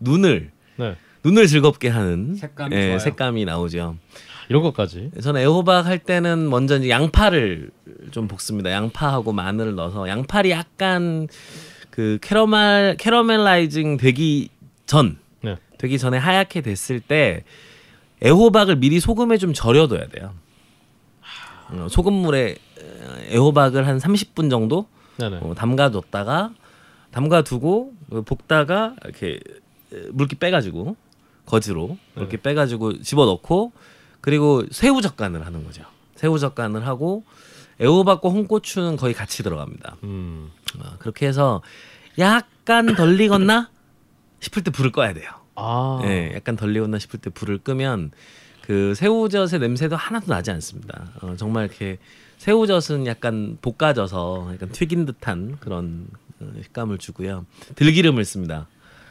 눈을 0.00 0.50
네. 0.76 0.96
눈을 1.26 1.48
즐겁게 1.48 1.88
하는 1.88 2.36
색감이 2.36 2.76
예. 2.76 2.98
색감이 3.00 3.44
나오죠. 3.44 3.96
이런 4.48 4.62
것까지. 4.62 5.10
저는 5.20 5.40
애호박 5.40 5.84
할 5.84 5.98
때는 5.98 6.48
먼저 6.48 6.78
이제 6.78 6.88
양파를 6.88 7.70
좀 8.12 8.28
볶습니다. 8.28 8.70
양파하고 8.70 9.32
마늘을 9.32 9.74
넣어서 9.74 10.08
양파가 10.08 10.52
약간 10.52 11.26
그 11.90 12.18
캐러멜 12.22 12.94
caramelizing 12.98 13.96
되기 13.96 14.50
전 14.86 15.18
네. 15.42 15.56
되기 15.78 15.98
전에 15.98 16.16
하얗게 16.16 16.60
됐을 16.60 17.00
때 17.00 17.42
애호박을 18.24 18.76
미리 18.76 19.00
소금에 19.00 19.36
좀 19.36 19.52
절여둬야 19.52 20.06
돼요. 20.06 20.32
어, 21.70 21.88
소금물에 21.90 22.54
어, 22.80 23.16
애호박을 23.32 23.84
한 23.84 23.98
30분 23.98 24.48
정도. 24.48 24.86
어, 25.40 25.54
담가뒀다가 25.56 26.52
담가두고 27.10 27.94
어, 28.12 28.20
볶다가 28.22 28.94
이렇게 29.04 29.40
에, 29.92 29.96
물기 30.12 30.36
빼가지고 30.36 30.94
거즈로 31.46 31.96
이렇게 32.16 32.36
빼가지고 32.36 33.02
집어넣고 33.02 33.72
그리고 34.20 34.64
새우 34.70 35.00
젓간을 35.00 35.46
하는 35.46 35.64
거죠. 35.64 35.84
새우 36.16 36.38
젓간을 36.38 36.86
하고 36.86 37.24
애호박과 37.80 38.28
홍고추는 38.28 38.96
거의 38.96 39.14
같이 39.14 39.42
들어갑니다. 39.42 39.96
음. 40.04 40.50
어, 40.78 40.96
그렇게 40.98 41.26
해서 41.26 41.62
약간 42.18 42.94
덜 42.94 43.20
익었나 43.20 43.70
싶을 44.40 44.64
때 44.64 44.70
불을 44.70 44.92
꺼야 44.92 45.12
돼요. 45.14 45.30
아. 45.54 46.00
예, 46.04 46.32
약간 46.34 46.56
덜 46.56 46.74
익었나 46.74 46.98
싶을 46.98 47.20
때 47.20 47.30
불을 47.30 47.58
끄면 47.58 48.10
그 48.62 48.94
새우젓의 48.94 49.60
냄새도 49.60 49.94
하나도 49.94 50.26
나지 50.26 50.50
않습니다. 50.50 51.12
어, 51.20 51.36
정말 51.36 51.66
이렇게 51.66 51.98
새우젓은 52.38 53.06
약간 53.06 53.58
볶아져서 53.62 54.50
약간 54.54 54.70
튀긴 54.70 55.06
듯한 55.06 55.58
그런 55.60 56.08
어, 56.40 56.50
식감을 56.62 56.98
주고요. 56.98 57.46
들기름을 57.76 58.24
씁니다. 58.24 58.66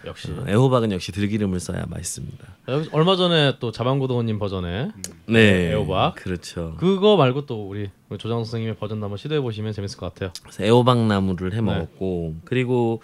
역시. 0.05 0.31
어, 0.31 0.45
애호박은 0.47 0.91
역시 0.91 1.11
들기름을 1.11 1.59
써야 1.59 1.85
맛있습니다. 1.87 2.45
얼마 2.91 3.15
전에 3.15 3.53
또 3.59 3.71
자방고등어님 3.71 4.39
버전에 4.39 4.91
네, 5.27 5.71
애호박. 5.71 6.15
그렇죠. 6.15 6.75
그거 6.77 7.17
말고 7.17 7.45
또 7.45 7.67
우리 7.67 7.89
조장 8.17 8.37
선생님의 8.43 8.75
버전도 8.77 9.05
한번 9.05 9.17
시도해 9.17 9.41
보시면 9.41 9.73
재밌을 9.73 9.97
것 9.97 10.13
같아요. 10.13 10.31
애호박 10.59 11.05
나무를 11.07 11.49
네. 11.51 11.57
해 11.57 11.61
먹었고 11.61 12.35
그리고 12.45 13.01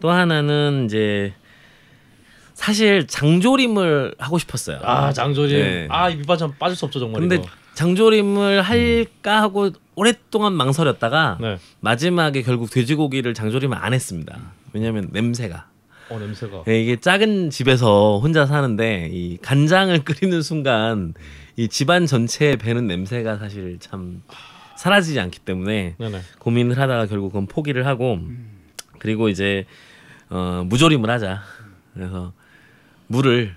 또 0.00 0.10
하나는 0.10 0.84
이제 0.86 1.34
사실 2.54 3.06
장조림을 3.06 4.16
하고 4.18 4.38
싶었어요. 4.38 4.80
아 4.82 5.12
장조림. 5.12 5.56
네. 5.56 5.86
아이 5.90 6.16
밑반찬 6.16 6.54
빠질 6.58 6.76
수 6.76 6.84
없죠 6.86 6.98
정말 6.98 7.20
근데 7.20 7.36
이거. 7.36 7.46
장조림을 7.74 8.62
할까 8.62 9.40
하고 9.42 9.70
오랫동안 9.94 10.52
망설였다가 10.54 11.38
네. 11.40 11.58
마지막에 11.80 12.42
결국 12.42 12.70
돼지고기를 12.70 13.34
장조림을 13.34 13.76
안 13.76 13.94
했습니다. 13.94 14.36
왜냐하면 14.72 15.08
냄새가 15.12 15.68
어 16.10 16.18
냄새가. 16.18 16.64
예, 16.68 16.80
이게 16.82 16.96
작은 16.96 17.50
집에서 17.50 18.18
혼자 18.22 18.46
사는데 18.46 19.08
이 19.12 19.36
간장을 19.38 19.98
끓이는 20.04 20.42
순간 20.42 21.14
이 21.56 21.68
집안 21.68 22.06
전체에 22.06 22.56
배는 22.56 22.86
냄새가 22.86 23.36
사실 23.38 23.78
참 23.80 24.22
사라지지 24.76 25.18
않기 25.20 25.40
때문에 25.40 25.96
네네. 25.98 26.20
고민을 26.38 26.78
하다가 26.78 27.06
결국 27.06 27.28
그건 27.30 27.46
포기를 27.46 27.86
하고 27.86 28.18
그리고 28.98 29.28
이제 29.28 29.66
어, 30.30 30.64
무조림을 30.66 31.10
하자. 31.10 31.42
그래서 31.94 32.32
물을 33.08 33.54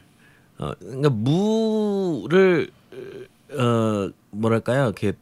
어, 0.57 0.71
그러니까 0.79 1.09
물을 1.09 2.69
어 3.53 4.09
뭐랄까요 4.31 4.85
이렇게 4.85 5.13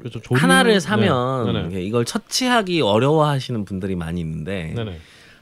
그렇죠. 0.00 0.20
조림을- 0.20 0.38
하나를 0.38 0.80
사면 0.80 1.70
네. 1.72 1.82
이걸 1.82 2.04
처치하기 2.04 2.80
어려워하시는 2.82 3.64
분들이 3.64 3.94
많이 3.96 4.20
있는데 4.20 4.72
네네. 4.76 4.98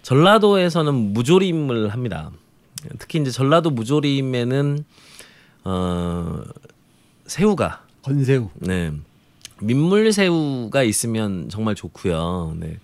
전라도에서는 0.06 0.94
무조림을 0.94 1.88
합니다. 1.88 2.30
특히 3.00 3.18
이제 3.18 3.32
전라도 3.32 3.70
무조림에는 3.70 4.84
어 5.64 6.42
새우가 7.26 7.82
건새우. 8.02 8.50
네 8.54 8.92
민물 9.60 10.12
새우가 10.12 10.84
있으면 10.84 11.48
정말 11.48 11.74
좋고요. 11.74 12.56
네 12.60 12.78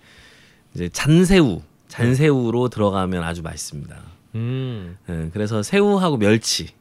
이제 0.75 0.89
잔새우 0.89 1.61
잔새우로 1.87 2.67
들어가면 2.67 3.23
아주 3.23 3.41
맛있습니다. 3.41 3.95
음. 4.35 4.97
네, 5.07 5.29
그래서 5.31 5.63
새우하고 5.63 6.17
멸치. 6.17 6.71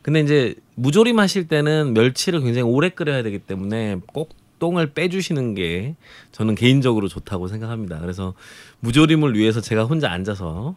근데 0.00 0.20
이제 0.20 0.54
무조림 0.74 1.18
하실 1.18 1.48
때는 1.48 1.92
멸치를 1.92 2.40
굉장히 2.40 2.62
오래 2.62 2.88
끓여야 2.88 3.22
되기 3.22 3.40
때문에 3.40 4.00
꼭 4.06 4.30
똥을 4.62 4.92
빼주시는 4.92 5.56
게 5.56 5.96
저는 6.30 6.54
개인적으로 6.54 7.08
좋다고 7.08 7.48
생각합니다. 7.48 7.98
그래서 7.98 8.34
무조림을 8.78 9.34
위해서 9.34 9.60
제가 9.60 9.82
혼자 9.82 10.08
앉아서 10.12 10.76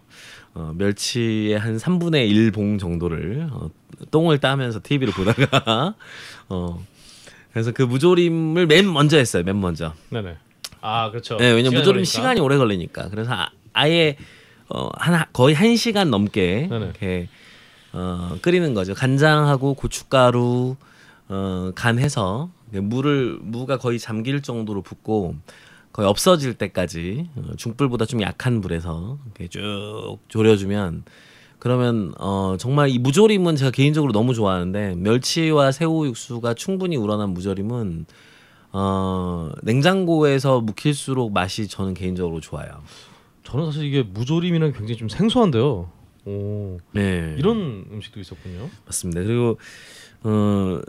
어, 0.56 0.74
멸치의 0.76 1.60
한 1.60 1.78
3분의 1.78 2.28
1 2.28 2.52
봉 2.52 2.80
정도를 2.80 3.48
어, 3.52 3.70
똥을 4.10 4.40
따면서 4.40 4.80
TV를 4.82 5.14
보다가 5.14 5.94
어, 6.50 6.84
그래서 7.54 7.72
그 7.74 7.84
무조림을 7.84 8.66
맨 8.66 8.92
먼저 8.92 9.18
했어요. 9.18 9.44
맨 9.44 9.62
먼저. 9.62 9.94
네네. 10.10 10.36
아 10.82 11.12
그렇죠. 11.12 11.38
네, 11.38 11.52
왜냐면 11.52 11.78
무조림 11.80 11.98
걸리니까. 11.98 12.06
시간이 12.06 12.40
오래 12.40 12.58
걸리니까. 12.58 13.10
그래서 13.10 13.34
아, 13.34 13.52
아예 13.74 14.18
어, 14.68 14.90
한 14.96 15.24
거의 15.32 15.54
한 15.54 15.76
시간 15.76 16.10
넘게 16.10 16.70
네네. 16.72 16.86
이렇게 16.86 17.30
어, 17.94 18.36
끓이는 18.42 18.74
거죠. 18.74 18.96
간장하고 18.96 19.76
고춧가루 19.76 20.76
어, 21.28 21.72
간해서 21.76 22.50
물을 22.80 23.40
무가 23.42 23.78
거의 23.78 24.00
잠길 24.00 24.42
정도로 24.42 24.82
붓고 24.82 25.36
거의 25.92 26.08
없어질 26.10 26.56
때까지 26.56 27.30
어, 27.36 27.56
중불보다 27.56 28.06
좀 28.06 28.22
약한 28.22 28.62
불에서 28.62 29.18
이렇게 29.26 29.48
쭉 29.48 30.18
졸여주면 30.28 31.04
그러면 31.60 32.14
어 32.20 32.58
정말 32.60 32.90
이 32.90 33.00
무조림은 33.00 33.56
제가 33.56 33.72
개인적으로 33.72 34.12
너무 34.12 34.34
좋아하는데 34.34 34.96
멸치와 34.98 35.72
새우 35.72 36.06
육수가 36.06 36.54
충분히 36.56 36.96
우러난 36.96 37.30
무조림은 37.30 38.06
어 38.74 39.52
냉장고에서 39.64 40.62
묵힐수록 40.62 41.32
맛이 41.32 41.68
저는 41.68 41.94
개인적으로 41.94 42.40
좋아요. 42.40 42.84
저는 43.44 43.68
사실 43.68 43.86
이게 43.86 44.04
무조림이랑 44.04 44.74
굉장히 44.74 44.98
좀 44.98 45.08
생소한데요. 45.08 45.90
오 46.26 46.78
네. 46.92 47.36
이런 47.38 47.86
음식도 47.92 48.20
있었군요. 48.20 48.70
맞습니다. 48.86 49.24
그리고 49.24 49.58
어, 50.28 50.82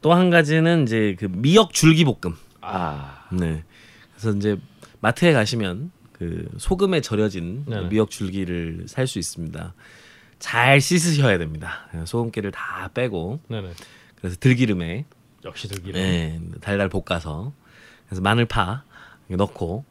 또 0.00 0.12
한 0.14 0.30
가지는 0.30 0.84
이제 0.84 1.16
그 1.18 1.26
미역 1.30 1.72
줄기볶음. 1.72 2.34
아 2.60 3.26
네. 3.32 3.64
그래서 4.12 4.36
이제 4.36 4.56
마트에 5.00 5.32
가시면 5.32 5.90
그 6.12 6.48
소금에 6.58 7.00
절여진 7.00 7.64
네네. 7.66 7.88
미역 7.88 8.10
줄기를 8.10 8.84
살 8.86 9.06
수 9.06 9.18
있습니다. 9.18 9.74
잘 10.38 10.80
씻으셔야 10.80 11.38
됩니다. 11.38 11.88
소금기를 12.04 12.50
다 12.52 12.88
빼고 12.94 13.40
네네. 13.48 13.70
그래서 14.16 14.36
들기름에 14.38 15.06
역시 15.44 15.68
들기름. 15.68 16.00
네, 16.00 16.40
달달 16.60 16.88
볶아서 16.88 17.52
그래서 18.06 18.22
마늘파 18.22 18.84
넣고 19.28 19.84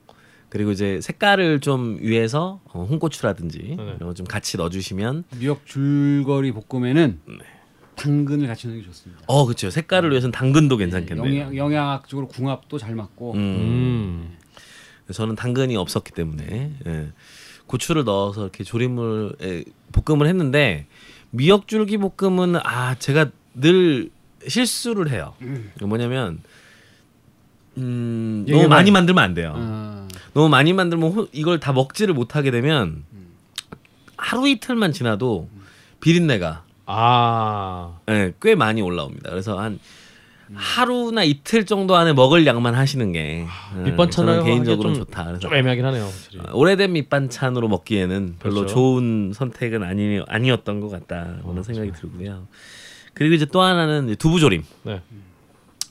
그리고 0.49 0.71
이제 0.71 1.01
색깔을 1.01 1.59
좀 1.59 1.97
위해서 1.99 2.61
어, 2.65 2.85
홍고추라든지 2.89 3.75
네네. 3.77 3.95
이런 3.97 3.99
거 3.99 4.13
좀 4.13 4.25
같이 4.27 4.57
넣어주시면 4.57 5.23
미역 5.37 5.65
줄거리 5.65 6.51
볶음에는 6.51 7.19
당근을 7.95 8.47
같이 8.47 8.67
넣는 8.67 8.81
게 8.81 8.87
좋습니다. 8.87 9.21
어 9.27 9.45
그렇죠 9.45 9.69
색깔을 9.69 10.09
위해서는 10.11 10.31
당근도 10.31 10.77
괜찮겠네요. 10.77 11.25
영양, 11.41 11.55
영양학적으로 11.57 12.27
궁합도 12.27 12.77
잘 12.77 12.95
맞고 12.95 13.33
음. 13.33 13.37
음. 13.37 14.37
저는 15.13 15.35
당근이 15.35 15.75
없었기 15.75 16.11
때문에 16.13 16.71
예. 16.87 17.09
고추를 17.67 18.03
넣어서 18.05 18.41
이렇게 18.43 18.63
조림을 18.63 19.35
에, 19.41 19.63
볶음을 19.91 20.27
했는데 20.27 20.87
미역줄기 21.31 21.97
볶음은 21.97 22.55
아 22.63 22.95
제가 22.95 23.29
늘 23.53 24.09
실수를 24.47 25.09
해요. 25.09 25.33
뭐냐면 25.81 26.39
음, 27.77 28.45
너무. 28.47 28.67
많이 28.67 28.91
만들면 28.91 29.23
안 29.23 29.33
돼요. 29.33 29.53
아, 29.55 30.07
너무 30.33 30.49
많이 30.49 30.73
만들면 30.73 31.11
호- 31.11 31.27
이걸 31.31 31.59
다 31.59 31.73
먹지를 31.73 32.13
못하게 32.13 32.51
되면 32.51 33.03
하루 34.17 34.47
이틀만 34.47 34.91
지나도 34.91 35.49
비린내가 36.01 36.63
아 36.85 37.99
예, 38.09 38.33
꽤 38.41 38.55
많이 38.55 38.81
올라옵니다. 38.81 39.29
그래서 39.29 39.59
한 39.59 39.79
하루나 40.55 41.23
이틀 41.23 41.65
정도 41.65 41.95
안에 41.95 42.13
먹을 42.13 42.45
양만 42.45 42.75
하시는 42.75 43.11
게 43.11 43.45
예, 43.77 43.81
밑반찬을 43.81 44.33
저는 44.33 44.45
개인적으로 44.45 44.93
좋다. 44.93 45.23
그래서 45.23 45.39
좀 45.39 45.53
애매하긴 45.53 45.85
하네요. 45.85 46.03
확실히. 46.03 46.39
어, 46.39 46.43
오래된 46.53 46.91
밑반찬으로 46.93 47.67
먹기에는 47.69 48.35
별로 48.39 48.55
그렇죠. 48.55 48.73
좋은 48.73 49.31
선택은 49.33 49.83
아니 49.83 50.21
아니었던 50.27 50.79
것 50.81 50.89
같다는 50.89 51.39
어, 51.43 51.63
생각이 51.63 51.91
들고요. 51.93 52.47
그리고 53.13 53.33
이제 53.35 53.45
또 53.45 53.61
하나는 53.61 54.15
두부조림. 54.17 54.63
네. 54.83 55.01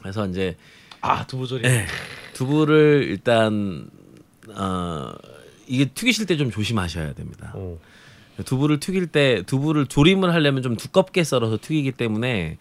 그래서 0.01 0.27
이제 0.29 0.57
아 1.01 1.27
두부조림. 1.27 1.65
예, 1.65 1.87
두부를 2.35 3.07
일단 3.09 3.89
어, 4.55 5.13
이게 5.67 5.87
튀기실 5.87 6.27
때 6.27 6.37
좀 6.37 6.51
조심하셔야 6.51 7.15
됩니다. 7.15 7.53
오. 7.57 7.79
두부를 8.43 8.81
튀길 8.81 9.07
때 9.07 9.43
두부를 9.47 9.87
조림을 9.87 10.33
하려면 10.33 10.63
좀 10.63 10.77
두껍게 10.77 11.25
썰어서 11.25 11.59
튀기기 11.61 11.93
때문에 11.93 12.59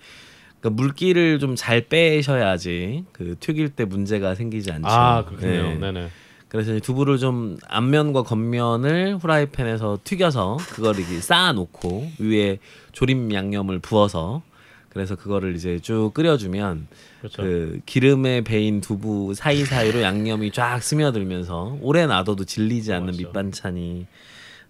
그러니까 0.59 0.81
물기를 0.81 1.39
좀 1.39 1.55
잘 1.55 1.81
빼셔야지 1.81 3.05
그 3.11 3.35
튀길 3.39 3.69
때 3.69 3.85
문제가 3.85 4.35
생기지 4.35 4.71
않죠. 4.71 4.87
아 4.87 5.25
그렇군요. 5.25 5.51
예. 5.51 5.75
네네. 5.75 6.09
그래서 6.47 6.77
두부를 6.79 7.17
좀 7.17 7.57
앞면과 7.67 8.23
겉면을 8.23 9.17
후라이팬에서 9.21 9.99
튀겨서 10.03 10.57
그걸 10.71 10.99
이렇게 10.99 11.21
쌓아 11.21 11.53
놓고 11.53 12.11
위에 12.19 12.59
조림 12.91 13.33
양념을 13.33 13.79
부어서 13.79 14.41
그래서 14.89 15.15
그거를 15.15 15.55
이제 15.55 15.79
쭉 15.79 16.11
끓여주면 16.13 16.87
그렇죠. 17.19 17.41
그 17.41 17.79
기름에 17.85 18.41
배인 18.41 18.81
두부 18.81 19.33
사이사이로 19.33 20.01
양념이 20.01 20.51
쫙 20.51 20.83
스며들면서 20.83 21.77
오래 21.81 22.05
놔둬도 22.05 22.43
질리지 22.43 22.91
않는 22.91 23.05
맞죠. 23.07 23.17
밑반찬이 23.19 24.05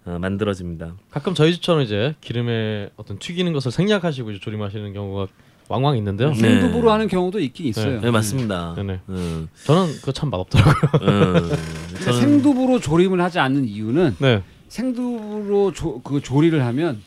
어, 0.04 0.18
만들어집니다. 0.20 0.94
가끔 1.10 1.34
저희 1.34 1.52
집처럼 1.54 1.82
이제 1.82 2.14
기름에 2.20 2.90
어떤 2.96 3.18
튀기는 3.18 3.52
것을 3.52 3.70
생략하시고 3.70 4.32
이제 4.32 4.40
조림하시는 4.40 4.92
경우가 4.92 5.28
왕왕 5.68 5.96
있는데요. 5.98 6.30
네. 6.30 6.34
생두부로 6.34 6.90
하는 6.90 7.06
경우도 7.06 7.38
있긴 7.38 7.66
있어요. 7.66 8.00
네, 8.00 8.10
맞습니다. 8.10 8.74
네네. 8.74 9.00
음, 9.08 9.48
저는 9.64 9.92
그거 10.00 10.12
참 10.12 10.28
맛없더라고요. 10.30 11.08
음, 11.08 11.50
저는 12.04 12.20
생두부로 12.20 12.80
조림을 12.80 13.20
하지 13.20 13.38
않는 13.38 13.64
이유는 13.64 14.16
네. 14.18 14.42
생두부로 14.68 15.72
조, 15.72 16.00
그 16.02 16.20
조리를 16.20 16.62
하면 16.64 17.00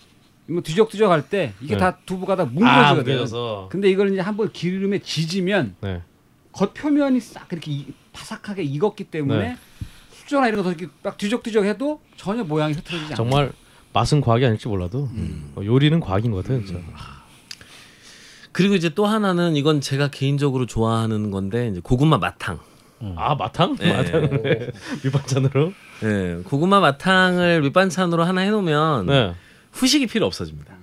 뭐 0.48 0.62
뒤적뒤적 0.62 1.12
할 1.12 1.24
때 1.24 1.54
이게 1.62 1.74
네. 1.74 1.80
다 1.80 1.98
두부가 2.06 2.36
다아 2.38 2.46
돼요. 2.48 2.96
뭉개져서. 2.96 3.68
근데 3.72 3.90
이걸 3.90 4.12
이제 4.14 4.22
한번 4.22 4.52
기름에 4.54 5.00
지지면 5.00 5.76
네. 5.82 6.02
겉 6.54 6.74
표면이 6.74 7.20
싹 7.20 7.52
이렇게 7.52 7.72
이- 7.72 7.88
바삭하게 8.14 8.64
익었기 8.64 9.06
때문에 9.06 9.40
네. 9.50 9.58
숙주나 10.26 10.48
이런 10.48 10.64
거 10.64 10.70
이렇게 10.70 10.88
막 11.04 11.18
뒤적뒤적 11.18 11.66
해도 11.66 12.02
전혀 12.18 12.44
모양이 12.44 12.74
흐트러지지 12.74 13.14
않아요. 13.14 13.16
정말 13.16 13.52
맛은 13.94 14.22
과학이 14.22 14.46
아닐지 14.46 14.68
몰라도 14.68 15.10
어, 15.56 15.62
요리는 15.64 16.00
과학인 16.00 16.32
것 16.32 16.44
같아요. 16.44 16.66
진짜. 16.66 16.82
그리고 18.52 18.76
이제 18.76 18.90
또 18.90 19.06
하나는 19.06 19.56
이건 19.56 19.82
제가 19.82 20.10
개인적으로 20.10 20.66
좋아하는 20.66 21.32
건데 21.32 21.70
이제 21.70 21.80
고구마 21.82 22.18
마탕. 22.18 22.60
아 23.18 23.36
마탕? 23.36 23.76
네. 23.76 23.94
마탕 23.94 24.22
네. 24.44 24.72
밑반찬으로. 25.04 25.74
예, 26.04 26.42
고구마 26.44 26.80
마탕을 26.80 27.62
밑반찬으로 27.62 28.24
하나 28.24 28.42
해놓으면 28.42 29.06
네. 29.06 29.34
후식이 29.74 30.08
필요 30.08 30.26
없어집니다. 30.26 30.74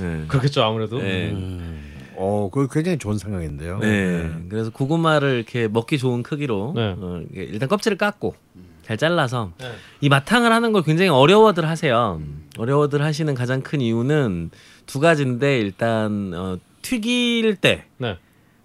예. 0.00 0.24
그렇겠죠 0.28 0.62
아무래도. 0.62 1.00
예. 1.02 1.34
어, 2.14 2.50
그 2.52 2.68
굉장히 2.70 2.98
좋은 2.98 3.18
생각인데요. 3.18 3.78
네. 3.78 4.30
그래서 4.48 4.70
고구마를 4.70 5.36
이렇게 5.36 5.66
먹기 5.66 5.98
좋은 5.98 6.22
크기로 6.22 6.72
네. 6.76 6.94
어, 6.96 7.22
일단 7.32 7.68
껍질을 7.68 7.96
깎고 7.98 8.34
잘 8.82 8.96
잘라서 8.96 9.52
네. 9.58 9.70
이 10.00 10.08
마탕을 10.08 10.52
하는 10.52 10.72
걸 10.72 10.82
굉장히 10.82 11.10
어려워들 11.10 11.68
하세요. 11.68 12.20
어려워들 12.58 13.02
하시는 13.02 13.34
가장 13.34 13.62
큰 13.62 13.80
이유는 13.80 14.50
두 14.86 15.00
가지인데 15.00 15.58
일단 15.58 16.32
어, 16.34 16.58
튀길 16.82 17.56
때 17.56 17.84
네. 17.98 18.18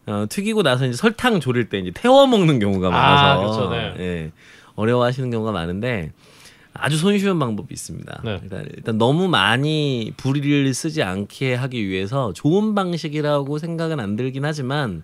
어, 0.08 0.26
튀기고 0.28 0.64
나서 0.64 0.86
이제 0.86 0.96
설탕 0.96 1.40
졸일 1.40 1.70
때 1.70 1.80
이제 1.80 1.92
태워 1.94 2.26
먹는 2.28 2.60
경우가 2.60 2.90
많아서 2.90 3.26
아, 3.26 3.38
그렇죠, 3.38 3.70
네. 3.70 3.94
예, 4.00 4.32
어려워하시는 4.76 5.30
경우가 5.30 5.52
많은데 5.52 6.12
아주 6.74 6.98
손쉬운 6.98 7.40
방법이 7.40 7.74
있습니다. 7.74 8.22
네. 8.24 8.40
일단, 8.44 8.66
일단 8.76 8.98
너무 8.98 9.28
많이 9.28 10.14
불을 10.18 10.74
쓰지 10.74 11.04
않게 11.04 11.56
하기 11.56 11.88
위해서 11.88 12.34
좋은 12.34 12.76
방식이라고 12.76 13.58
생각은 13.58 14.00
안 14.00 14.16
들긴 14.16 14.46
하지만 14.46 15.04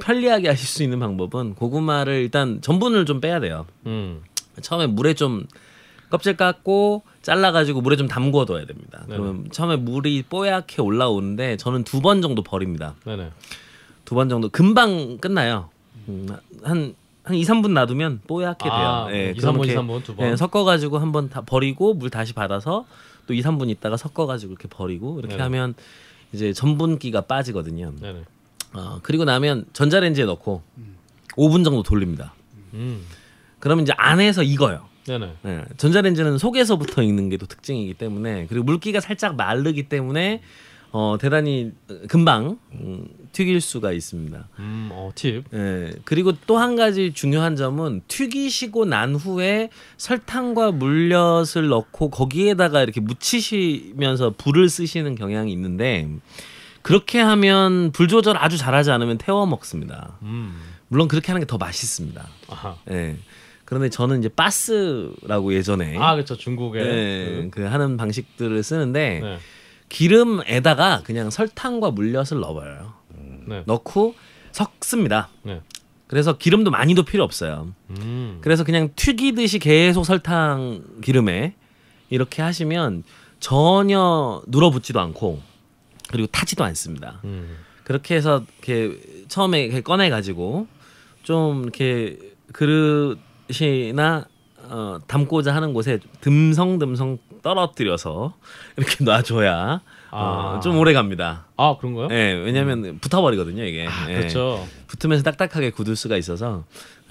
편리하게 0.00 0.48
하실 0.48 0.66
수 0.66 0.82
있는 0.82 0.98
방법은 1.00 1.54
고구마를 1.54 2.14
일단 2.14 2.60
전분을 2.62 3.04
좀 3.04 3.20
빼야 3.20 3.40
돼요. 3.40 3.66
음. 3.86 4.22
처음에 4.62 4.86
물에 4.86 5.14
좀 5.14 5.46
껍질 6.10 6.36
깎고 6.36 7.02
잘라가지고 7.22 7.80
물에 7.80 7.96
좀 7.96 8.06
담궈 8.08 8.44
둬야 8.44 8.66
됩니다. 8.66 9.04
네네. 9.08 9.18
그러면 9.20 9.48
처음에 9.50 9.76
물이 9.76 10.24
뽀얗게 10.28 10.82
올라오는데 10.82 11.56
저는 11.56 11.84
두 11.84 12.00
번 12.00 12.20
정도 12.22 12.42
버립니다. 12.42 12.94
두 14.04 14.14
번 14.14 14.28
정도 14.28 14.48
금방 14.48 15.18
끝나요. 15.18 15.70
음, 16.08 16.26
한, 16.62 16.94
한 17.24 17.34
2, 17.36 17.42
3분 17.44 17.72
놔두면 17.72 18.22
뽀얗게 18.26 18.64
돼요. 18.64 18.72
아, 18.74 19.08
예, 19.12 19.30
2, 19.30 19.40
그럼 19.40 19.56
3분, 19.56 19.64
2, 19.64 19.68
이렇게, 19.70 19.80
3분 19.80 20.04
두 20.04 20.16
번. 20.16 20.26
예, 20.28 20.36
섞어가지고 20.36 20.98
한 20.98 21.12
번 21.12 21.28
다 21.30 21.40
버리고 21.42 21.94
물 21.94 22.10
다시 22.10 22.32
받아서 22.34 22.84
또 23.26 23.34
2, 23.34 23.40
3분 23.42 23.70
있다가 23.70 23.96
섞어가지고 23.96 24.52
이렇게 24.52 24.68
버리고 24.68 25.18
이렇게 25.20 25.34
네네. 25.36 25.42
하면 25.44 25.74
이제 26.32 26.52
전분기가 26.52 27.22
빠지거든요. 27.22 27.92
네네. 28.00 28.24
어, 28.74 28.98
그리고 29.02 29.24
나면 29.24 29.66
전자레인지에 29.72 30.24
넣고 30.24 30.62
5분 31.36 31.64
정도 31.64 31.82
돌립니다. 31.82 32.34
음. 32.74 33.02
그러면 33.62 33.84
이제 33.84 33.92
안에서 33.96 34.42
익어요. 34.42 34.88
네네. 35.06 35.34
예, 35.46 35.64
전자레인지는 35.76 36.36
속에서부터 36.38 37.02
익는 37.02 37.28
게 37.28 37.36
또 37.36 37.46
특징이기 37.46 37.94
때문에 37.94 38.46
그리고 38.48 38.64
물기가 38.64 38.98
살짝 38.98 39.36
마르기 39.36 39.84
때문에 39.88 40.42
어, 40.90 41.16
대단히 41.20 41.70
금방 42.08 42.58
음, 42.74 43.06
튀길 43.30 43.60
수가 43.60 43.92
있습니다. 43.92 44.48
음, 44.58 44.88
어, 44.92 45.10
팁. 45.14 45.44
예, 45.54 45.92
그리고 46.04 46.32
또 46.46 46.58
한 46.58 46.74
가지 46.74 47.12
중요한 47.12 47.54
점은 47.54 48.02
튀기시고 48.08 48.84
난 48.86 49.14
후에 49.14 49.70
설탕과 49.96 50.72
물엿을 50.72 51.68
넣고 51.68 52.10
거기에다가 52.10 52.82
이렇게 52.82 53.00
묻히시면서 53.00 54.34
불을 54.36 54.68
쓰시는 54.68 55.14
경향이 55.14 55.52
있는데 55.52 56.08
그렇게 56.82 57.20
하면 57.20 57.92
불 57.92 58.08
조절 58.08 58.36
아주 58.36 58.58
잘하지 58.58 58.90
않으면 58.90 59.18
태워 59.18 59.46
먹습니다. 59.46 60.18
음. 60.22 60.60
물론 60.88 61.06
그렇게 61.08 61.28
하는 61.28 61.40
게 61.40 61.46
더 61.46 61.56
맛있습니다. 61.58 62.26
아하. 62.50 62.76
예. 62.90 63.16
그런데 63.72 63.88
저는 63.88 64.18
이제 64.18 64.28
바스라고 64.28 65.54
예전에 65.54 65.96
아, 65.96 66.12
그렇죠. 66.12 66.36
중국의 66.36 66.84
예, 66.84 67.48
그 67.50 67.62
하는 67.62 67.96
방식들을 67.96 68.62
쓰는데 68.62 69.20
그, 69.20 69.26
네. 69.26 69.38
기름에다가 69.88 71.00
그냥 71.04 71.30
설탕과 71.30 71.92
물엿을 71.92 72.38
넣어요. 72.40 72.92
네. 73.48 73.62
넣고 73.64 74.14
섞습니다. 74.50 75.30
네. 75.42 75.62
그래서 76.06 76.36
기름도 76.36 76.70
많이도 76.70 77.04
필요 77.04 77.24
없어요. 77.24 77.72
음. 77.88 78.40
그래서 78.42 78.62
그냥 78.62 78.90
튀기듯이 78.94 79.58
계속 79.58 80.04
설탕 80.04 80.84
기름에 81.00 81.54
이렇게 82.10 82.42
하시면 82.42 83.04
전혀 83.40 84.42
눌어붙지도 84.48 85.00
않고 85.00 85.40
그리고 86.10 86.26
타지도 86.26 86.62
않습니다. 86.62 87.22
음. 87.24 87.56
그렇게 87.84 88.16
해서 88.16 88.44
이렇게 88.58 89.00
처음에 89.28 89.62
이렇게 89.62 89.80
꺼내 89.80 90.10
가지고 90.10 90.66
좀 91.22 91.62
이렇게 91.62 92.18
그릇 92.52 93.16
이나 93.48 94.26
어, 94.68 94.98
담고자 95.06 95.54
하는 95.54 95.74
곳에 95.74 95.98
듬성듬성 96.20 97.18
떨어뜨려서 97.42 98.34
이렇게 98.76 99.02
놔줘야 99.04 99.80
어, 100.12 100.56
아. 100.56 100.60
좀 100.60 100.78
오래 100.78 100.92
갑니다. 100.92 101.46
아, 101.56 101.76
그런가요? 101.78 102.08
예, 102.10 102.32
왜냐하면 102.32 102.98
붙어버리거든요 103.00 103.64
이게. 103.64 103.86
아, 103.86 104.10
예. 104.10 104.16
그렇죠. 104.16 104.66
붙으면서 104.86 105.24
딱딱하게 105.24 105.70
굳을 105.70 105.96
수가 105.96 106.16
있어서 106.18 106.64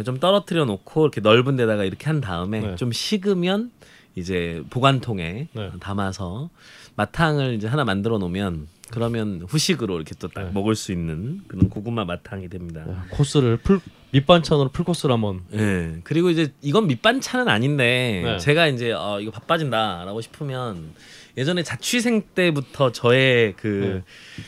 좀 0.05 0.19
떨어뜨려 0.19 0.65
놓고 0.65 1.05
이렇게 1.05 1.19
넓은 1.19 1.55
데다가 1.55 1.83
이렇게 1.83 2.05
한 2.05 2.21
다음에 2.21 2.59
네. 2.59 2.75
좀 2.75 2.91
식으면 2.91 3.71
이제 4.15 4.63
보관통에 4.69 5.47
네. 5.51 5.71
담아서 5.79 6.49
마탕을 6.95 7.55
이제 7.55 7.67
하나 7.67 7.83
만들어 7.83 8.17
놓으면 8.19 8.67
그러면 8.91 9.45
후식으로 9.47 9.95
이렇게 9.95 10.13
또 10.15 10.28
딱 10.28 10.45
네. 10.45 10.51
먹을 10.53 10.75
수 10.75 10.91
있는 10.91 11.41
그런 11.47 11.69
고구마 11.69 12.05
마탕이 12.05 12.49
됩니다. 12.49 12.81
야, 12.81 13.05
코스를 13.09 13.57
풀 13.57 13.79
밑반찬으로 14.11 14.69
풀 14.69 14.85
코스를 14.85 15.13
한번 15.13 15.41
예. 15.53 15.99
그리고 16.03 16.29
이제 16.29 16.53
이건 16.61 16.87
밑반찬은 16.87 17.47
아닌데 17.47 18.21
네. 18.23 18.37
제가 18.37 18.67
이제 18.67 18.91
어 18.91 19.19
이거 19.21 19.31
밥 19.31 19.47
빠진다라고 19.47 20.21
싶으면 20.21 20.93
예전에 21.37 21.63
자취생 21.63 22.23
때부터 22.35 22.91
저의 22.91 23.53
그 23.57 24.03
네. 24.05 24.43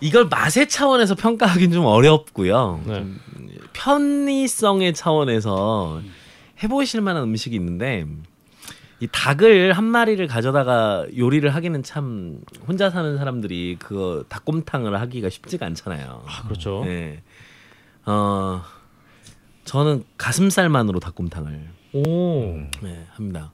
이걸 0.00 0.26
맛의 0.26 0.68
차원에서 0.68 1.14
평가하기는 1.14 1.72
좀 1.72 1.84
어렵고요. 1.84 2.82
네. 2.86 2.94
좀 2.94 3.20
편의성의 3.74 4.94
차원에서 4.94 6.00
해보실 6.62 7.00
만한 7.00 7.24
음식이 7.24 7.54
있는데 7.56 8.06
이 9.00 9.06
닭을 9.06 9.74
한 9.74 9.84
마리를 9.84 10.26
가져다가 10.26 11.06
요리를 11.16 11.48
하기는 11.54 11.82
참 11.84 12.40
혼자 12.66 12.90
사는 12.90 13.16
사람들이 13.16 13.76
그거 13.78 14.24
닭곰탕을 14.28 15.00
하기가 15.00 15.28
쉽지가 15.28 15.66
않잖아요. 15.66 16.24
아, 16.26 16.42
그렇죠. 16.44 16.82
네. 16.84 17.22
어 18.04 18.62
저는 19.64 20.04
가슴살만으로 20.16 20.98
닭곰탕을 20.98 21.68
오. 21.92 22.56
네, 22.82 23.06
합니다. 23.10 23.52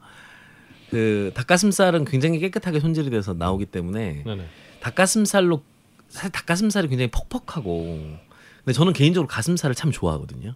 그 0.91 1.33
닭가슴살은 1.35 2.05
굉장히 2.05 2.39
깨끗하게 2.39 2.81
손질이 2.81 3.11
돼서 3.11 3.35
나오기 3.35 3.67
때문에 3.67 4.23
네네. 4.25 4.47
닭가슴살로 4.81 5.63
사실 6.09 6.31
닭가슴살이 6.31 6.89
굉장히 6.89 7.11
퍽퍽하고 7.11 8.17
근데 8.65 8.73
저는 8.73 8.93
개인적으로 8.93 9.27
가슴살을 9.29 9.75
참 9.75 9.91
좋아하거든요. 9.91 10.55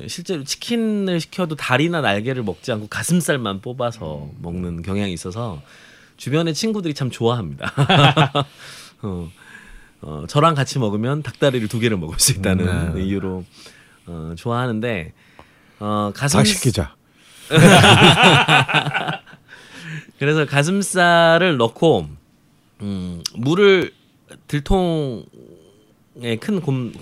예, 0.00 0.08
실제로 0.08 0.44
치킨을 0.44 1.20
시켜도 1.20 1.56
다리나 1.56 2.00
날개를 2.00 2.42
먹지 2.42 2.72
않고 2.72 2.88
가슴살만 2.88 3.60
뽑아서 3.60 4.30
먹는 4.40 4.82
경향이 4.82 5.12
있어서 5.12 5.62
주변의 6.16 6.54
친구들이 6.54 6.94
참 6.94 7.10
좋아합니다. 7.10 7.72
어, 9.02 9.30
어, 10.00 10.24
저랑 10.28 10.54
같이 10.54 10.78
먹으면 10.78 11.22
닭다리를 11.22 11.68
두 11.68 11.78
개를 11.78 11.96
먹을 11.96 12.18
수 12.18 12.32
있다는 12.32 12.94
네. 12.94 13.04
이유로 13.04 13.44
어, 14.06 14.34
좋아하는데 14.36 15.12
어, 15.80 16.12
가슴 16.14 16.38
다 16.38 16.44
시키자. 16.44 16.94
그래서 20.18 20.46
가슴살을 20.46 21.56
넣고 21.56 22.08
음, 22.80 23.22
물을 23.34 23.92
들통에 24.48 25.26
큰 26.40 26.60
곰, 26.60 26.92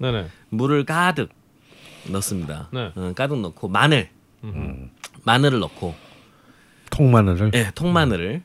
네네. 0.00 0.28
물을 0.50 0.84
가득 0.84 1.30
넣습니다. 2.10 2.68
네. 2.72 2.92
어, 2.94 3.12
가득 3.14 3.40
넣고 3.40 3.68
마늘 3.68 4.10
음. 4.44 4.90
마늘을 5.24 5.58
넣고 5.60 5.94
통마늘을 6.90 7.52
예, 7.54 7.70
통마늘을 7.74 8.42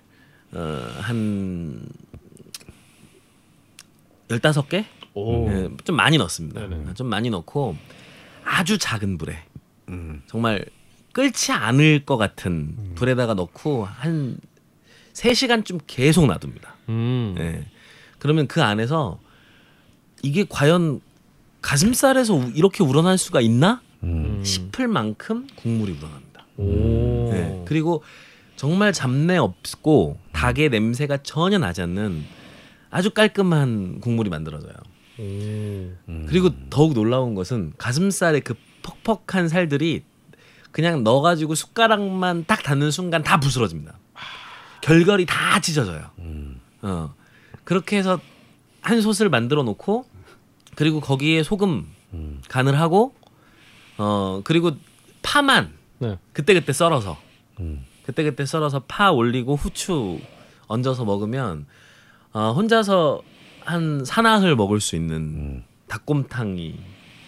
어, 0.53 0.87
한 0.99 1.87
15개? 4.27 4.85
오. 5.13 5.49
예, 5.49 5.69
좀 5.83 5.95
많이 5.95 6.17
넣습니다. 6.17 6.67
네네. 6.67 6.93
좀 6.95 7.07
많이 7.07 7.29
넣고 7.29 7.75
아주 8.43 8.77
작은 8.77 9.17
불에 9.17 9.37
음. 9.89 10.21
정말 10.27 10.65
끓지 11.13 11.51
않을 11.51 12.05
것 12.05 12.17
같은 12.17 12.93
불에다가 12.95 13.33
넣고 13.35 13.85
한 13.85 14.37
3시간쯤 15.13 15.81
계속 15.85 16.25
놔둡니다. 16.25 16.75
음. 16.89 17.35
예. 17.37 17.65
그러면 18.17 18.47
그 18.47 18.63
안에서 18.63 19.19
이게 20.23 20.45
과연 20.47 21.01
가슴살에서 21.63 22.33
우- 22.35 22.51
이렇게 22.53 22.83
우러날 22.83 23.17
수가 23.17 23.41
있나 23.41 23.81
음. 24.03 24.41
싶을 24.45 24.87
만큼 24.87 25.47
국물이 25.55 25.93
우러납니다. 25.93 26.45
오. 26.57 27.31
예. 27.33 27.63
그리고 27.65 28.03
정말 28.55 28.93
잡내 28.93 29.37
없고 29.37 30.19
닭의 30.33 30.69
냄새가 30.69 31.23
전혀 31.23 31.57
나지 31.57 31.81
않는 31.81 32.23
아주 32.91 33.09
깔끔한 33.11 34.01
국물이 34.01 34.29
만들어져요. 34.29 34.73
오. 35.19 36.25
그리고 36.27 36.49
더욱 36.69 36.93
놀라운 36.93 37.33
것은 37.33 37.73
가슴살의 37.77 38.41
그 38.41 38.53
퍽퍽한 38.83 39.47
살들이 39.47 40.03
그냥 40.71 41.03
넣어가지고 41.03 41.55
숟가락만 41.55 42.43
딱 42.45 42.61
닿는 42.61 42.91
순간 42.91 43.23
다 43.23 43.39
부스러집니다. 43.39 43.97
결결이 44.81 45.25
다 45.25 45.61
찢어져요. 45.61 46.09
음. 46.19 46.59
어 46.81 47.13
그렇게 47.63 47.97
해서 47.97 48.19
한 48.81 48.99
솥을 49.01 49.29
만들어 49.29 49.63
놓고 49.63 50.05
그리고 50.75 50.99
거기에 50.99 51.43
소금 51.43 51.87
음. 52.13 52.41
간을 52.47 52.79
하고 52.79 53.13
어 53.97 54.41
그리고 54.43 54.71
파만 55.21 55.71
네. 55.99 56.17
그때 56.33 56.53
그때 56.53 56.73
썰어서 56.73 57.17
음. 57.59 57.85
그때 58.05 58.23
그때 58.23 58.45
썰어서 58.45 58.83
파 58.87 59.11
올리고 59.11 59.55
후추 59.55 60.19
얹어서 60.67 61.05
먹으면 61.05 61.65
어, 62.33 62.51
혼자서 62.51 63.21
한 63.61 64.03
사나흘 64.05 64.55
먹을 64.55 64.81
수 64.81 64.95
있는 64.95 65.15
음. 65.15 65.63
닭곰탕이 65.87 66.75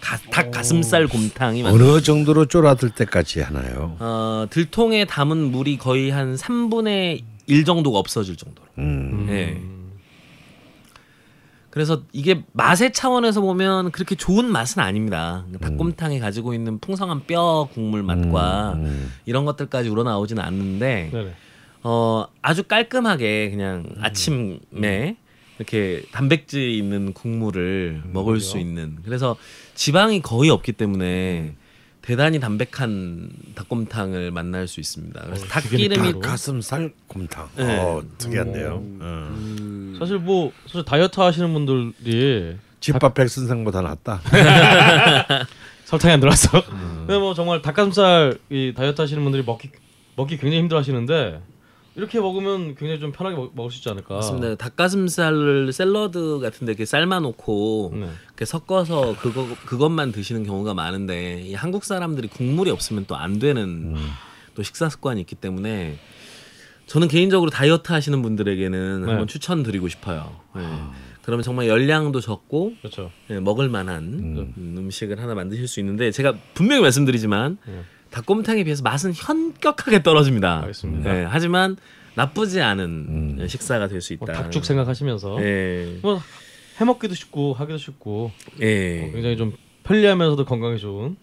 가, 0.01 0.17
닭 0.31 0.51
가슴살 0.51 1.07
곰탕이 1.07 1.63
만 1.63 1.73
어느 1.73 2.01
정도로 2.01 2.45
쫄아들 2.45 2.91
때까지 2.91 3.41
하나요? 3.41 3.95
어, 3.99 4.45
들통에 4.49 5.05
담은 5.05 5.51
물이 5.51 5.77
거의 5.77 6.11
한 6.11 6.35
3분의 6.35 7.23
1 7.47 7.65
정도가 7.65 7.99
없어질 7.99 8.35
정도로. 8.35 8.67
음. 8.80 9.27
예. 9.30 9.74
그래서 11.76 12.03
이게 12.14 12.41
맛의 12.53 12.93
차원에서 12.93 13.41
보면 13.41 13.91
그렇게 13.91 14.15
좋은 14.15 14.49
맛은 14.49 14.81
아닙니다. 14.81 15.43
닭곰탕이 15.60 16.22
가지고 16.22 16.53
있는 16.53 16.80
풍성한 16.80 17.26
뼈 17.27 17.68
국물 17.73 18.02
맛과 18.02 18.76
음. 18.77 19.11
이런 19.26 19.43
것들까지 19.43 19.89
우러나오지는 19.89 20.41
않는데 20.41 21.10
네네. 21.11 21.34
어 21.84 22.27
아주 22.41 22.64
깔끔하게 22.64 23.49
그냥 23.49 23.84
아침에 23.99 25.18
이렇게 25.57 26.03
단백질 26.14 26.69
있는 26.69 27.11
국물을 27.11 28.03
먹을 28.06 28.39
수 28.39 28.57
있는 28.57 28.99
그래서 29.03 29.35
지방이 29.73 30.22
거의 30.22 30.52
없기 30.52 30.72
때문에 30.72 31.56
대단히 32.06 32.40
담백한 32.40 33.30
닭곰탕을 33.56 34.30
만날 34.30 34.68
수 34.68 34.80
있습니다. 34.80 35.19
그래서 35.26 35.45
어, 35.45 35.48
닭기름이 35.48 36.14
닭 36.14 36.19
가슴살 36.19 36.94
곰탕. 37.07 37.49
네. 37.56 37.80
어, 37.80 38.03
특이한데요. 38.19 38.73
어. 38.76 39.32
음. 39.32 39.95
사실 39.98 40.19
뭐 40.19 40.52
사실 40.68 40.86
다이어트 40.86 41.19
하시는 41.19 41.52
분들이 41.52 42.57
집밥 42.80 43.15
백선생보다 43.15 43.82
낫다. 43.82 44.22
설탕이 45.86 46.14
안 46.14 46.19
들어왔어. 46.19 46.64
근데 46.64 47.18
뭐 47.18 47.34
정말 47.34 47.64
닭가슴살 47.64 48.38
이 48.52 48.73
다이어트 48.77 49.02
하시는 49.02 49.23
분들이 49.23 49.41
먹기 49.44 49.72
먹기 50.15 50.38
굉장히 50.38 50.60
힘들어하시는데 50.60 51.41
이렇게 51.95 52.19
먹으면 52.19 52.76
굉장히 52.76 52.99
좀 52.99 53.11
편하게 53.11 53.35
먹, 53.38 53.51
먹을 53.55 53.72
수 53.72 53.77
있지 53.77 53.89
않을까. 53.89 54.15
맞습니다. 54.15 54.55
닭가슴살을 54.55 55.72
샐러드 55.72 56.39
같은데 56.41 56.72
이렇게 56.73 56.85
삶아놓고 56.85 57.91
네. 57.95 58.09
이렇게 58.27 58.45
섞어서 58.45 59.15
그거 59.19 59.47
그것만 59.65 60.11
드시는 60.11 60.43
경우가 60.43 60.73
많은데 60.73 61.41
이 61.41 61.53
한국 61.53 61.85
사람들이 61.85 62.27
국물이 62.27 62.69
없으면 62.72 63.05
또 63.05 63.15
안 63.15 63.39
되는 63.39 63.95
또 64.55 64.61
식사 64.63 64.89
습관이 64.89 65.22
있기 65.22 65.35
때문에 65.35 65.97
저는 66.85 67.07
개인적으로 67.07 67.49
다이어트 67.49 67.91
하시는 67.93 68.22
분들에게는 68.22 69.01
네. 69.01 69.07
한번 69.07 69.27
추천드리고 69.27 69.88
싶어요. 69.88 70.35
예. 70.57 70.61
그러면 71.23 71.43
정말 71.43 71.67
열량도 71.67 72.19
적고 72.22 72.73
그렇죠. 72.81 73.09
예, 73.31 73.39
먹을 73.39 73.67
만한 73.69 74.53
음. 74.57 74.89
식을 74.91 75.19
하나 75.19 75.34
만드실 75.34 75.67
수 75.67 75.80
있는데 75.80 76.11
제가 76.11 76.35
분명히 76.53 76.81
말씀드리지만 76.84 77.57
네. 77.65 77.81
닭곰탕에 78.16 78.64
비해서 78.64 78.82
맛은 78.82 79.12
현격하게 79.14 80.02
떨어집니다. 80.02 80.62
알겠습니다. 80.62 81.20
예, 81.20 81.26
하지만 81.28 81.76
나쁘지 82.14 82.62
않은 82.62 82.86
음. 83.40 83.48
식사가 83.48 83.90
될 83.90 84.00
수 84.00 84.14
있다. 84.14 84.26
뭐 84.26 84.34
닭죽 84.34 84.64
생각하시면서 84.64 85.38
예. 85.42 86.00
뭐 86.02 86.22
해먹기도 86.80 87.14
쉽고 87.14 87.54
하기도 87.54 87.78
쉽고 87.78 88.32
예. 88.62 89.04
어, 89.04 89.12
굉장히 89.12 89.36
좀 89.36 89.54
편리하면서도 89.84 90.46
건강에 90.46 90.78
좋은 90.78 91.18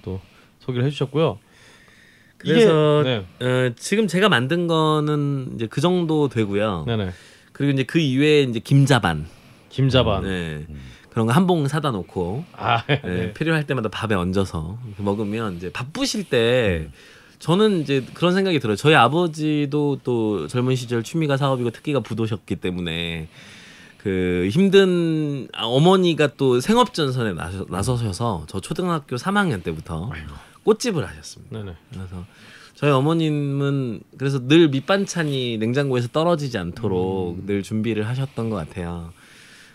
또 0.00 0.20
소개를 0.60 0.86
해주셨고요. 0.86 1.38
그래서 2.38 3.02
이게, 3.02 3.24
네, 3.38 3.46
어, 3.46 3.72
지금 3.76 4.06
제가 4.06 4.30
만든 4.30 4.66
거는 4.66 5.52
이제 5.56 5.66
그 5.66 5.82
정도 5.82 6.30
되고요. 6.30 6.84
네네 6.86 7.10
그리고 7.52 7.72
이제 7.72 7.82
그 7.82 7.98
이외에 7.98 8.42
이제 8.44 8.58
김자반, 8.58 9.26
김자반. 9.68 10.22
네. 10.24 10.66
그런 11.12 11.26
거 11.26 11.32
한 11.32 11.46
봉 11.46 11.68
사다 11.68 11.90
놓고 11.90 12.44
아, 12.56 12.82
예, 12.88 13.00
네. 13.04 13.32
필요할 13.34 13.66
때마다 13.66 13.88
밥에 13.90 14.14
얹어서 14.14 14.78
먹으면 14.96 15.56
이제 15.56 15.70
바쁘실 15.70 16.24
때 16.24 16.88
저는 17.38 17.80
이제 17.82 18.04
그런 18.14 18.32
생각이 18.34 18.58
들어요. 18.60 18.76
저희 18.76 18.94
아버지도 18.94 19.98
또 20.04 20.46
젊은 20.46 20.74
시절 20.76 21.02
취미가 21.02 21.36
사업이고 21.36 21.70
특기가 21.70 22.00
부도셨기 22.00 22.56
때문에 22.56 23.28
그 23.98 24.48
힘든 24.50 25.48
아, 25.52 25.64
어머니가 25.66 26.28
또 26.36 26.60
생업 26.60 26.94
전선에 26.94 27.34
나서, 27.34 27.66
나서셔서 27.68 28.44
저 28.48 28.60
초등학교 28.60 29.16
3학년 29.16 29.62
때부터 29.62 30.10
꽃집을 30.64 31.06
하셨습니다. 31.06 31.58
네네. 31.58 31.76
그래서 31.92 32.24
저희 32.74 32.90
어머님은 32.90 34.00
그래서 34.18 34.46
늘 34.48 34.68
밑반찬이 34.68 35.58
냉장고에서 35.58 36.08
떨어지지 36.08 36.56
않도록 36.58 37.44
늘 37.46 37.62
준비를 37.62 38.08
하셨던 38.08 38.50
것 38.50 38.56
같아요. 38.56 39.12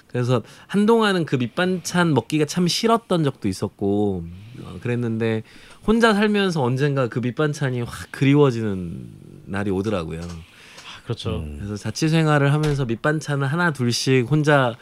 그래서 0.08 0.42
한동안은 0.68 1.26
그 1.26 1.36
밑반찬 1.36 2.14
먹기가 2.14 2.46
참 2.46 2.68
싫었던 2.68 3.24
적도 3.24 3.48
있었고 3.48 4.24
어, 4.64 4.80
그랬는데 4.82 5.44
혼자 5.86 6.14
살면서 6.14 6.62
언젠가 6.64 7.08
그 7.08 7.20
밑반찬이 7.20 7.82
확 7.82 8.12
그리워지는 8.12 9.10
날이 9.46 9.70
오더라고요. 9.72 10.22
아, 10.22 11.04
그렇죠. 11.04 11.46
그래서 11.58 11.76
자취 11.76 12.10
생활을 12.10 12.54
하면서 12.54 12.86
밑반찬을 12.86 13.48
하나 13.48 13.72
둘씩 13.72 14.30
혼자 14.30 14.76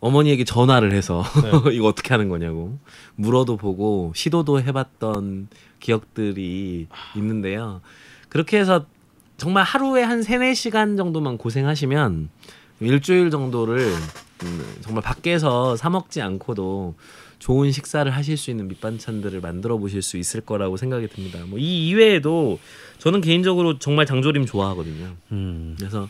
어머니에게 0.00 0.44
전화를 0.44 0.92
해서 0.92 1.22
이거 1.72 1.86
어떻게 1.86 2.10
하는 2.14 2.28
거냐고 2.28 2.78
물어도 3.16 3.56
보고 3.56 4.12
시도도 4.14 4.62
해봤던 4.62 5.48
기억들이 5.78 6.88
있는데요. 7.16 7.82
그렇게 8.28 8.58
해서 8.58 8.86
정말 9.36 9.64
하루에 9.64 10.02
한 10.02 10.22
세네 10.22 10.54
시간 10.54 10.96
정도만 10.96 11.38
고생하시면 11.38 12.30
일주일 12.80 13.30
정도를 13.30 13.78
음, 13.78 14.29
정말 14.82 15.02
밖에서 15.02 15.76
사 15.76 15.90
먹지 15.90 16.20
않고도 16.22 16.94
좋은 17.38 17.72
식사를 17.72 18.10
하실 18.14 18.36
수 18.36 18.50
있는 18.50 18.68
밑반찬들을 18.68 19.40
만들어 19.40 19.78
보실 19.78 20.02
수 20.02 20.16
있을 20.18 20.40
거라고 20.42 20.76
생각이 20.76 21.08
듭니다. 21.08 21.38
뭐 21.46 21.58
이 21.58 21.88
이외에도 21.88 22.58
저는 22.98 23.20
개인적으로 23.22 23.78
정말 23.78 24.04
장조림 24.06 24.44
좋아하거든요. 24.46 25.16
음. 25.32 25.74
그래서 25.78 26.08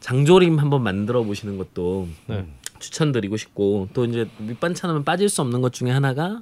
장조림 0.00 0.58
한번 0.58 0.82
만들어 0.82 1.22
보시는 1.22 1.58
것도 1.58 2.08
네. 2.26 2.46
추천드리고 2.78 3.36
싶고 3.36 3.88
또 3.92 4.06
이제 4.06 4.26
밑반찬하면 4.38 5.04
빠질 5.04 5.28
수 5.28 5.42
없는 5.42 5.60
것 5.60 5.72
중에 5.74 5.90
하나가 5.90 6.40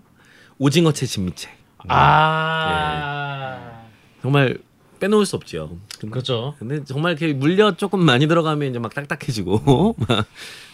오징어채 0.58 1.06
진미채 1.06 1.48
아, 1.88 3.82
정말 4.22 4.58
빼놓을 5.00 5.26
수 5.26 5.36
없죠. 5.36 5.78
그렇죠. 6.10 6.54
근데 6.58 6.82
정말 6.84 7.12
이렇게 7.12 7.32
물엿 7.32 7.78
조금 7.78 8.00
많이 8.04 8.26
들어가면 8.26 8.70
이제 8.70 8.78
막 8.80 8.92
딱딱해지고 8.94 9.94
막 10.08 10.26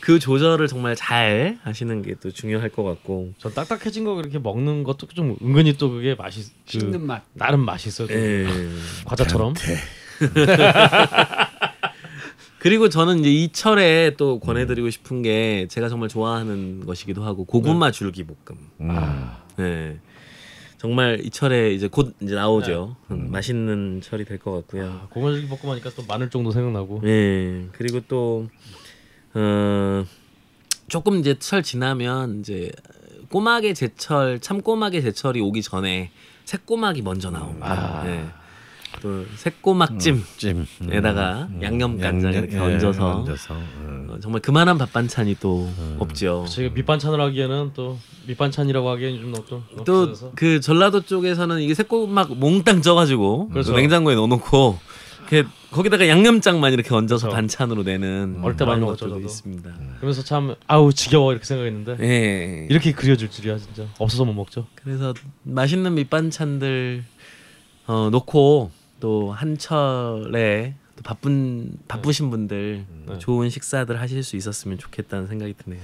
그 0.05 0.18
조절을 0.18 0.68
정말 0.68 0.94
잘 0.94 1.59
하시는 1.62 2.02
게 2.02 2.14
또 2.20 2.31
중요할 2.31 2.68
것 2.68 2.82
같고 2.85 3.32
전 3.39 3.52
딱딱해진 3.55 4.05
거 4.05 4.14
그렇게 4.14 4.39
먹는 4.39 4.85
것도 4.85 5.06
좀 5.09 5.36
은근히 5.43 5.76
또 5.78 5.90
그게 5.90 6.14
맛이 6.14 6.43
그 6.70 6.78
씹는 6.78 7.01
맛. 7.06 7.22
나름 7.32 7.60
맛있어요. 7.64 8.06
또. 8.09 8.14
예. 8.14 8.47
과자처럼. 9.06 9.55
그리고 12.59 12.89
저는 12.89 13.20
이제 13.20 13.31
이 13.31 13.48
철에 13.52 14.14
또 14.16 14.39
권해드리고 14.40 14.89
싶은 14.90 15.22
게 15.22 15.66
제가 15.68 15.89
정말 15.89 16.09
좋아하는 16.09 16.86
것이기도 16.86 17.22
하고 17.24 17.44
고구마 17.44 17.90
줄기 17.90 18.24
볶음. 18.24 18.59
음. 18.81 19.31
네. 19.56 19.98
정말 20.78 21.20
이 21.24 21.31
철에 21.31 21.72
이제 21.74 21.89
곧 21.89 22.14
이제 22.20 22.35
나오죠. 22.35 22.97
음, 23.10 23.31
맛있는 23.31 24.01
철이 24.02 24.24
될 24.26 24.39
것 24.39 24.52
같고요. 24.52 24.85
아, 24.86 25.06
고구마 25.10 25.32
줄기 25.32 25.48
볶음 25.48 25.70
하니까 25.72 25.90
또 25.97 26.05
마늘 26.06 26.31
정도 26.31 26.51
생각나고. 26.52 27.01
네. 27.02 27.66
그리고 27.72 28.01
또 28.09 28.48
어, 29.35 30.05
조금 30.89 31.19
이제 31.19 31.36
철 31.39 31.62
지나면 31.62 32.40
이제 32.40 32.70
꼬막의 33.31 33.74
제철, 33.74 34.39
참 34.40 34.61
꼬막의 34.62 35.02
제철이 35.02 35.40
오기 35.40 35.62
전에 35.62 36.11
새꼬막이 36.44 37.02
먼저 37.02 37.31
나옵니다. 37.31 38.01
아. 38.01 38.05
네. 38.05 38.24
또 39.02 39.24
새꼬막찜. 39.35 40.23
찜. 40.36 40.66
음. 40.82 40.93
에다가 40.93 41.48
양념 41.62 41.98
간장 41.98 42.32
이렇게 42.32 42.55
예, 42.55 42.61
얹어서 42.61 43.16
얹어서. 43.19 43.55
음. 43.55 44.09
어, 44.09 44.20
정말 44.20 44.40
그만한 44.40 44.78
밥 44.78 44.93
반찬이 44.93 45.36
또 45.40 45.69
없죠. 45.98 46.47
제가 46.48 46.73
밑반찬을 46.74 47.20
하기에는 47.20 47.73
또 47.74 47.98
밑반찬이라고 48.28 48.89
하기에는 48.90 49.20
좀 49.20 49.32
너무 49.32 49.47
좀 49.47 49.65
너무 49.73 49.85
또 49.85 50.06
비싸서. 50.11 50.32
그 50.36 50.61
전라도 50.61 51.01
쪽에서는 51.01 51.61
이게 51.61 51.74
새꼬막 51.74 52.36
몽땅 52.36 52.82
쪄가지고 52.82 53.48
그렇죠. 53.48 53.73
또 53.73 53.77
냉장고에 53.78 54.15
넣어놓고 54.15 54.78
이렇게 55.23 55.48
거기다가 55.74 56.06
양념장만 56.06 56.72
이렇게 56.72 56.94
얹어서 56.94 57.26
그렇죠. 57.26 57.34
반찬으로 57.34 57.82
내는 57.82 58.38
어릴 58.42 58.56
때 58.56 58.64
많이 58.64 58.76
그런 58.78 58.80
먹었죠, 58.82 59.06
것들도 59.06 59.14
저도. 59.16 59.26
있습니다. 59.26 59.74
그러면서 59.96 60.22
참 60.22 60.55
아우 60.68 60.92
지겨워 60.92 61.32
이렇게 61.32 61.44
생각했는데 61.44 61.96
예. 62.01 62.66
이렇게 62.70 62.92
그려질 62.92 63.28
줄이야 63.28 63.59
진짜 63.59 63.84
없어서 63.98 64.24
못 64.24 64.34
먹죠. 64.34 64.68
그래서 64.76 65.12
맛있는 65.42 65.94
밑반찬들 65.94 67.02
어, 67.88 68.09
놓고 68.12 68.70
또 69.01 69.32
한철에 69.32 70.74
또 70.94 71.02
바쁜 71.02 71.72
바쁘신 71.88 72.30
분들 72.30 72.86
네. 73.09 73.18
좋은 73.18 73.51
식사들 73.51 74.01
하실 74.01 74.22
수 74.22 74.36
있었으면 74.36 74.78
좋겠다는 74.78 75.26
생각이 75.26 75.55
드네요. 75.55 75.80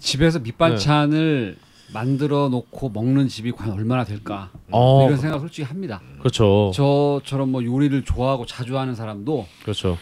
집에서 0.00 0.38
밑반찬을 0.38 1.56
만들어 1.92 2.48
놓고 2.48 2.90
먹는 2.90 3.28
집이 3.28 3.52
과연 3.52 3.74
얼마나 3.74 4.04
될까 4.04 4.50
어, 4.70 5.06
이런 5.06 5.18
생각 5.18 5.38
솔직히 5.38 5.62
합니다. 5.62 6.00
그렇죠. 6.18 6.72
저처럼 6.74 7.50
뭐 7.50 7.64
요리를 7.64 8.04
좋아하고 8.04 8.46
자주 8.46 8.78
하는 8.78 8.94
사람도 8.94 9.46
그렇죠. 9.62 9.98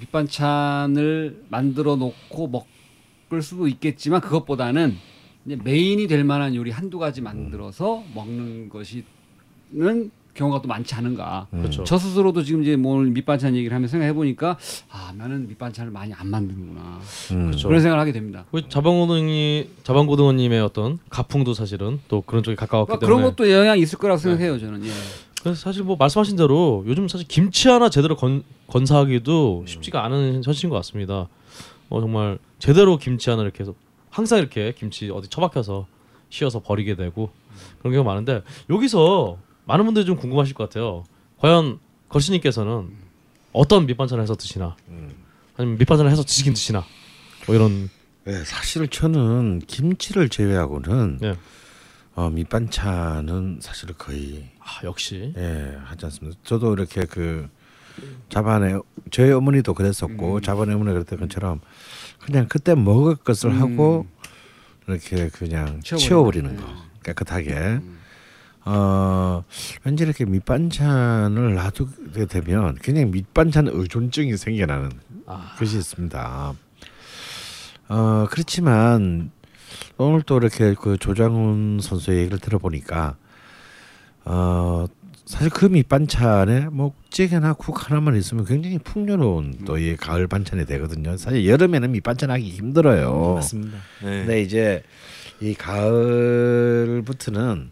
밑반찬을 0.00 1.44
만들어 1.48 1.96
놓고 1.96 2.48
먹을 2.48 3.42
수도 3.42 3.68
있겠지만 3.68 4.20
그것보다는 4.20 4.96
메인이 5.44 6.06
될 6.06 6.24
만한 6.24 6.54
요리 6.54 6.70
한두 6.70 6.98
가지 6.98 7.20
만들어서 7.20 8.02
먹는 8.14 8.68
것이는 8.70 9.04
경우가 10.34 10.60
또 10.62 10.68
많지 10.68 10.94
않은가. 10.94 11.46
그렇죠. 11.50 11.84
저 11.84 11.96
스스로도 11.96 12.42
지금 12.42 12.62
이제 12.62 12.76
뭘 12.76 13.06
밑반찬 13.06 13.54
얘기를 13.54 13.74
하면서 13.74 13.92
생각해 13.92 14.12
보니까 14.12 14.58
아 14.90 15.12
나는 15.16 15.48
밑반찬을 15.48 15.90
많이 15.90 16.12
안 16.12 16.28
만드는구나 16.28 17.00
음. 17.32 17.46
그렇죠. 17.46 17.68
그런 17.68 17.80
생각을 17.80 18.00
하게 18.00 18.12
됩니다. 18.12 18.44
그 18.50 18.68
자방고등이 18.68 19.68
자방고등어님의 19.84 20.60
어떤 20.60 20.98
가풍도 21.08 21.54
사실은 21.54 22.00
또 22.08 22.20
그런 22.20 22.42
쪽에 22.42 22.56
가까웠기 22.56 22.88
그러니까 22.88 23.06
때문에 23.06 23.22
그런 23.22 23.30
것도 23.30 23.50
영향이 23.50 23.80
있을 23.80 23.98
거라고 23.98 24.18
생각해요 24.18 24.58
저는. 24.58 24.84
예. 24.84 24.90
그래서 25.42 25.60
사실 25.60 25.82
뭐 25.84 25.96
말씀하신 25.96 26.36
대로 26.36 26.84
요즘 26.86 27.06
사실 27.06 27.28
김치 27.28 27.68
하나 27.68 27.90
제대로 27.90 28.16
건, 28.16 28.42
건사하기도 28.66 29.64
쉽지가 29.66 30.04
않은 30.04 30.42
현실인 30.44 30.70
것 30.70 30.76
같습니다. 30.76 31.28
어 31.90 32.00
정말 32.00 32.38
제대로 32.58 32.96
김치 32.96 33.30
하나 33.30 33.42
이렇게 33.42 33.60
해서 33.60 33.74
항상 34.10 34.38
이렇게 34.38 34.72
김치 34.76 35.10
어디 35.10 35.28
처박혀서 35.28 35.86
씌어서 36.30 36.60
버리게 36.60 36.96
되고 36.96 37.30
그런 37.78 37.92
경우가 37.92 38.10
많은데 38.10 38.42
여기서 38.70 39.38
많은 39.64 39.84
분들이 39.84 40.04
좀 40.04 40.16
궁금하실 40.16 40.54
것 40.54 40.68
같아요. 40.68 41.04
과연 41.38 41.78
걸신님께서는 42.08 42.90
어떤 43.52 43.86
밑반찬을 43.86 44.22
해서 44.22 44.34
드시나 44.34 44.76
아니면 45.56 45.78
밑반찬을 45.78 46.10
해서 46.10 46.22
드시긴 46.22 46.54
드시나 46.54 46.84
뭐 47.46 47.54
이런 47.54 47.88
네, 48.24 48.44
사실 48.44 48.88
저는 48.88 49.60
김치를 49.66 50.28
제외하고는 50.28 51.18
네. 51.20 51.34
어, 52.14 52.30
밑반찬은 52.30 53.58
사실 53.60 53.92
거의 53.94 54.48
아 54.60 54.80
역시 54.84 55.34
예, 55.36 55.76
하지 55.84 56.06
않습니다. 56.06 56.38
저도 56.44 56.72
이렇게 56.72 57.04
그 57.04 57.48
자반에 58.28 58.78
저희 59.10 59.30
어머니도 59.32 59.74
그랬었고 59.74 60.40
자반에 60.40 60.74
어머니 60.74 60.92
그랬던 60.92 61.20
것처럼 61.20 61.60
그냥 62.20 62.46
그때 62.48 62.74
먹을 62.74 63.16
것을 63.16 63.50
음. 63.50 63.60
하고 63.60 64.06
이렇게 64.86 65.28
그냥 65.28 65.80
치워버리는 65.82 65.98
치워버리는 65.98 66.56
거. 66.56 66.66
거 66.66 66.74
깨끗하게 67.04 67.80
어 68.66 69.44
왠지 69.84 70.04
이렇게 70.04 70.24
밑반찬을 70.24 71.54
놔두게 71.54 72.26
되면 72.26 72.76
그냥 72.76 73.10
밑반찬 73.10 73.68
의존증이 73.68 74.36
생겨나는 74.36 74.90
아. 75.26 75.54
것이 75.58 75.76
있습니다. 75.76 76.54
어 77.88 78.26
그렇지만 78.30 79.30
오늘 79.98 80.22
또 80.22 80.38
이렇게 80.38 80.74
그 80.80 80.96
조장훈 80.96 81.80
선수의 81.82 82.20
얘기를 82.20 82.38
들어보니까 82.38 83.16
어 84.24 84.86
사실 85.26 85.50
그 85.50 85.66
밑반찬에 85.66 86.68
뭐 86.70 86.94
찌개나 87.10 87.52
국 87.54 87.88
하나만 87.90 88.16
있으면 88.16 88.44
굉장히 88.44 88.78
풍요로운 88.78 89.64
또 89.64 89.78
이 89.78 89.96
가을 89.96 90.26
반찬이 90.26 90.64
되거든요. 90.66 91.16
사실 91.16 91.46
여름에는 91.46 91.92
밑반찬 91.92 92.30
하기 92.30 92.48
힘들어요. 92.50 93.34
맞습니다. 93.34 93.76
네. 94.02 94.18
근데 94.20 94.42
이제 94.42 94.82
이 95.40 95.54
가을부터는 96.54 97.70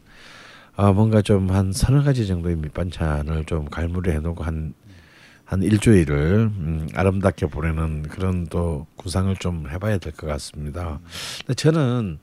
아 0.75 0.93
뭔가 0.93 1.21
좀 1.23 1.51
한 1.51 1.73
서너 1.73 2.03
가지 2.03 2.27
정도의 2.27 2.57
밑반찬을 2.57 3.45
좀 3.45 3.67
갈무리 3.67 4.11
해놓고 4.11 4.43
한한 4.43 5.63
일주일을 5.63 6.51
음, 6.51 6.89
아름답게 6.95 7.47
보내는 7.47 8.03
그런 8.09 8.47
또 8.47 8.87
구상을 8.97 9.35
좀 9.37 9.69
해봐야 9.69 9.99
될 9.99 10.13
것 10.13 10.27
같습니다. 10.27 11.01
근데 11.41 11.55
저는 11.55 12.19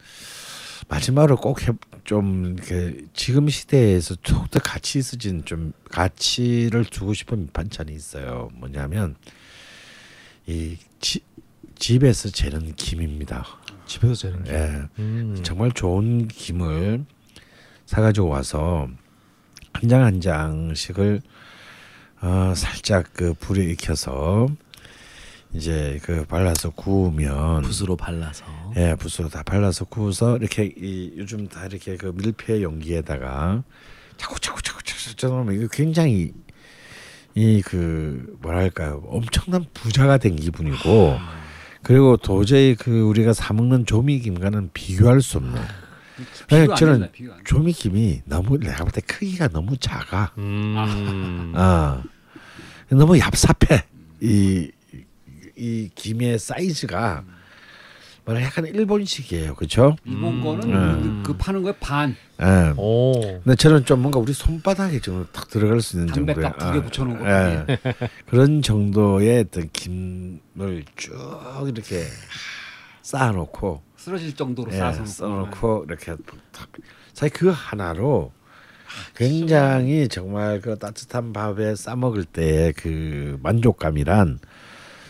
마지막으로 0.88 1.36
꼭좀 1.38 2.56
이렇게 2.58 3.02
지금 3.14 3.50
시대에서 3.50 4.16
더욱더 4.24 4.60
가치 4.60 4.98
있어진 4.98 5.46
좀 5.46 5.74
가치를 5.92 6.86
두고 6.86 7.14
싶은 7.14 7.42
밑반찬이 7.42 7.94
있어요. 7.94 8.50
뭐냐면 8.56 9.16
이 10.48 10.78
지, 11.00 11.20
집에서 11.78 12.30
재는 12.30 12.74
김입니다. 12.76 13.46
집에서 13.86 14.16
재는 14.16 14.44
게 14.46 14.52
예. 14.54 14.82
음. 14.98 15.38
정말 15.44 15.72
좋은 15.72 16.28
김을 16.28 17.06
사가지고 17.90 18.28
와서 18.28 18.88
한 19.74 19.90
장 19.90 20.04
한 20.04 20.22
장씩을 20.22 21.22
어, 22.22 22.54
살짝 22.56 23.06
그 23.14 23.34
불에 23.34 23.64
익혀서 23.72 24.48
이제 25.54 26.00
그 26.04 26.24
발라서 26.26 26.70
구우면 26.72 27.64
붓으로 27.64 27.96
발라서. 27.96 28.46
예 28.76 28.96
붓으로 29.00 29.30
다 29.30 29.42
발라서 29.42 29.86
구워서 29.86 30.38
이렇게 30.38 30.72
이 30.78 31.14
요즘 31.18 31.48
다 31.48 31.66
이렇게 31.66 31.98
그 31.98 32.14
밀폐 32.16 32.62
용기에다가 32.62 33.64
자꾸 34.18 34.40
자꾸 34.40 34.62
자꾸 34.62 34.84
자꾸 34.84 35.16
자꾸 35.16 35.54
이거 35.54 35.68
굉장히 35.72 36.34
이 37.36 37.62
그 37.66 38.38
뭐랄까요 38.42 39.02
엄청난 39.08 39.66
부자가 39.74 40.18
된 40.18 40.36
기분이고 40.36 41.18
그리고 41.82 42.18
도저히 42.18 42.76
그 42.76 43.02
우리가 43.02 43.34
사 43.34 43.54
먹는 43.54 43.86
조미김과는 43.88 44.72
비교할 44.74 45.22
수 45.22 45.38
없는 45.38 45.60
네, 46.50 46.68
저는. 46.76 47.10
조미김이 47.46 48.22
너무 48.26 48.58
내가 48.60 48.84
볼 48.84 48.92
때 48.92 49.02
크기가 49.02 49.48
너무 49.50 49.78
작아 49.78 50.32
음. 50.38 51.54
아 51.56 52.04
너무 52.90 53.14
얍삽해 53.14 53.84
이, 54.22 54.72
이 55.56 55.90
김의 55.96 56.40
사이즈가 56.40 57.24
뭐라 58.26 58.42
약간 58.44 58.66
일본식이에요 58.66 59.56
그렇죠? 59.56 59.96
일본 60.06 60.42
거는 60.42 60.74
음. 60.74 61.24
그, 61.24 61.32
그 61.34 61.38
파는 61.38 61.64
거에 61.64 61.74
반 61.80 62.16
예. 62.42 62.74
오. 62.78 63.14
근데 63.44 63.56
저는 63.56 63.86
좀 63.86 64.02
뭔가 64.02 64.20
우리 64.20 64.34
손바닥에 64.34 65.00
좀 65.00 65.28
탁 65.34 65.50
들어갈 65.50 65.82
수 65.82 65.98
있는 65.98 66.14
정도의 66.14 66.36
담배값 66.36 66.60
두개 66.60 66.78
아, 66.80 66.82
붙여놓은 66.84 67.20
거. 67.20 67.30
예. 67.30 67.66
그런 68.28 68.62
정도의 68.62 69.40
어떤 69.48 69.70
김을 69.74 70.86
쭉 70.96 71.12
이렇게 71.68 72.06
쌓아놓고 73.02 73.82
쓰러질 74.00 74.34
정도로 74.34 74.72
예, 74.72 74.78
싸서 74.78 75.06
써놓고 75.06 75.86
이렇게 75.88 76.16
탁. 76.54 76.70
사실 77.14 77.34
그 77.34 77.50
하나로 77.50 78.32
굉장히 79.14 80.08
정말 80.08 80.62
그 80.62 80.80
따뜻한 80.80 81.34
밥에 81.34 81.76
싸 81.76 81.98
먹을 81.98 82.24
때의 82.24 82.72
그 82.74 83.38
만족감이란 83.44 84.40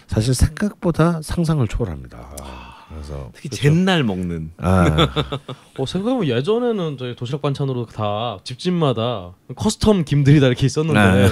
사실 0.07 0.34
생각보다 0.34 1.22
상상을 1.22 1.66
초월합니다. 1.68 2.36
그래서 2.90 3.30
특히 3.36 3.49
잰 3.49 3.80
날 3.80 4.03
먹는. 4.03 4.53
아. 4.57 4.95
어, 5.78 5.86
생각해보면 5.86 6.28
예전에는 6.28 6.98
저희 6.98 7.16
도시락 7.16 7.44
반찬으로 7.44 7.86
다 7.86 8.40
집집마다 8.44 9.36
custom 9.53 10.03
김들이 10.03 10.40
다 10.40 10.48
이렇게 10.48 10.66
있었는데 10.66 11.30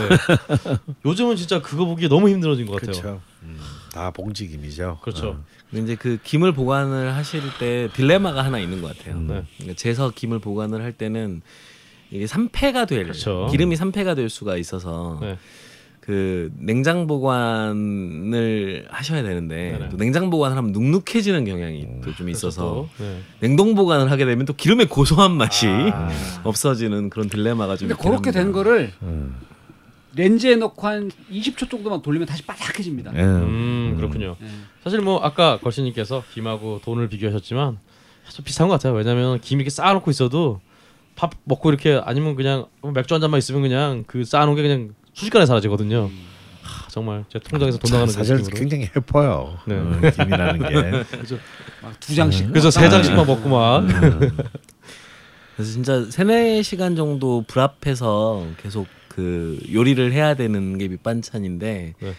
요즘은 1.05 1.35
진짜 1.35 1.59
그거 1.59 1.85
보기 1.85 2.07
너무 2.07 2.29
힘들어진 2.29 2.67
것 2.67 2.73
같아요. 2.73 2.91
그렇죠. 2.91 3.21
음, 3.41 3.56
다 3.97 4.11
봉지 4.11 4.47
김이죠. 4.47 4.99
그렇죠. 5.01 5.29
어. 5.29 5.43
근데 5.71 5.83
이제 5.83 5.95
그 5.95 6.19
김을 6.23 6.51
보관을 6.51 7.15
하실 7.15 7.41
때 7.59 7.89
딜레마가 7.93 8.45
하나 8.45 8.59
있는 8.59 8.79
것 8.79 8.95
같아요. 8.95 9.19
네. 9.19 9.43
그러니까 9.57 9.75
재서 9.75 10.11
김을 10.13 10.37
보관을 10.37 10.83
할 10.83 10.91
때는 10.91 11.41
이게 12.11 12.27
삼패가 12.27 12.85
될 12.85 13.03
그렇죠. 13.03 13.47
기름이 13.49 13.75
삼패가 13.75 14.13
될 14.13 14.29
수가 14.29 14.55
있어서 14.57 15.17
네. 15.19 15.37
그 15.99 16.51
냉장 16.57 17.07
보관을 17.07 18.85
하셔야 18.89 19.23
되는데 19.23 19.71
네네. 19.71 19.89
또 19.89 19.97
냉장 19.97 20.29
보관을 20.29 20.55
하면 20.55 20.71
눅눅해지는 20.71 21.43
경향이 21.43 21.87
또좀 22.03 22.29
있어서 22.29 22.87
그래서 22.87 22.89
또, 22.97 23.03
네. 23.03 23.19
냉동 23.39 23.73
보관을 23.73 24.11
하게 24.11 24.25
되면 24.25 24.45
또 24.45 24.53
기름의 24.53 24.87
고소한 24.89 25.35
맛이 25.35 25.67
아. 25.67 26.09
없어지는 26.45 27.09
그런 27.09 27.29
딜레마가 27.29 27.75
좀 27.75 27.89
근데 27.89 28.01
그렇게 28.01 28.31
된. 28.31 28.51
거를 28.51 28.93
음. 29.01 29.35
렌즈에 30.17 30.55
넣고 30.55 30.85
한 30.87 31.11
20초 31.31 31.69
정도만 31.69 32.01
돌리면 32.01 32.27
다시 32.27 32.43
바삭해집니다. 32.43 33.11
예. 33.15 33.21
음, 33.21 33.93
그렇군요. 33.97 34.35
예. 34.41 34.47
사실 34.83 34.99
뭐 34.99 35.19
아까 35.23 35.57
걸신님께서 35.59 36.23
김하고 36.33 36.81
돈을 36.83 37.07
비교하셨지만 37.07 37.77
좀 38.29 38.45
비슷한 38.45 38.67
것 38.67 38.73
같아요. 38.73 38.93
왜냐하면 38.93 39.39
김 39.39 39.59
이렇게 39.59 39.69
쌓아놓고 39.69 40.11
있어도 40.11 40.59
밥 41.15 41.31
먹고 41.45 41.69
이렇게 41.69 42.01
아니면 42.03 42.35
그냥 42.35 42.65
맥주 42.93 43.13
한 43.13 43.21
잔만 43.21 43.37
있으면 43.37 43.61
그냥 43.61 44.03
그 44.07 44.23
쌓아놓은 44.25 44.55
게 44.55 44.61
그냥 44.63 44.93
순식간에 45.13 45.45
사라지거든요. 45.45 46.09
하, 46.61 46.87
정말 46.89 47.23
제 47.29 47.39
통장에서 47.39 47.77
돈 47.77 47.91
나가는 47.91 48.11
사실 48.11 48.35
느낌으로. 48.37 48.59
굉장히 48.59 48.89
해퍼요. 48.95 49.57
네. 49.65 49.75
어, 49.75 50.11
김이라는 50.11 50.59
게. 50.67 51.05
막두 51.81 52.15
장씩. 52.15 52.49
그래서 52.49 52.69
세 52.69 52.89
장씩만 52.89 53.25
먹고 53.25 53.49
막 53.49 53.85
그래서 55.55 55.71
진짜 55.71 56.05
세네 56.09 56.61
시간 56.63 56.95
정도 56.95 57.43
불 57.47 57.61
앞에서 57.61 58.45
계속 58.61 58.87
그 59.17 59.59
요리를 59.73 60.13
해야 60.13 60.35
되는 60.35 60.77
게 60.77 60.87
밑반찬인데 60.87 61.95
네. 61.99 62.13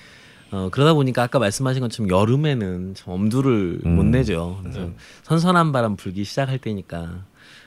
어, 0.51 0.69
그러다 0.73 0.95
보니까 0.95 1.23
아까 1.23 1.39
말씀하신 1.39 1.81
것처럼 1.81 2.11
여름에는 2.11 2.95
참 2.97 3.15
엄두를 3.15 3.79
못 3.85 4.03
음. 4.03 4.11
내죠. 4.11 4.59
그래서 4.62 4.81
네. 4.81 4.95
선선한 5.23 5.70
바람 5.70 5.95
불기 5.95 6.25
시작할 6.25 6.59
때니까 6.59 7.25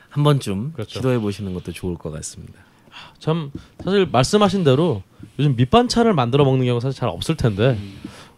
한 0.09 0.23
번쯤 0.25 0.73
그렇죠. 0.73 0.99
시도해 0.99 1.19
보시는 1.19 1.53
것도 1.53 1.71
좋을 1.71 1.95
것 1.95 2.11
같습니다. 2.11 2.55
참 3.19 3.51
사실 3.81 4.05
말씀하신 4.11 4.65
대로 4.65 5.01
요즘 5.39 5.55
밑반찬을 5.55 6.13
만들어 6.13 6.43
먹는 6.43 6.65
경우가 6.65 6.81
사실 6.81 6.99
잘 6.99 7.07
없을 7.07 7.37
텐데 7.37 7.79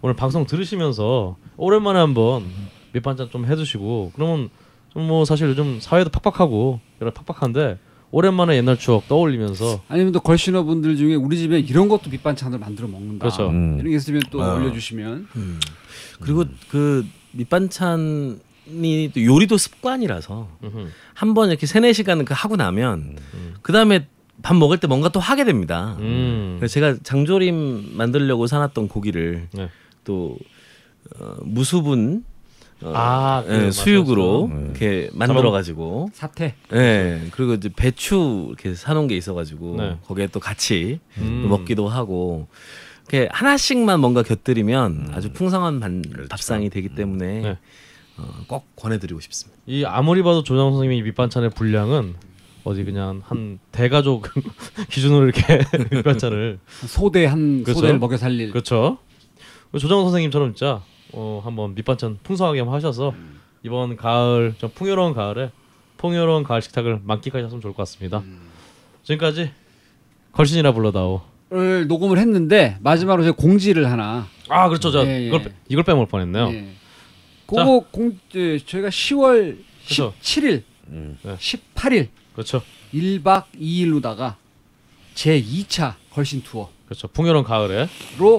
오늘 0.02 0.16
방송 0.16 0.46
들으시면서 0.46 1.38
오랜만에 1.58 1.98
한번 1.98 2.46
밑반찬 2.92 3.32
좀 3.32 3.48
해두시고 3.48 4.12
그러면 4.14 4.50
좀 4.94 5.08
뭐 5.08 5.26
사실 5.26 5.48
요즘 5.50 5.80
사회도 5.80 6.12
팍팍하고 6.12 6.80
여러 7.02 7.12
팍팍한데 7.12 7.80
오랜만에 8.18 8.56
옛날 8.58 8.78
추억 8.78 9.08
떠올리면서 9.08 9.82
아니면 9.90 10.12
또 10.12 10.20
걸신어 10.20 10.64
분들 10.64 10.98
중에 10.98 11.16
우리 11.16 11.36
집에 11.36 11.60
이런 11.60 11.90
것도 11.90 12.12
밑반찬을 12.12 12.60
만들어 12.60 12.88
먹는다. 12.88 13.24
그렇죠. 13.26 13.50
음. 13.50 13.78
이런 13.80 13.90
게 13.90 13.96
있으면 13.98 14.22
또 14.30 14.40
어. 14.40 14.54
올려주시면 14.56 15.28
그리고 16.22 16.46
그 16.70 17.04
밑반찬이 17.32 19.12
또 19.14 19.24
요리도 19.24 19.58
습관이라서. 19.58 20.48
한 21.16 21.34
번 21.34 21.50
이렇게 21.50 21.66
세네 21.66 21.92
시간 21.94 22.24
그 22.24 22.36
하고 22.38 22.56
나면 22.56 23.18
그 23.64 23.74
다음에 23.74 24.08
밥 24.44 24.56
먹을 24.56 24.78
때 24.78 24.86
뭔가 24.86 25.10
또 25.10 25.20
하게 25.20 25.44
됩니다. 25.44 25.96
음. 26.00 26.58
그래서 26.60 26.74
제가 26.76 26.98
장조림 27.02 27.94
만들려고 27.98 28.46
사놨던 28.46 28.90
고기를 28.90 29.48
네. 29.54 29.70
또 30.04 30.38
어, 31.20 31.36
무수분 31.42 32.24
어, 32.28 32.33
아, 32.94 33.44
예, 33.48 33.50
그 33.50 33.72
수육으로 33.72 34.48
맞았어. 34.48 34.66
이렇게 34.66 35.10
만들어 35.14 35.52
가지고 35.52 36.10
사태. 36.14 36.56
예 36.74 37.28
그리고 37.32 37.54
이제 37.54 37.70
배추 37.76 38.48
이렇게 38.50 38.76
사놓은 38.76 39.08
게 39.08 39.16
있어가지고 39.16 39.76
네. 39.78 39.98
거기에 40.06 40.28
또 40.28 40.40
같이 40.40 41.00
음. 41.18 41.42
또 41.44 41.50
먹기도 41.50 41.88
하고 41.88 42.48
이렇게 43.08 43.30
하나씩만 43.32 44.00
뭔가 44.00 44.24
곁들이면 44.24 45.12
아주 45.14 45.32
풍성한 45.32 45.80
반, 45.80 46.02
밥상이 46.30 46.70
되기 46.70 46.90
때문에 46.90 47.42
네. 47.42 47.58
어, 48.18 48.30
꼭 48.48 48.66
권해드리고 48.76 49.20
싶습니다. 49.22 49.60
이 49.66 49.86
아무리 49.86 50.24
봐도 50.24 50.44
조장 50.44 50.72
선생님이 50.72 51.02
밑반찬의 51.04 51.52
분량은 51.52 52.16
어디 52.64 52.84
그냥 52.86 53.22
한 53.26 53.60
대가족 53.72 54.28
기준으로 54.90 55.26
이렇게 55.26 55.62
밑반찬을 55.92 56.60
소대 56.88 57.26
한 57.26 57.64
그렇죠. 57.64 57.80
소대를 57.80 58.00
먹여 58.00 58.18
살릴. 58.18 58.52
그렇죠. 58.52 58.98
조장 59.74 60.02
선생님처럼 60.04 60.54
진짜 60.54 60.82
어, 61.14 61.42
한번 61.44 61.76
밑반찬 61.76 62.20
풍성하게 62.24 62.60
한번 62.60 62.76
하셔서 62.76 63.14
이번 63.64 63.96
가을 63.96 64.56
좀 64.58 64.70
풍요로운 64.74 65.14
가을에 65.14 65.52
풍요로운 65.98 66.44
가을 66.44 66.62
식탁을 66.62 67.00
만끽하셨으면 67.04 67.62
좋을 67.62 67.74
것 67.74 67.78
같습니다. 67.84 68.22
지금까지 69.04 69.52
걸신이라 70.34 70.72
불러다오. 70.74 71.22
을 71.54 71.86
녹음을 71.88 72.18
했는데 72.18 72.78
마지막으로 72.82 73.24
제가 73.24 73.36
공지를 73.36 73.92
하나. 73.92 74.28
아 74.50 74.68
그렇죠. 74.70 74.90
저 74.92 75.06
예, 75.06 75.22
예. 75.22 75.28
이걸, 75.28 75.44
빼- 75.44 75.54
이걸 75.70 75.84
빼먹을 75.84 76.08
뻔했네요. 76.08 76.48
예. 76.52 76.74
그거 77.46 77.86
공 77.92 78.18
예, 78.34 78.58
저희가 78.58 78.90
10월 78.90 79.60
그죠. 79.88 80.14
17일, 80.20 80.64
음. 80.88 81.18
네. 81.22 81.36
18일 81.36 82.08
그렇죠. 82.34 82.64
1박 82.92 83.44
2일로다가 83.62 84.36
제 85.14 85.40
2차 85.40 85.94
걸신 86.12 86.42
투어로 86.42 86.70
그렇죠. 86.86 87.08
풍요로운 87.10 87.44
가을에 87.46 87.88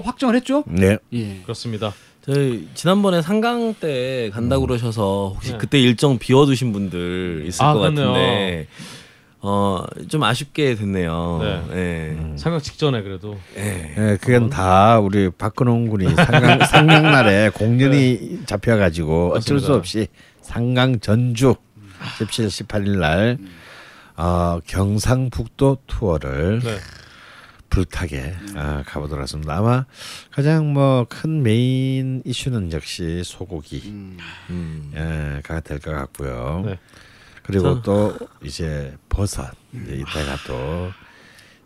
확정을 0.03 0.35
했죠? 0.35 0.65
네. 0.67 0.97
예. 1.13 1.39
그렇습니다. 1.43 1.93
저희 2.25 2.67
지난번에 2.73 3.21
상강 3.21 3.75
때 3.79 4.31
간다 4.33 4.57
고 4.57 4.65
그러셔서 4.65 5.33
혹시 5.35 5.51
네. 5.51 5.57
그때 5.59 5.79
일정 5.79 6.17
비워두신 6.17 6.73
분들 6.73 7.43
있을 7.47 7.63
아, 7.63 7.73
것 7.73 7.79
그렇네요. 7.81 8.07
같은데 8.07 8.67
어좀 9.41 10.23
아쉽게 10.23 10.73
됐네요. 10.73 11.39
네. 11.69 11.75
예. 11.75 12.37
상각 12.37 12.63
직전에 12.63 13.03
그래도 13.03 13.37
예. 13.57 13.93
예, 13.95 14.17
그건 14.19 14.49
다 14.49 14.97
우리 14.99 15.29
박근홍 15.29 15.87
군이 15.89 16.09
상강 16.15 16.65
상강날에 16.65 17.51
공연이 17.53 18.39
잡혀가지고 18.47 19.33
어쩔 19.35 19.59
수 19.59 19.69
맞습니다. 19.71 19.75
없이 19.75 20.07
상강 20.41 20.99
전주 21.01 21.55
17, 22.17 22.47
18일 22.47 22.97
날 22.97 23.37
어, 24.17 24.59
경상북도 24.65 25.77
투어를 25.85 26.61
네. 26.63 26.77
불타게 27.75 28.33
아, 28.55 28.83
가보도록 28.87 29.19
하겠습니다. 29.19 29.57
아마 29.57 29.85
가장 30.31 30.71
뭐 30.71 31.05
큰 31.09 31.43
메인 31.43 32.21
이슈는 32.25 32.71
역시 32.71 33.21
소고기 33.25 33.81
음. 34.49 34.91
예, 34.95 35.41
가될것 35.41 35.93
같고요. 35.93 36.63
네. 36.65 36.79
그리고 37.43 37.75
저- 37.75 37.81
또 37.81 38.17
이제 38.41 38.95
버섯 39.09 39.51
이제 39.73 39.95
이때가 39.95 40.37
또 40.47 40.89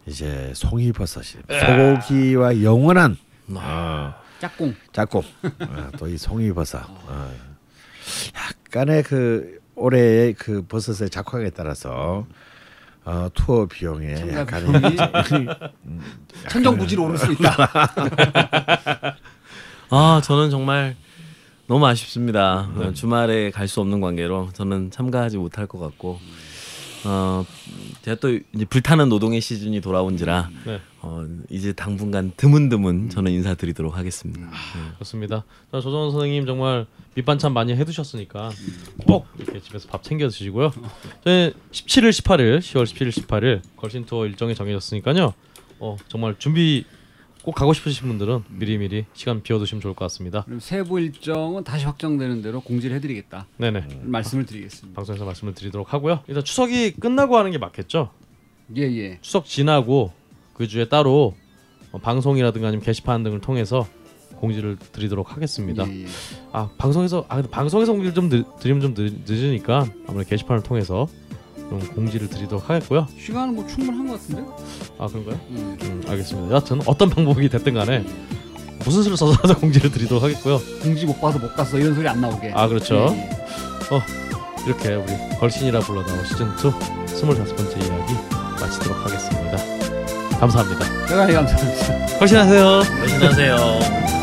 이제 0.07 0.51
송이버섯이 0.55 1.43
소고기와 1.47 2.63
영원한 2.63 3.15
어, 3.53 4.13
짝꿍. 4.39 4.75
짝꿍 4.91 5.21
어, 5.61 5.89
또이 5.99 6.17
송이버섯 6.17 6.81
어. 6.89 7.31
약간의 8.35 9.03
그 9.03 9.59
올해의 9.75 10.33
그 10.33 10.63
버섯의 10.63 11.11
작황에 11.11 11.51
따라서 11.51 12.25
어, 13.05 13.27
투어 13.33 13.65
비용에 13.65 14.13
약간의 14.33 14.81
비용이 14.81 15.47
천정부지로 16.49 17.03
오를 17.05 17.17
수 17.17 17.31
있다. 17.31 17.55
아 19.89 20.21
저는 20.23 20.49
정말 20.49 20.95
너무 21.67 21.85
아쉽습니다. 21.87 22.69
어, 22.75 22.91
주말에 22.93 23.51
갈 23.51 23.67
수 23.67 23.81
없는 23.81 24.01
관계로 24.01 24.49
저는 24.53 24.91
참가하지 24.91 25.37
못할 25.37 25.65
것 25.67 25.79
같고 25.79 26.19
어 27.05 27.45
제가 28.01 28.17
또 28.19 28.29
이제 28.53 28.65
불타는 28.65 29.09
노동의 29.09 29.41
시즌이 29.41 29.81
돌아온지라 29.81 30.49
네. 30.65 30.81
어, 31.01 31.25
이제 31.49 31.71
당분간 31.71 32.33
드문드문 32.35 33.09
저는 33.09 33.31
인사드리도록 33.31 33.95
하겠습니다. 33.95 34.41
네. 34.47 34.91
그렇습니다. 34.95 35.45
자, 35.71 35.79
조정 35.79 36.11
선생님 36.11 36.45
정말 36.45 36.85
밑반찬 37.15 37.53
많이 37.53 37.73
해두셨으니까 37.73 38.51
꼭 39.05 39.27
이렇게 39.37 39.61
집에서 39.61 39.87
밥 39.87 40.03
챙겨 40.03 40.27
드시고요. 40.27 40.71
저희 41.23 41.53
17일, 41.71 42.09
18일, 42.09 42.59
10월 42.59 42.83
17일, 42.83 43.11
18일 43.11 43.61
걸신 43.77 44.05
투어 44.05 44.25
일정이 44.25 44.55
정해졌으니까요. 44.55 45.33
어 45.79 45.97
정말 46.09 46.35
준비 46.37 46.83
꼭 47.43 47.55
가고 47.55 47.73
싶으신 47.73 48.07
분들은 48.07 48.43
미리미리 48.49 49.05
시간 49.13 49.41
비워두시면 49.41 49.81
좋을 49.81 49.93
것 49.93 50.05
같습니다. 50.05 50.43
그럼 50.43 50.59
세부 50.59 50.99
일정은 50.99 51.63
다시 51.63 51.85
확정되는 51.85 52.41
대로 52.41 52.61
공지를 52.61 52.95
해드리겠다. 52.97 53.47
네네. 53.57 54.01
말씀을 54.03 54.45
드리겠습니다. 54.45 54.95
방송에서 54.95 55.25
말씀을 55.25 55.53
드리도록 55.53 55.93
하고요. 55.93 56.19
일단 56.27 56.43
추석이 56.43 56.91
끝나고 56.99 57.37
하는 57.37 57.51
게 57.51 57.57
맞겠죠? 57.57 58.11
예 58.75 58.81
예. 58.83 59.17
추석 59.21 59.45
지나고 59.45 60.11
그 60.53 60.67
주에 60.67 60.89
따로 60.89 61.35
어, 61.91 61.97
방송이라든가 61.97 62.67
아니면 62.67 62.83
게시판 62.83 63.23
등을 63.23 63.41
통해서 63.41 63.87
공지를 64.35 64.77
드리도록 64.77 65.35
하겠습니다. 65.35 65.87
예, 65.89 66.03
예. 66.03 66.05
아 66.51 66.69
방송에서 66.77 67.25
아 67.29 67.41
방송에서 67.41 67.93
공지를 67.93 68.13
좀 68.13 68.29
늦, 68.29 68.45
드리면 68.59 68.81
좀 68.81 68.93
늦, 68.93 69.13
늦으니까 69.25 69.85
아무래도 70.07 70.29
게시판을 70.29 70.61
통해서 70.63 71.07
좀 71.69 71.79
공지를 71.93 72.27
드리도록 72.29 72.69
하겠고요. 72.69 73.07
시간은 73.17 73.55
뭐 73.55 73.65
충분한 73.67 74.07
것 74.07 74.13
같은데? 74.19 74.43
아 74.97 75.07
그런가요? 75.07 75.39
음. 75.49 75.77
음, 75.81 76.03
알겠습니다. 76.07 76.49
여하튼 76.51 76.81
어떤 76.85 77.09
방법이 77.09 77.47
됐든 77.49 77.73
간에 77.73 78.03
무슨 78.83 79.03
수를 79.03 79.15
써서라도 79.17 79.55
공지를 79.59 79.91
드리도록 79.91 80.23
하겠고요. 80.23 80.59
공지 80.81 81.05
못 81.05 81.19
봐서 81.21 81.37
못 81.37 81.53
갔어 81.55 81.77
이런 81.77 81.93
소리 81.93 82.07
안 82.07 82.19
나오게. 82.19 82.51
아 82.55 82.67
그렇죠. 82.67 82.95
예, 83.11 83.29
예. 83.95 84.29
이렇게 84.65 84.95
우리 84.95 85.13
걸신이라 85.39 85.79
불러다오 85.81 86.23
시즌 86.25 86.47
2 86.47 86.49
25번째 87.05 87.77
이야기 87.85 88.13
마치도록 88.59 89.05
하겠습니다. 89.05 90.39
감사합니다. 90.39 91.07
제가 91.07 91.27
감사합니다. 91.27 92.17
걸신하세요. 92.19 92.81
안녕하세요. 93.13 94.18